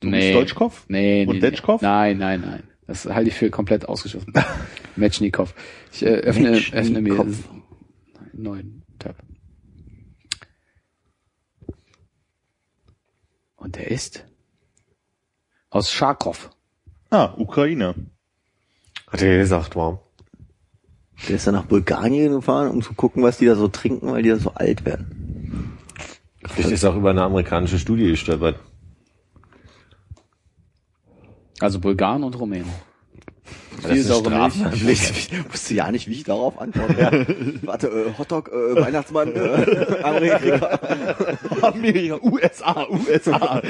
[0.00, 0.84] Du bist Deutschkopf?
[0.88, 1.40] Nee, nee, Und nee.
[1.40, 1.80] Detschkow?
[1.80, 2.62] Nein, nein, nein.
[2.86, 4.32] Das halte ich für komplett ausgeschlossen.
[4.96, 5.54] Metschnikow.
[5.92, 6.78] Ich äh, öffne, Metschnikow.
[6.80, 7.44] öffne mir einen
[8.32, 9.16] neuen Tab.
[13.56, 14.24] Und der ist
[15.70, 16.50] aus Charkow.
[17.10, 17.94] Ah, Ukraine.
[19.08, 20.00] Hat er gesagt, wow.
[21.28, 24.22] Der ist dann nach Bulgarien gefahren, um zu gucken, was die da so trinken, weil
[24.22, 25.78] die da so alt werden.
[26.44, 28.56] Vielleicht ist auch über eine amerikanische Studie gestolpert.
[31.60, 32.70] Also Bulgaren und Rumänen.
[33.82, 34.50] Das ist saure
[34.82, 35.30] Milch.
[35.30, 37.00] Ich wusste ja nicht, wie ich darauf antworte.
[37.00, 37.10] Ja.
[37.62, 40.80] Warte, äh, Hotdog, äh, Weihnachtsmann, äh, Amerika.
[41.62, 43.62] Amerika, USA, USA.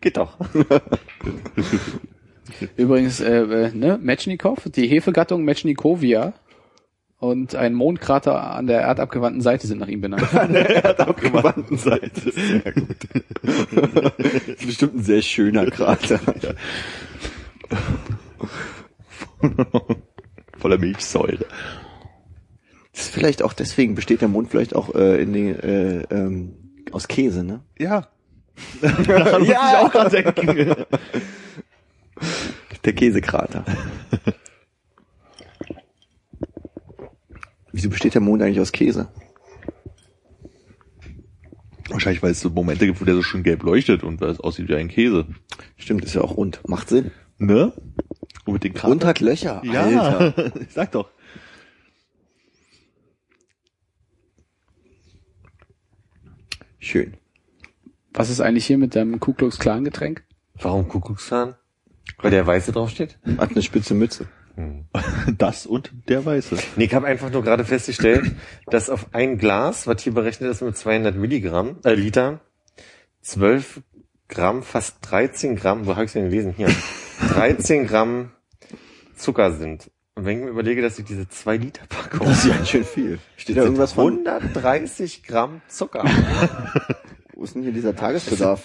[0.00, 0.38] Geht doch.
[2.76, 6.34] Übrigens, äh, äh, ne, Metschnikow, die Hefegattung Metschnikovia
[7.18, 10.32] und ein Mondkrater an der erdabgewandten Seite sind nach ihm benannt.
[11.00, 12.30] Abgewandten Seite.
[12.30, 12.96] Sehr gut.
[13.42, 16.20] das ist bestimmt ein sehr schöner Krater.
[20.58, 21.46] Voller Milchsäure.
[22.92, 26.54] Das ist vielleicht auch deswegen besteht der Mond vielleicht auch äh, in den, äh, ähm,
[26.92, 27.60] aus Käse, ne?
[27.78, 28.08] Ja.
[28.80, 30.86] Daran muss ich auch gerade denken.
[32.84, 33.64] Der Käsekrater.
[37.72, 39.08] Wieso besteht der Mond eigentlich aus Käse?
[41.90, 44.40] Wahrscheinlich, weil es so Momente gibt, wo der so schön gelb leuchtet und weil es
[44.40, 45.26] aussieht wie ein Käse.
[45.76, 46.60] Stimmt, ist ja auch rund.
[46.68, 47.10] Macht Sinn.
[47.38, 47.72] Ne?
[48.44, 48.92] Und mit den Krater.
[48.92, 49.62] Und hat Löcher.
[49.64, 50.56] ja, Alter.
[50.60, 51.10] ich sag doch.
[56.78, 57.16] Schön.
[58.12, 60.24] Was ist eigentlich hier mit deinem Ku Klux Klan Getränk?
[60.54, 61.56] Warum Kuckuckshahn?
[62.18, 63.18] Weil der Weiße draufsteht?
[63.38, 64.26] Hat eine spitze Mütze.
[65.36, 66.56] Das und der Weiße.
[66.76, 68.32] Nee, ich habe einfach nur gerade festgestellt,
[68.66, 72.40] dass auf ein Glas, was hier berechnet ist mit 200 Milligramm, äh, Liter,
[73.20, 73.82] 12
[74.28, 76.54] Gramm, fast 13 Gramm, wo habe ich denn gelesen?
[76.56, 76.68] Hier.
[77.34, 78.32] 13 Gramm
[79.14, 79.90] Zucker sind.
[80.14, 82.70] Und wenn ich mir überlege, dass ich diese 2 Liter Packung Das ist ja ganz
[82.70, 83.18] schön viel.
[83.36, 84.26] Steht da irgendwas von?
[84.26, 86.04] 130 Gramm Zucker.
[87.34, 88.62] Wo ist denn hier dieser Tagesbedarf?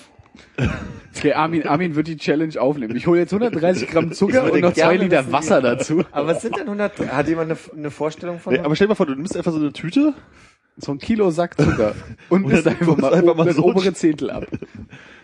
[1.13, 2.95] Okay, Armin, Armin wird die Challenge aufnehmen.
[2.95, 6.03] Ich hole jetzt 130 Gramm Zucker und noch zwei Liter wissen, Wasser dazu.
[6.11, 6.99] Aber was sind denn 100?
[7.11, 8.53] Hat jemand eine, eine Vorstellung von?
[8.53, 10.13] Nee, aber stell dir mal vor, du nimmst einfach so eine Tüte.
[10.77, 11.93] So ein Kilo Sack Zucker.
[12.29, 14.47] Und Und einfach mal, das einfach mal das so- obere Zehntel ab.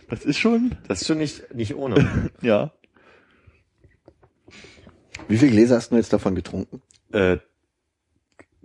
[0.10, 2.30] Das ist schon, das ist schon nicht, nicht ohne.
[2.42, 2.74] ja.
[5.28, 6.82] Wie viele Gläser hast du jetzt davon getrunken?
[7.12, 7.38] äh,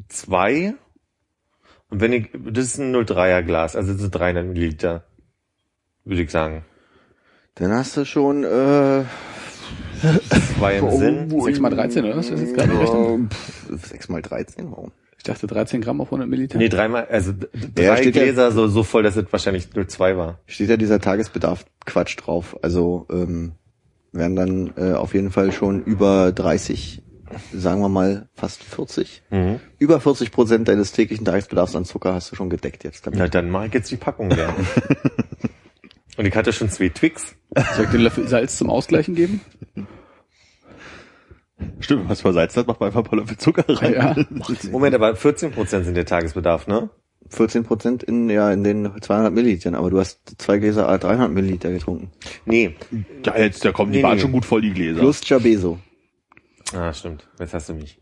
[0.08, 0.74] zwei.
[1.88, 5.04] Und wenn ich, das ist ein 03er Glas, also das sind 300 Milliliter,
[6.04, 6.64] würde ich sagen.
[7.56, 9.04] Dann hast du schon äh,
[10.58, 11.40] Zwei im Sinn.
[11.42, 12.16] 6 mal 13, oder?
[12.16, 13.28] Was ist jetzt gerade die Rechnung?
[13.72, 14.92] äh, 6 mal 13, warum?
[15.18, 16.58] Ich dachte 13 Gramm auf 100 Milliliter.
[16.58, 20.40] Nee, dreimal, also Ja, drei ja- Gläser so, so voll, dass es wahrscheinlich 0,2 war.
[20.46, 22.56] Steht ja dieser Tagesbedarf Quatsch drauf.
[22.62, 23.52] Also ähm,
[24.10, 27.02] werden dann äh, auf jeden Fall schon über 30,
[27.52, 29.22] sagen wir mal fast 40.
[29.30, 29.60] Mhm.
[29.78, 33.20] Über 40 Prozent deines täglichen Tagesbedarfs an Zucker hast du schon gedeckt jetzt damit.
[33.20, 34.52] Na, dann ich jetzt die Packung leer.
[36.16, 37.34] Und ich hatte schon zwei Twix.
[37.74, 39.40] Soll ich den Löffel Salz zum Ausgleichen geben?
[41.80, 43.92] Stimmt, was versalzen hat, macht man einfach ein paar Löffel Zucker rein.
[43.94, 44.16] Ja.
[44.70, 46.90] Moment, aber 14% sind der Tagesbedarf, ne?
[47.28, 51.30] 14 Prozent in, ja, in den 200 Millilitern, aber du hast zwei Gläser A 300
[51.30, 52.10] Milliliter getrunken.
[52.44, 52.74] Nee.
[53.24, 54.20] Ja, jetzt, da kommen die Nee, waren nee.
[54.20, 55.00] schon gut voll, die Gläser.
[55.00, 55.78] Plus Chabeso.
[56.74, 57.28] Ah, stimmt.
[57.38, 57.98] Jetzt hast du mich.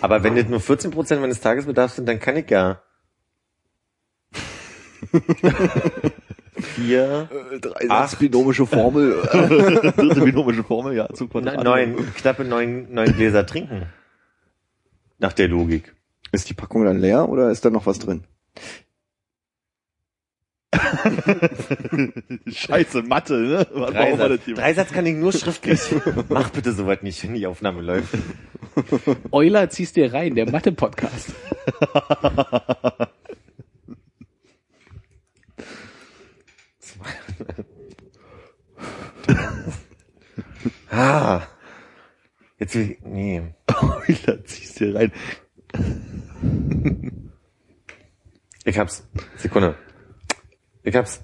[0.00, 2.80] Aber wenn das nur 14% meines Tagesbedarfs sind, dann kann ich ja
[6.78, 7.28] vier,
[7.60, 8.18] Drei Acht.
[8.18, 9.20] binomische Formel.
[9.96, 13.86] Dritte binomische Formel, ja, Zug von neun, neun, knappe neun, neun Gläser trinken.
[15.18, 15.94] Nach der Logik.
[16.32, 18.24] ist die Packung dann leer oder ist da noch was drin?
[22.46, 23.66] Scheiße, Mathe, ne?
[23.72, 24.40] Was Dreisatz.
[24.54, 25.80] Dreisatz kann ich nur schriftlich.
[26.28, 28.14] Mach bitte soweit nicht, wenn die Aufnahme läuft.
[29.32, 31.32] Euler ziehst dir rein, der Mathe-Podcast.
[40.90, 41.42] Ah.
[42.58, 43.54] Jetzt will ich, nee.
[43.68, 45.12] Euler, ziehst dir rein.
[48.64, 49.06] Ich hab's.
[49.36, 49.76] Sekunde.
[50.82, 51.22] Ich hab's.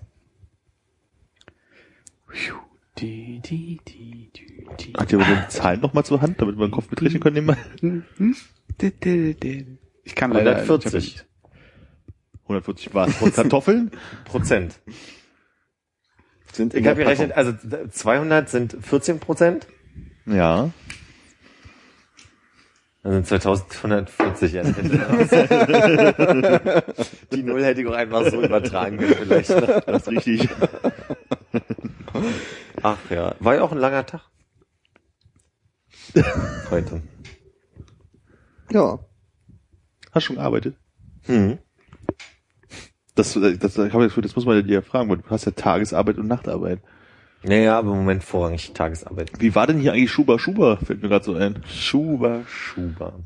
[2.98, 4.92] Die, die, die, die, die.
[4.94, 7.46] Hat ihr die Zahlen noch mal zur Hand, damit wir den Kopf mitrechnen können?
[7.46, 7.56] nebenbei?
[10.06, 11.24] Ich kann leider 140
[12.42, 13.34] 140 was?
[13.34, 13.90] Kartoffeln?
[14.26, 14.80] Prozent.
[16.54, 17.52] Sind in Ich habe gerechnet, also
[17.90, 19.66] 200 sind 14 Prozent.
[20.26, 20.70] Ja.
[23.02, 24.62] Sind 2140 ja.
[27.32, 29.50] Die Null hätte ich auch einfach so übertragen können vielleicht.
[29.50, 29.82] ne?
[29.84, 30.48] Das ist richtig.
[32.82, 34.22] Ach ja, war ja auch ein langer Tag.
[36.70, 37.02] Heute.
[38.70, 39.00] Ja.
[40.12, 40.76] Hast schon gearbeitet?
[41.24, 41.58] Hm.
[43.14, 46.26] Das, das, das, das muss man dir ja fragen, weil du hast ja Tagesarbeit und
[46.26, 46.80] Nachtarbeit.
[47.44, 49.30] Naja, aber im Moment vorrangig Tagesarbeit.
[49.38, 50.78] Wie war denn hier eigentlich Schuber Schuber?
[50.78, 51.62] Fällt mir gerade so ein.
[51.68, 53.20] Schuber, Schuber.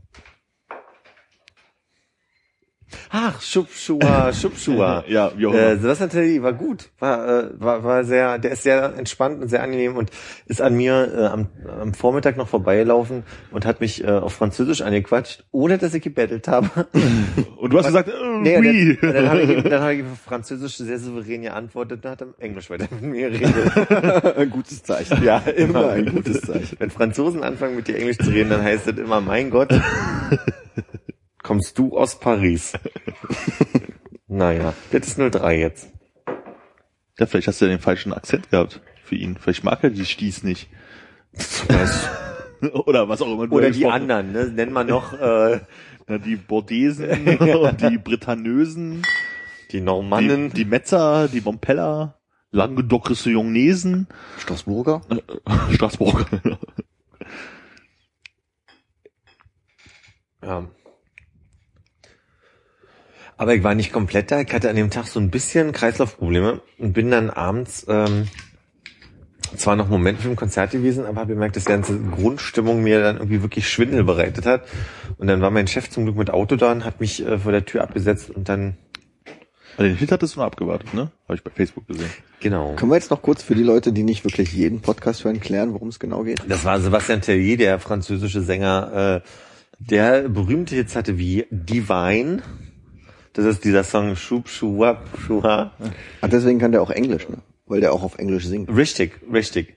[3.10, 5.05] Ach, Schubschua, Schubschua.
[5.09, 5.81] Ja, wie auch Äh, immer.
[5.81, 9.62] Sebastian Telly war gut, war, äh, war, war sehr, der ist sehr entspannt und sehr
[9.62, 10.10] angenehm und
[10.47, 11.48] ist an mir äh, am,
[11.81, 16.48] am Vormittag noch vorbeigelaufen und hat mich äh, auf Französisch angequatscht, ohne dass ich gebettelt
[16.48, 16.69] habe.
[17.56, 18.98] Und du hast gesagt, äh, Nee, oui.
[19.01, 22.28] dann, dann habe ich, dann hab ich auf Französisch sehr souverän geantwortet und hat er
[22.39, 24.36] Englisch weiter mit mir geredet.
[24.36, 25.23] Ein gutes Zeichen.
[25.24, 26.77] Ja, immer ein gutes Zeichen.
[26.78, 29.73] Wenn Franzosen anfangen mit dir Englisch zu reden, dann heißt es immer, mein Gott,
[31.49, 32.75] kommst du aus Paris?
[34.29, 35.89] naja, das ist 03 jetzt.
[37.19, 39.39] Ja, vielleicht hast du ja den falschen Akzent gehabt für ihn.
[39.41, 40.69] Vielleicht mag er die Stieß nicht.
[42.85, 43.47] Oder was auch immer.
[43.47, 44.45] du Oder die anderen, ne?
[44.49, 45.61] Nenn mal noch äh,
[46.07, 49.03] Na, die Bordesen und die Britannösen,
[49.70, 50.53] die die, Normannen.
[50.53, 52.20] die Metzer, die Mompeller,
[52.51, 54.07] Languedoc-Roussillonesen,
[54.39, 55.01] Straßburger?
[55.73, 56.27] Straßburg.
[60.43, 60.69] Ja.
[63.39, 64.40] Aber ich war nicht komplett da.
[64.40, 68.27] Ich hatte an dem Tag so ein bisschen Kreislaufprobleme und bin dann abends ähm,
[69.56, 73.01] zwar noch Momente für ein Konzert gewesen, aber habe gemerkt, dass die ganze Grundstimmung mir
[73.01, 74.65] dann irgendwie wirklich Schwindel bereitet hat.
[75.19, 77.52] Und dann war mein Chef zum Glück mit Auto da und hat mich äh, vor
[77.52, 78.77] der Tür abgesetzt und dann,
[79.78, 81.12] Den Hit hattest du noch abgewartet, ne?
[81.28, 82.10] Habe ich bei Facebook gesehen.
[82.40, 82.74] genau.
[82.74, 85.73] Können wir jetzt noch kurz für die Leute, die nicht wirklich jeden Podcast hören, klären,
[85.73, 86.43] worum es genau geht?
[86.48, 89.28] Das war Sebastian Tellier, der französische Sänger, äh,
[89.78, 92.43] der berühmte Hits hatte wie Divine.
[93.33, 95.73] Das ist dieser Song Schub, Schuwab, Schuha.
[96.21, 97.39] Ah, deswegen kann der auch Englisch, ne?
[97.67, 98.75] Weil der auch auf Englisch singt.
[98.75, 99.77] Richtig, richtig.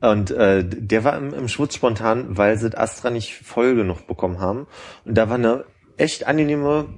[0.00, 4.40] Und äh, der war im, im Schmutz spontan, weil sie Astra nicht voll genug bekommen
[4.40, 4.66] haben.
[5.04, 5.64] Und da war eine
[5.96, 6.88] echt angenehme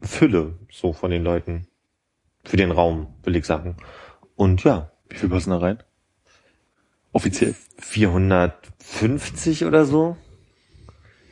[0.00, 1.66] Fülle so von den Leuten.
[2.44, 3.76] Für den Raum, will ich sagen.
[4.36, 5.82] Und ja, Wie viel passen da rein?
[7.12, 7.54] Offiziell.
[7.78, 10.16] 450 oder so.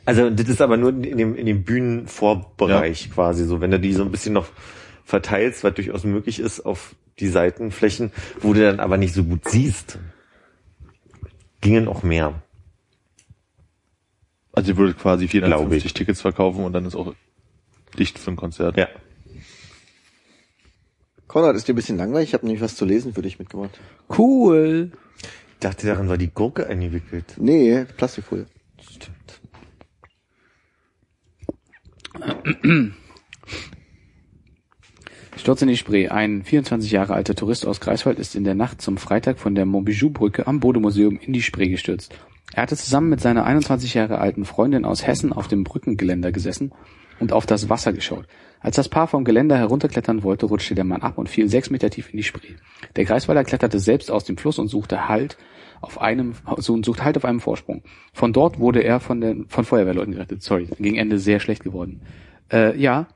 [0.05, 3.61] Also das ist aber nur in dem, in dem Bühnenvorbereich quasi so.
[3.61, 4.47] Wenn du die so ein bisschen noch
[5.05, 8.11] verteilst, was durchaus möglich ist auf die Seitenflächen,
[8.41, 9.99] wo du dann aber nicht so gut siehst,
[11.61, 12.41] gingen auch mehr.
[14.51, 15.93] Also ihr würdet quasi Glaube 450 ich.
[15.93, 17.13] Tickets verkaufen und dann ist auch
[17.97, 18.77] dicht für ein Konzert.
[18.77, 18.87] Ja.
[21.27, 22.29] Konrad, ist dir ein bisschen langweilig?
[22.29, 23.79] Ich habe nämlich was zu lesen für dich mitgebracht.
[24.15, 24.91] Cool.
[25.53, 27.35] Ich dachte, daran war die Gurke eingewickelt.
[27.37, 28.45] Nee, Plastikfolie.
[35.35, 36.09] Sturz in die Spree.
[36.09, 39.65] Ein 24 Jahre alter Tourist aus Greifswald ist in der Nacht zum Freitag von der
[39.65, 42.15] Montbijou-Brücke am Bodemuseum in die Spree gestürzt.
[42.53, 46.71] Er hatte zusammen mit seiner 21 Jahre alten Freundin aus Hessen auf dem Brückengeländer gesessen
[47.19, 48.27] und auf das Wasser geschaut.
[48.59, 51.89] Als das Paar vom Geländer herunterklettern wollte, rutschte der Mann ab und fiel sechs Meter
[51.89, 52.53] tief in die Spree.
[52.95, 55.37] Der Greifswalder kletterte selbst aus dem Fluss und suchte Halt
[55.81, 57.83] auf einem, so- und suchte Halt auf einem Vorsprung.
[58.13, 60.41] Von dort wurde er von den, von Feuerwehrleuten gerettet.
[60.43, 62.01] Sorry, gegen Ende sehr schlecht geworden.
[62.51, 63.07] Äh, ja.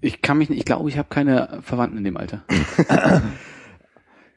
[0.00, 2.44] Ich kann mich, ich glaube, ich habe keine Verwandten in dem Alter.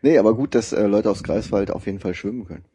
[0.03, 2.65] Nee, aber gut, dass äh, Leute aus Greifswald auf jeden Fall schwimmen können.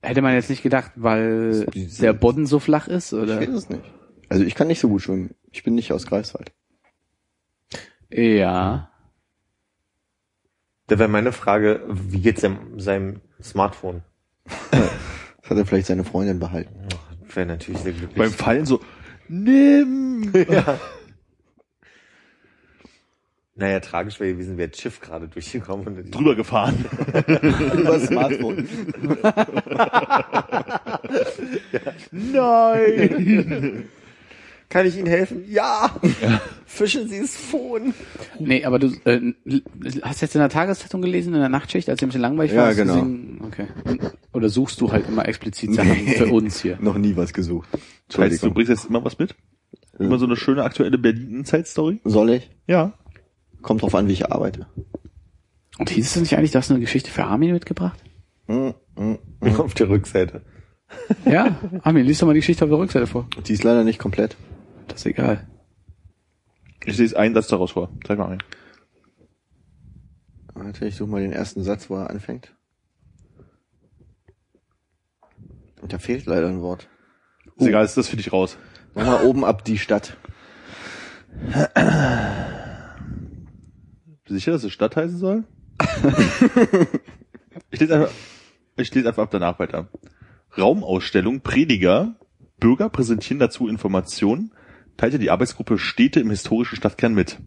[0.00, 3.38] Hätte man jetzt nicht gedacht, weil der Boden so flach ist, Ich oder?
[3.38, 3.82] weiß es nicht.
[4.30, 5.34] Also ich kann nicht so gut schwimmen.
[5.50, 6.52] Ich bin nicht aus Greifswald.
[8.10, 8.90] Ja.
[10.88, 14.02] Da wäre meine Frage, wie geht's dem, seinem Smartphone?
[14.70, 16.74] Das hat er vielleicht seine Freundin behalten.
[17.34, 18.16] Wäre natürlich sehr glücklich.
[18.16, 18.80] Beim Fallen so,
[19.28, 20.32] nimm!
[20.50, 20.78] ja.
[23.60, 25.84] Naja, tragisch wäre gewesen, wäre das Schiff gerade durchgekommen.
[25.88, 26.84] Und Drüber gefahren.
[27.26, 28.68] Über Smartphone.
[32.12, 33.88] Nein!
[34.68, 35.44] Kann ich Ihnen helfen?
[35.48, 35.96] Ja!
[36.66, 37.94] Fischen Sie das Phone!
[38.38, 39.32] Nee, aber du äh,
[40.02, 42.64] hast jetzt in der Tageszeitung gelesen, in der Nachtschicht, als ihr ein bisschen langweilig Ja,
[42.64, 42.70] war?
[42.70, 42.94] du genau.
[42.94, 43.66] gesehen- Okay.
[44.34, 46.76] Oder suchst du halt immer explizit Sachen für uns hier?
[46.82, 47.68] Noch nie was gesucht.
[48.08, 49.34] Das heißt, du bringst jetzt immer was mit?
[49.98, 52.00] Immer so eine schöne aktuelle Berlin-Inside-Story?
[52.04, 52.50] Soll ich?
[52.66, 52.92] Ja.
[53.62, 54.66] Kommt drauf an, wie ich arbeite.
[55.78, 57.98] Und hieß es nicht eigentlich, du hast eine Geschichte für Armin mitgebracht?
[58.46, 59.18] Hm, hm.
[59.58, 60.42] Auf der Rückseite.
[61.24, 63.26] Ja, Armin, lies doch mal die Geschichte auf der Rückseite vor.
[63.46, 64.36] Die ist leider nicht komplett.
[64.88, 65.46] Das ist egal.
[66.84, 67.90] Ich lese einen Satz daraus vor.
[68.06, 68.42] Zeig mal ein.
[70.54, 72.54] Warte, ich suche mal den ersten Satz, wo er anfängt.
[75.80, 76.88] Und da fehlt leider ein Wort.
[77.56, 78.58] Ist egal, ist das für dich raus.
[78.94, 80.16] Mach mal oben ab die Stadt.
[81.44, 81.76] Bist
[84.24, 85.44] du sicher, dass es Stadt heißen soll?
[87.70, 88.10] ich lese einfach,
[88.76, 89.88] ich lese einfach ab danach weiter.
[90.56, 92.16] Raumausstellung Prediger.
[92.58, 94.52] Bürger präsentieren dazu Informationen.
[94.98, 97.38] Teilte die Arbeitsgruppe Städte im historischen Stadtkern mit.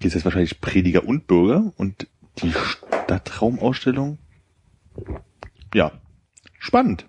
[0.00, 4.18] Hier ist jetzt wahrscheinlich Prediger und Bürger und die Stadtraumausstellung.
[5.74, 5.92] Ja.
[6.58, 7.08] Spannend.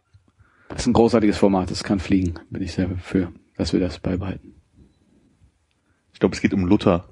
[0.68, 2.36] Das ist ein großartiges Format, das kann fliegen.
[2.50, 4.56] Bin ich sehr für, dass wir das beibehalten.
[6.12, 7.08] Ich glaube, es geht um Luther.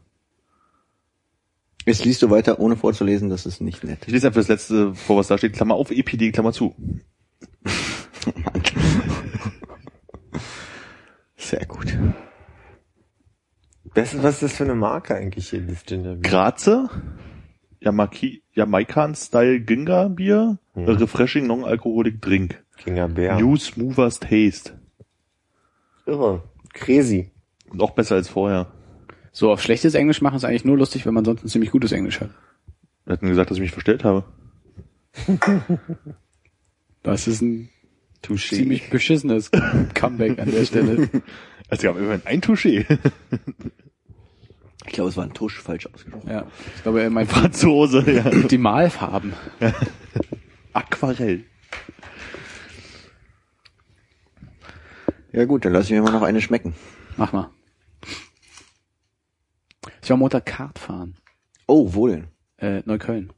[1.86, 4.00] Jetzt liest du weiter, ohne vorzulesen, das ist nicht nett.
[4.08, 5.54] Ich lese einfach das letzte vor, was da steht.
[5.54, 6.76] Klammer auf, EPD, Klammer zu.
[11.54, 11.96] Sehr gut.
[13.94, 16.32] Was, was ist das für eine Marke eigentlich hier, das Ginger Beer?
[16.32, 16.90] Graze,
[17.80, 20.90] Yamaki, Jamaican-Style Ginger Bier, Mhm.
[20.90, 22.64] a refreshing non-alcoholic drink.
[22.84, 23.36] Ginger Bär.
[23.40, 24.80] New Smoothers Taste.
[26.08, 26.42] Irre.
[26.74, 27.30] Crazy.
[27.70, 28.72] Und auch besser als vorher.
[29.32, 31.92] So, auf schlechtes Englisch machen ist eigentlich nur lustig, wenn man sonst ein ziemlich gutes
[31.92, 32.32] Englisch hat.
[33.06, 34.24] Wir hatten gesagt, dass ich mich verstellt habe.
[37.04, 37.70] Das ist ein
[38.24, 39.52] ziemlich beschissenes
[39.94, 41.10] Comeback an der Stelle.
[41.70, 42.86] Also wir haben immerhin ein Touché.
[44.86, 46.30] Ich glaube, es war ein Tusch falsch ausgesprochen.
[46.30, 46.46] Ja,
[46.76, 48.30] ich glaube, er meint Franzose, ja.
[48.30, 49.34] die Malfarben.
[50.74, 51.46] Aquarell.
[55.32, 56.76] Ja gut, dann lasse ich mir mal noch eine schmecken.
[57.18, 57.50] Mach mal.
[60.02, 61.16] Ich war Montag Kart fahren.
[61.66, 62.28] Oh, wo denn?
[62.58, 63.32] Äh, Neukölln.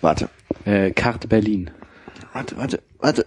[0.00, 0.28] Warte.
[0.64, 1.70] Äh, Kart Berlin.
[2.32, 3.26] Warte, warte, warte.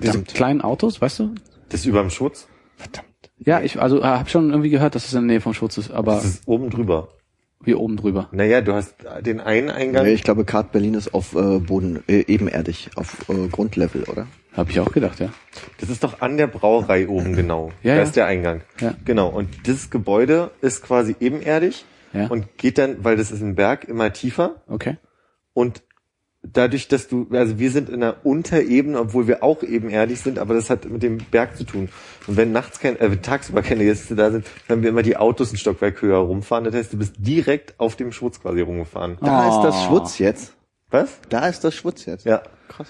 [0.00, 0.34] Diese Verdammt.
[0.34, 1.34] kleinen Autos, weißt du?
[1.68, 2.48] Das ist überm Schutz.
[2.76, 3.06] Verdammt.
[3.38, 5.78] Ja, ich also äh, habe schon irgendwie gehört, dass es in der Nähe vom Schutz
[5.78, 7.08] ist, aber Das ist oben drüber.
[7.64, 8.28] wie oben drüber.
[8.32, 10.04] Naja, du hast den einen Eingang.
[10.04, 14.26] Nee, ich glaube, Kart Berlin ist auf äh, Boden, äh, ebenerdig, auf äh, Grundlevel, oder?
[14.52, 15.30] Habe ich auch gedacht, ja.
[15.80, 17.70] Das ist doch an der Brauerei oben genau.
[17.82, 18.02] Ja, da ja.
[18.02, 18.60] ist der Eingang.
[18.80, 18.94] Ja.
[19.04, 19.28] Genau.
[19.28, 22.26] Und dieses Gebäude ist quasi ebenerdig Ja.
[22.26, 24.62] und geht dann, weil das ist ein Berg, immer tiefer.
[24.68, 24.98] Okay.
[25.54, 25.82] Und
[26.42, 30.54] dadurch, dass du, also wir sind in der Unterebene, obwohl wir auch ebenerdig sind, aber
[30.54, 31.88] das hat mit dem Berg zu tun.
[32.26, 35.52] Und wenn nachts kein, äh, tagsüber keine Gäste da sind, dann wir immer die Autos
[35.52, 36.64] ein Stockwerk höher rumfahren.
[36.64, 39.18] Das heißt, du bist direkt auf dem Schwutz quasi rumgefahren.
[39.20, 39.56] Da Oh.
[39.58, 40.54] ist das Schwutz jetzt.
[40.90, 41.20] Was?
[41.28, 42.26] Da ist das Schwutz jetzt.
[42.26, 42.42] Ja.
[42.68, 42.88] Krass.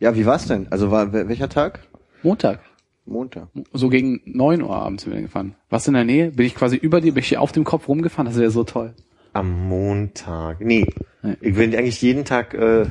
[0.00, 0.66] Ja, wie war's denn?
[0.70, 1.80] Also war wel- welcher Tag?
[2.22, 2.60] Montag.
[3.06, 3.48] Montag.
[3.74, 5.54] So gegen neun Uhr abends sind wir gefahren.
[5.68, 6.30] Warst du in der Nähe?
[6.30, 8.26] Bin ich quasi über dir, bin ich hier auf dem Kopf rumgefahren?
[8.26, 8.94] Das wäre so toll.
[9.34, 10.60] Am Montag.
[10.60, 10.86] Nee.
[11.22, 11.36] Nee.
[11.40, 12.86] Ich bin eigentlich jeden Tag äh,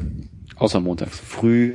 [0.57, 1.19] Außer montags.
[1.19, 1.73] früh,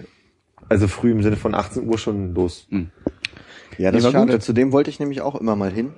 [0.69, 2.69] also früh im Sinne von 18 Uhr schon los.
[2.70, 4.32] Ja, das Nee, ist war schade.
[4.35, 4.43] gut.
[4.43, 5.93] Zu dem wollte ich nämlich auch immer mal hin.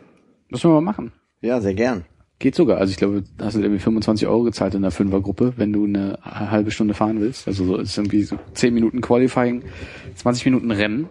[0.50, 1.12] Müssen wir mal machen.
[1.40, 2.04] Ja, sehr gern.
[2.38, 2.78] Geht sogar.
[2.78, 5.84] Also ich glaube, da hast du irgendwie 25 Euro gezahlt in der Fünfergruppe, wenn du
[5.84, 7.46] eine halbe Stunde fahren willst.
[7.46, 9.62] Also so ist irgendwie so 10 Minuten Qualifying,
[10.14, 11.08] 20 Minuten Rennen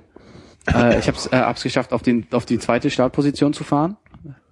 [0.68, 3.98] Äh, ich habe es äh, hab's geschafft, auf, den, auf die zweite Startposition zu fahren,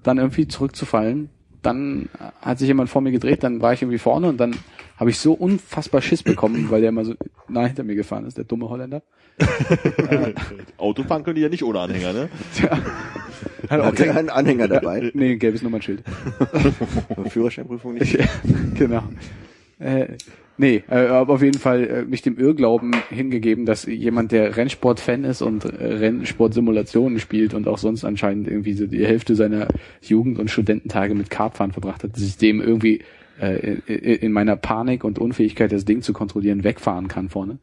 [0.03, 1.29] dann irgendwie zurückzufallen.
[1.61, 2.09] Dann
[2.41, 4.55] hat sich jemand vor mir gedreht, dann war ich irgendwie vorne und dann
[4.97, 7.13] habe ich so unfassbar Schiss bekommen, weil der immer so
[7.47, 9.03] nah hinter mir gefahren ist, der dumme Holländer.
[10.77, 12.29] Autofahren können die ja nicht ohne Anhänger, ne?
[12.55, 12.79] Tja,
[13.69, 15.11] hat auch Hat er einen Anhänger dabei?
[15.13, 16.03] Nee, ein gelbes Nummernschild.
[17.29, 18.17] Führerscheinprüfung nicht.
[18.75, 19.03] genau.
[19.79, 20.07] Äh,
[20.57, 25.23] nee, äh, aber auf jeden Fall äh, mich dem Irrglauben hingegeben, dass jemand, der Rennsport-Fan
[25.23, 29.67] ist und äh, Rennsport-Simulationen spielt und auch sonst anscheinend irgendwie so die Hälfte seiner
[30.01, 33.01] Jugend- und Studententage mit Kartfahren verbracht hat, dass ich dem irgendwie
[33.39, 37.59] äh, in in meiner Panik und Unfähigkeit, das Ding zu kontrollieren, wegfahren kann vorne.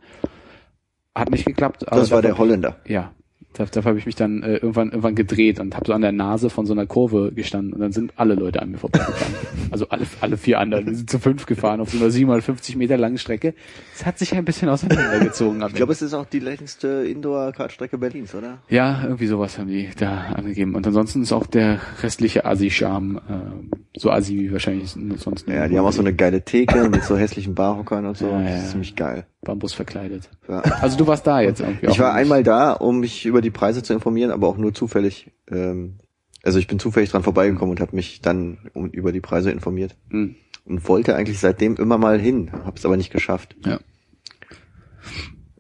[1.14, 1.84] Hat nicht geklappt.
[1.88, 2.80] Das war der Holländer.
[2.86, 3.12] ja,
[3.55, 6.12] da- dafür habe ich mich dann äh, irgendwann irgendwann gedreht und habe so an der
[6.12, 9.35] Nase von so einer Kurve gestanden und dann sind alle Leute an mir vorbeigefahren.
[9.70, 12.97] also alle alle vier anderen, die sind zu fünf gefahren auf so einer 750 Meter
[12.98, 13.55] langen Strecke.
[13.94, 15.62] Es hat sich ein bisschen auseinandergezogen.
[15.68, 18.59] Ich glaube, es ist auch die längste Indoor-Kartstrecke Berlins, oder?
[18.68, 20.74] ja, irgendwie sowas haben die da angegeben.
[20.74, 25.48] Und ansonsten ist auch der restliche Assi-Charme äh, so Assi wie wahrscheinlich sonst.
[25.48, 28.28] Ja, die haben auch so eine geile Theke mit so hässlichen Barhockern und so.
[28.28, 28.56] Ja, Das ja.
[28.59, 29.26] ist ziemlich geil.
[29.44, 30.28] Bambus verkleidet.
[30.48, 30.60] Ja.
[30.60, 31.86] Also du warst da jetzt irgendwie.
[31.86, 32.22] Ich war nicht.
[32.22, 35.30] einmal da, um mich über die Preise zu informieren, aber auch nur zufällig.
[35.50, 35.98] Ähm,
[36.42, 39.96] also ich bin zufällig dran vorbeigekommen und habe mich dann um, über die Preise informiert
[40.10, 40.34] Hm,
[40.66, 43.56] und wollte eigentlich seitdem immer mal hin, habe es aber nicht geschafft.
[43.64, 43.78] ja.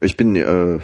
[0.00, 0.80] Ich bin äh,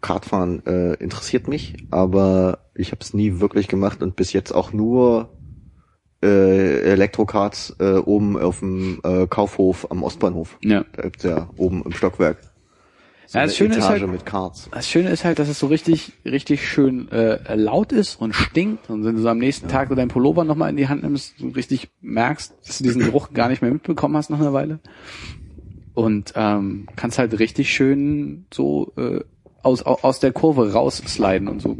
[0.00, 4.72] Kartfahren äh, interessiert mich, aber ich habe es nie wirklich gemacht und bis jetzt auch
[4.72, 5.28] nur
[6.22, 10.56] äh, Elektrokarts äh, oben auf dem äh, Kaufhof am Ostbahnhof.
[10.62, 10.84] Ja.
[10.94, 12.38] Da gibt's ja oben im Stockwerk.
[13.26, 14.68] So Ja, das Schöne ist halt- mit Karts.
[14.72, 18.90] Das Schöne ist halt, dass es so richtig, richtig schön äh, laut ist und stinkt.
[18.90, 21.34] Und wenn du so am nächsten Tag so deinen Pullover nochmal in die Hand nimmst,
[21.40, 24.80] du richtig merkst, dass du diesen Geruch gar nicht mehr mitbekommen hast nach einer Weile.
[25.94, 29.20] Und ähm, kannst halt richtig schön so äh,
[29.62, 31.76] aus, au- aus der Kurve raussliden und so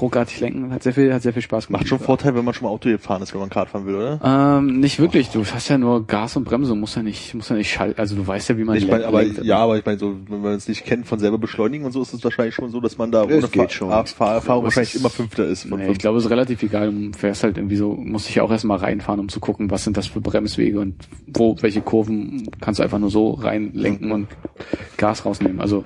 [0.00, 0.72] ruckartig lenken.
[0.72, 1.82] Hat sehr viel, hat sehr viel Spaß gemacht.
[1.82, 3.94] Macht schon Vorteil, wenn man schon mal Auto gefahren ist, wenn man Kart fahren will,
[3.94, 4.20] oder?
[4.58, 5.30] Ähm, nicht wirklich.
[5.30, 8.00] Du hast ja nur Gas und Bremse, musst ja nicht, musst ja nicht schalten.
[8.00, 9.44] Also du weißt ja, wie man Ich lenkt- aber lenkt.
[9.44, 12.02] ja, aber ich meine, so, wenn man es nicht kennt von selber beschleunigen und so,
[12.02, 13.88] ist es wahrscheinlich schon so, dass man da Es ohne geht Fahr schon.
[14.06, 16.90] Fahr es wahrscheinlich immer Fünfter ist von Nee, ich glaube, es ist relativ egal.
[16.90, 19.84] Du fährst halt irgendwie so, musst dich ja auch erstmal reinfahren, um zu gucken, was
[19.84, 20.96] sind das für Bremswege und
[21.28, 24.28] wo, welche Kurven kannst du einfach nur so reinlenken und
[24.96, 25.60] Gas rausnehmen.
[25.60, 25.84] Also,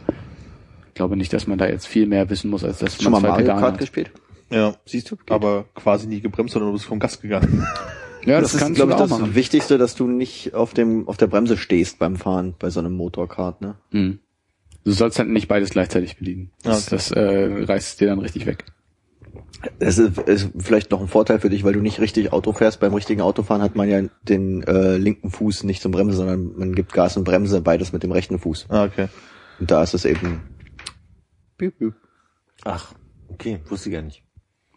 [0.98, 3.46] glaube nicht, dass man da jetzt viel mehr wissen muss, als mal man zwei Mario
[3.46, 3.78] Kart hat.
[3.78, 4.10] gespielt?
[4.50, 4.74] Ja.
[4.84, 5.16] Siehst du?
[5.16, 5.30] Geht.
[5.30, 7.66] Aber quasi nie gebremst, sondern du bist vom Gas gegangen.
[8.24, 9.34] Ja, das, das, ist, kannst glaube du ich, auch das machen.
[9.36, 12.92] Wichtigste, dass du nicht auf dem auf der Bremse stehst beim Fahren bei so einem
[12.92, 13.76] Motorkart, ne?
[13.92, 14.18] Mhm.
[14.84, 16.50] Du sollst halt nicht beides gleichzeitig bedienen.
[16.62, 16.96] Das, Okay.
[16.96, 18.64] das äh, reißt es dir dann richtig weg.
[19.78, 22.80] Es ist, ist vielleicht noch ein Vorteil für dich, weil du nicht richtig Auto fährst.
[22.80, 26.74] Beim richtigen Autofahren hat man ja den äh, linken Fuß nicht zum Bremsen, sondern man
[26.74, 28.66] gibt Gas und Bremse beides mit dem rechten Fuß.
[28.68, 29.08] Ah, okay.
[29.58, 30.42] Und da ist es eben.
[31.58, 31.94] Piep, piep.
[32.64, 32.94] Ach,
[33.28, 34.22] okay, wusste ich gar nicht.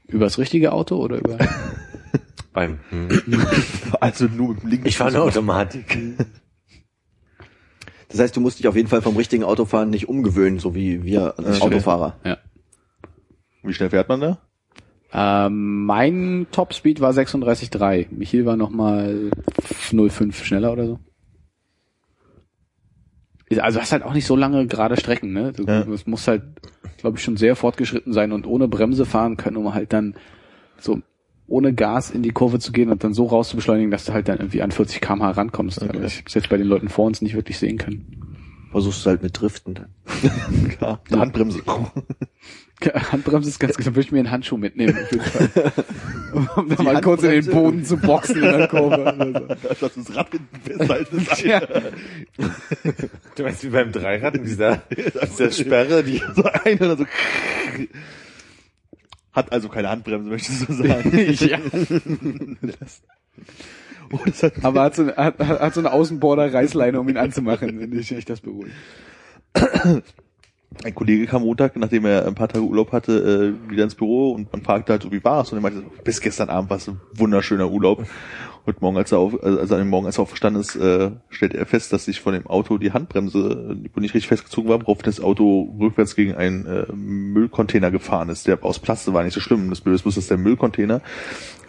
[0.08, 1.38] Über das richtige Auto oder über...
[2.54, 3.08] Beim, hm.
[4.02, 5.98] Also nur mit dem linken Ich fahre eine Automatik.
[8.10, 11.04] Das heißt, du musst dich auf jeden Fall vom richtigen Autofahren nicht umgewöhnen, so wie
[11.06, 11.76] wir als Okay.
[11.76, 12.20] Autofahrer.
[12.26, 12.38] ja.
[13.64, 14.40] Wie schnell fährt man da?
[15.14, 18.08] Ähm, mein Topspeed war 36,3.
[18.12, 19.30] Michiel war nochmal
[19.92, 21.00] 0,5 schneller oder so.
[23.60, 25.52] Also hast halt auch nicht so lange gerade Strecken, ne?
[25.52, 25.82] Du, Ja.
[25.82, 26.44] Es muss halt,
[26.98, 30.16] glaube ich, schon sehr fortgeschritten sein und ohne Bremse fahren können, um halt dann
[30.80, 31.02] so
[31.48, 34.14] ohne Gas in die Kurve zu gehen und dann so raus zu beschleunigen, dass du
[34.14, 35.82] halt dann irgendwie an 40 km/h rankommst.
[35.84, 38.31] Aber ich hab's jetzt bei den Leuten vor uns nicht wirklich sehen können.
[38.72, 39.74] Versuchst du halt mit Driften.
[39.76, 40.70] dann.
[40.78, 41.02] Klar.
[41.10, 41.62] Eine Handbremse.
[43.12, 44.98] Handbremse ist ganz gut, dann würde ich mir einen Handschuh mitnehmen.
[46.56, 47.46] Um da mal kurz in den?
[47.46, 49.02] Boden zu boxen in der Kurve.
[49.02, 49.56] oder.
[49.58, 51.42] Dass das Rad hinten festhalten ist.
[51.44, 51.60] Ja.
[53.36, 57.06] Du meinst wie beim Dreirad in dieser, dieser Sperre, die So einer dann so.
[59.34, 61.12] Hat also keine Handbremse, möchtest du sagen.
[61.34, 61.60] ja.
[64.12, 67.98] Oh, hat, Aber hat so, eine- hat, hat so eine Außenborder-Reißleine, um ihn anzumachen, wenn
[67.98, 68.74] ich, ich das beruhigt.
[70.84, 74.32] ein Kollege kam Montag, nachdem er ein paar Tage Urlaub hatte, äh, wieder ins Büro
[74.32, 75.52] und man fragte halt so, wie war's?
[75.52, 78.06] Und er meinte, bis gestern Abend war es ein wunderschöner Urlaub.
[78.64, 81.58] Heute Morgen, als er auf, also an dem Morgen, als er aufgestanden ist, äh, stellte
[81.58, 85.20] er fest, dass sich von dem Auto die Handbremse nicht richtig festgezogen war, worauf das
[85.20, 88.46] Auto rückwärts gegen einen äh, Müllcontainer gefahren ist.
[88.46, 89.70] Der aus Plaste war nicht so schlimm.
[89.72, 91.02] Das Blöde ist dass der Müllcontainer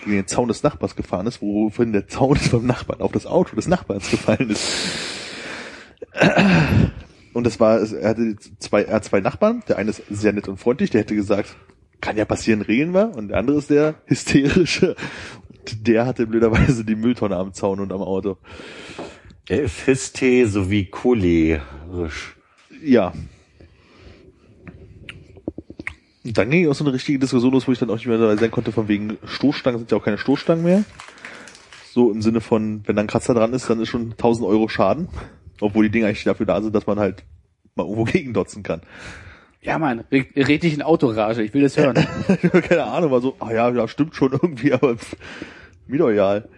[0.01, 3.57] gegen den Zaun des Nachbars gefahren ist, woraufhin der Zaun beim Nachbarn auf das Auto
[3.57, 4.69] des Nachbarns gefallen ist.
[7.33, 9.63] Und das war, er hatte zwei, er hat zwei Nachbarn.
[9.67, 11.57] Der eine ist sehr nett und freundlich, der hätte gesagt,
[12.03, 13.13] kann ja passieren, regeln wir.
[13.17, 14.95] Und der andere ist der hysterische.
[15.81, 18.39] Der hatte blöderweise die Mülltonne am Zaun und am Auto.
[19.49, 22.37] Er ist Histe sowie cholerisch.
[22.83, 23.13] Ja.
[26.25, 28.19] Und dann ging auch so eine richtige Diskussion los, wo ich dann auch nicht mehr
[28.19, 30.85] dabei sein konnte, von wegen Stoßstangen sind ja auch keine Stoßstangen mehr.
[31.93, 34.69] So im Sinne von, wenn da ein Kratzer dran ist, dann ist schon 1000 Euro
[34.69, 35.09] Schaden.
[35.61, 37.25] Obwohl die Dinger eigentlich dafür da sind, dass man halt
[37.75, 38.83] mal irgendwo gegendotzen kann.
[39.63, 41.95] Ja, Mann, red, red dich in Autorage, ich will das hören.
[42.69, 45.17] Keine Ahnung, war so, ah ja, ja, stimmt schon irgendwie, aber pff,
[45.87, 46.49] mir doch egal.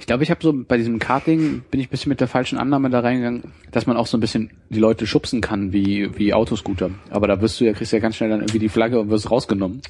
[0.00, 2.58] Ich glaube, ich habe so bei diesem Karting bin ich ein bisschen mit der falschen
[2.58, 6.34] Annahme da reingegangen, dass man auch so ein bisschen die Leute schubsen kann wie wie
[6.34, 6.90] Autoscooter.
[7.10, 9.30] Aber da wirst du ja kriegst ja ganz schnell dann irgendwie die Flagge und wirst
[9.30, 9.82] rausgenommen.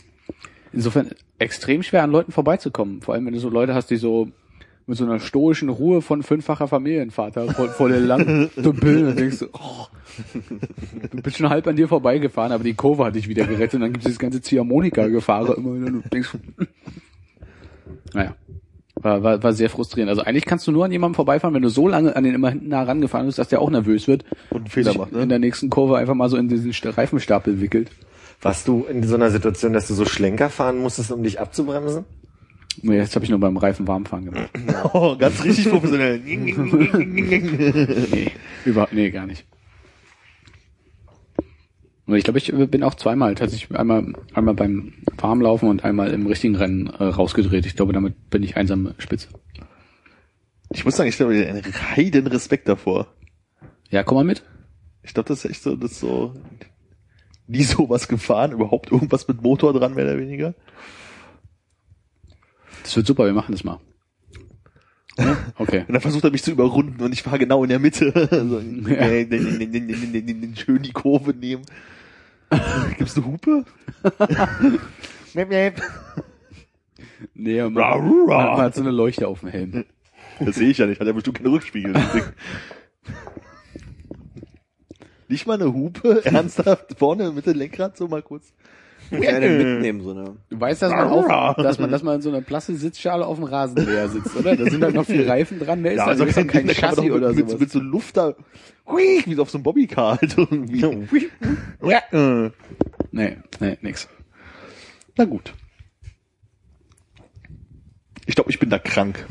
[0.72, 3.00] Insofern extrem schwer an Leuten vorbeizukommen.
[3.00, 4.28] Vor allem wenn du so Leute hast, die so
[4.88, 9.38] mit so einer stoischen Ruhe von fünffacher Familienvater vor, vor der langen Dümpel und denkst
[9.40, 9.86] du, oh,
[11.10, 13.80] du bist schon halb an dir vorbeigefahren, aber die Kurve hat dich wieder gerettet und
[13.82, 16.30] dann gibt es das ganze Ziehharmonika-Gefahre immer wieder und du denkst,
[18.14, 18.34] naja.
[19.00, 20.10] War, war, war sehr frustrierend.
[20.10, 22.50] Also eigentlich kannst du nur an jemandem vorbeifahren, wenn du so lange an den immer
[22.50, 25.22] hinten nah rangefahren bist, dass der auch nervös wird Und Fehler macht, ne?
[25.22, 27.92] in der nächsten Kurve einfach mal so in diesen St- Reifenstapel wickelt.
[28.42, 32.06] Warst du in so einer Situation, dass du so Schlenker fahren musstest, um dich abzubremsen?
[32.82, 34.50] Jetzt habe ich nur beim Reifen warmfahren gemacht.
[34.92, 36.18] Oh, ganz richtig professionell.
[36.20, 38.32] Nee,
[38.64, 39.44] überhaupt, nee, gar nicht.
[42.06, 46.26] Und ich glaube, ich bin auch zweimal tatsächlich einmal, einmal beim Warmlaufen und einmal im
[46.26, 47.66] richtigen Rennen äh, rausgedreht.
[47.66, 49.28] Ich glaube, damit bin ich einsam Spitze.
[50.70, 51.62] Ich muss sagen, ich habe einen
[51.96, 53.08] heiden Respekt davor.
[53.90, 54.42] Ja, komm mal mit.
[55.02, 56.34] Ich glaube, das ist echt so, das ist so
[57.46, 60.54] nie sowas gefahren, überhaupt irgendwas mit Motor dran, mehr oder weniger.
[62.88, 63.80] Das wird super, wir machen das mal.
[65.18, 65.36] Ja?
[65.58, 65.84] Okay.
[65.86, 68.10] Und dann versucht er mich zu überrunden und ich war genau in der Mitte.
[70.56, 71.66] Schön die Kurve nehmen.
[72.96, 73.66] Gibt's eine Hupe?
[77.34, 78.56] nee, man, ra, ra.
[78.56, 79.84] man hat so eine Leuchte auf dem Helm.
[80.40, 81.92] Das sehe ich ja nicht, hat ja bestimmt keinen Rückspiegel.
[85.28, 88.54] nicht mal eine Hupe, ernsthaft, vorne mit dem Lenkrad so mal kurz.
[89.10, 90.36] Einer mitnehmen, so eine.
[90.48, 93.44] Du weißt, dass man, auf, dass man, dass man in so einer Plastik-Sitzschale auf dem
[93.44, 94.56] Rasenmäher sitzt, oder?
[94.56, 95.82] Da sind halt noch vier Reifen dran.
[95.82, 98.34] Mehr ist ist doch kein kann man Chassis oder mit, mit, mit so Luft da,
[98.86, 100.80] hui, wie so auf so einem Bobbycar halt irgendwie.
[101.82, 102.02] Ja.
[103.10, 104.08] Nee, nee, nix.
[105.16, 105.54] Na gut.
[108.26, 109.26] Ich glaube, ich bin da krank.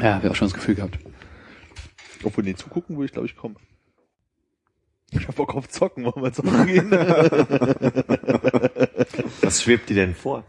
[0.00, 0.98] Ja, wir auch schon das Gefühl gehabt.
[2.22, 3.56] Obwohl, nee, zugucken würde ich, glaube ich, kommen.
[5.12, 6.90] Ich hab Bock auf Zocken, wollen wir zocken gehen?
[9.42, 10.42] Was schwebt dir denn vor?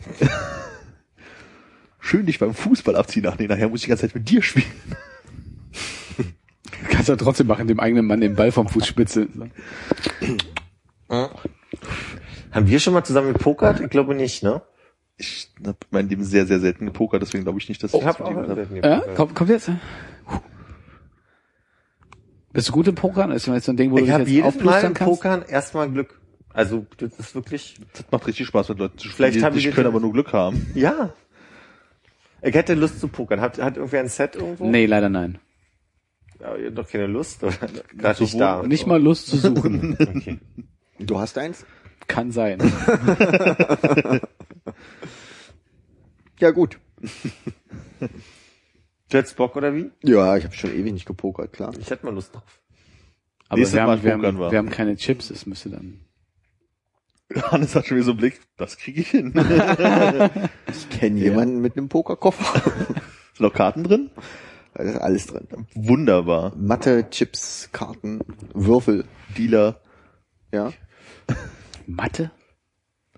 [1.99, 3.27] Schön dich beim Fußball abziehen.
[3.27, 4.71] Ach nee, nachher muss ich die ganze Zeit mit dir spielen.
[6.89, 9.51] Kannst du trotzdem machen, dem eigenen Mann den Ball vom Fuß spitzeln.
[11.09, 13.81] Haben wir schon mal zusammen gepokert?
[13.81, 14.61] Ich glaube nicht, ne?
[15.17, 18.05] Ich habe mein Leben sehr, sehr selten gepokert, deswegen glaube ich nicht, dass Ich ich
[18.05, 19.69] habe das auch mit dir gemacht Ja, komm, kommt jetzt.
[22.53, 23.31] Bist du gut im Pokern?
[23.31, 25.11] Ist jetzt so ein Ding, wo du Ich dich habe jetzt jedes Mal im kannst?
[25.11, 26.19] Pokern erstmal Glück.
[26.53, 27.75] Also das ist wirklich.
[27.93, 29.31] Das macht richtig Spaß mit Leuten zu spielen.
[29.31, 30.67] Vielleicht haben nicht die- können aber nur Glück haben.
[30.75, 31.13] Ja.
[32.43, 33.41] Ich hätte Lust zu pokern.
[33.41, 34.69] Hat, hat irgendwer ein Set irgendwo?
[34.69, 35.39] Nee, leider nein.
[36.41, 37.53] Ja, ihr habt doch keine Lust, oder?
[37.97, 38.61] Gerade nicht da.
[38.63, 39.97] Nicht mal Lust zu suchen.
[39.99, 40.39] Okay.
[40.99, 41.65] Du hast eins?
[42.07, 42.59] Kann sein.
[46.39, 46.77] Ja, gut.
[49.13, 49.91] Du hättest Bock, oder wie?
[50.01, 51.71] Ja, ich habe schon ewig nicht gepokert, klar.
[51.79, 52.41] Ich hätte mal Lust drauf.
[53.47, 54.51] Aber Nächstes wir Mal haben, wir, pokern haben, wir.
[54.51, 55.99] wir haben keine Chips, es müsste dann.
[57.51, 59.31] Hannes hat schon wieder so einen Blick, das kriege ich hin.
[60.67, 62.59] Ich kenne jemanden mit einem Pokerkoffer.
[63.33, 64.09] Sind noch Karten drin?
[64.73, 65.47] Da ist alles drin.
[65.75, 66.55] Wunderbar.
[66.55, 68.19] Matte, Chips, Karten,
[68.55, 69.05] Würfel.
[69.37, 69.79] Dealer.
[70.51, 70.73] Ja,
[71.85, 72.31] Mathe?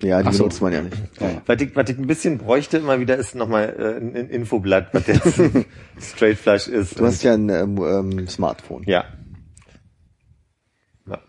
[0.01, 0.43] Ja die Ach so.
[0.43, 0.97] benutzt man ja nicht.
[1.19, 1.41] Ja.
[1.45, 5.07] Was ich, was ich ein bisschen bräuchte immer wieder ist nochmal äh, ein, Infoblatt, was
[5.07, 5.41] jetzt
[5.99, 6.99] Straight Flush ist.
[6.99, 8.83] Du hast ja ein ähm, ähm, Smartphone.
[8.85, 9.05] ja.
[11.07, 11.19] ja.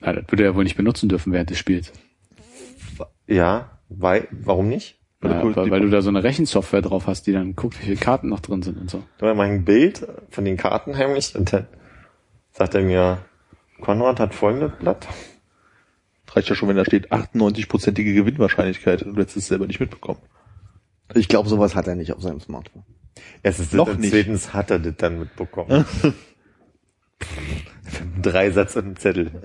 [0.00, 1.92] Ah, das würde er wohl nicht benutzen dürfen während des Spiels.
[3.26, 4.98] Ja, weil, warum nicht?
[5.22, 7.84] Ja, cool, weil, weil du da so eine Rechensoftware drauf hast, die dann guckt, wie
[7.84, 9.02] viele Karten noch drin sind und so.
[9.18, 11.66] Da mache ich ein Bild von den Karten heimlich und dann
[12.52, 13.18] sagt er mir,
[13.80, 15.06] Konrad hat folgendes Blatt.
[16.40, 20.20] Reicht ja schon, wenn da steht 98-prozentige Gewinnwahrscheinlichkeit und du hättest es selber nicht mitbekommen.
[21.14, 22.84] Ich glaube, sowas hat er nicht auf seinem Smartphone.
[23.42, 24.12] Erstens Noch das und nicht.
[24.12, 25.84] zweitens hat er das dann mitbekommen.
[28.22, 29.30] Drei Satz und ein Zettel.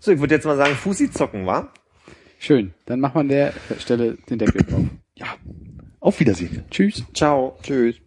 [0.00, 1.72] so, ich würde jetzt mal sagen, Fussi zocken, wa?
[2.40, 2.74] Schön.
[2.86, 4.86] Dann macht man der Stelle den Deckel drauf.
[5.14, 5.36] Ja.
[6.00, 6.64] Auf Wiedersehen.
[6.68, 7.04] Tschüss.
[7.14, 7.56] Ciao.
[7.62, 8.00] Tschüss.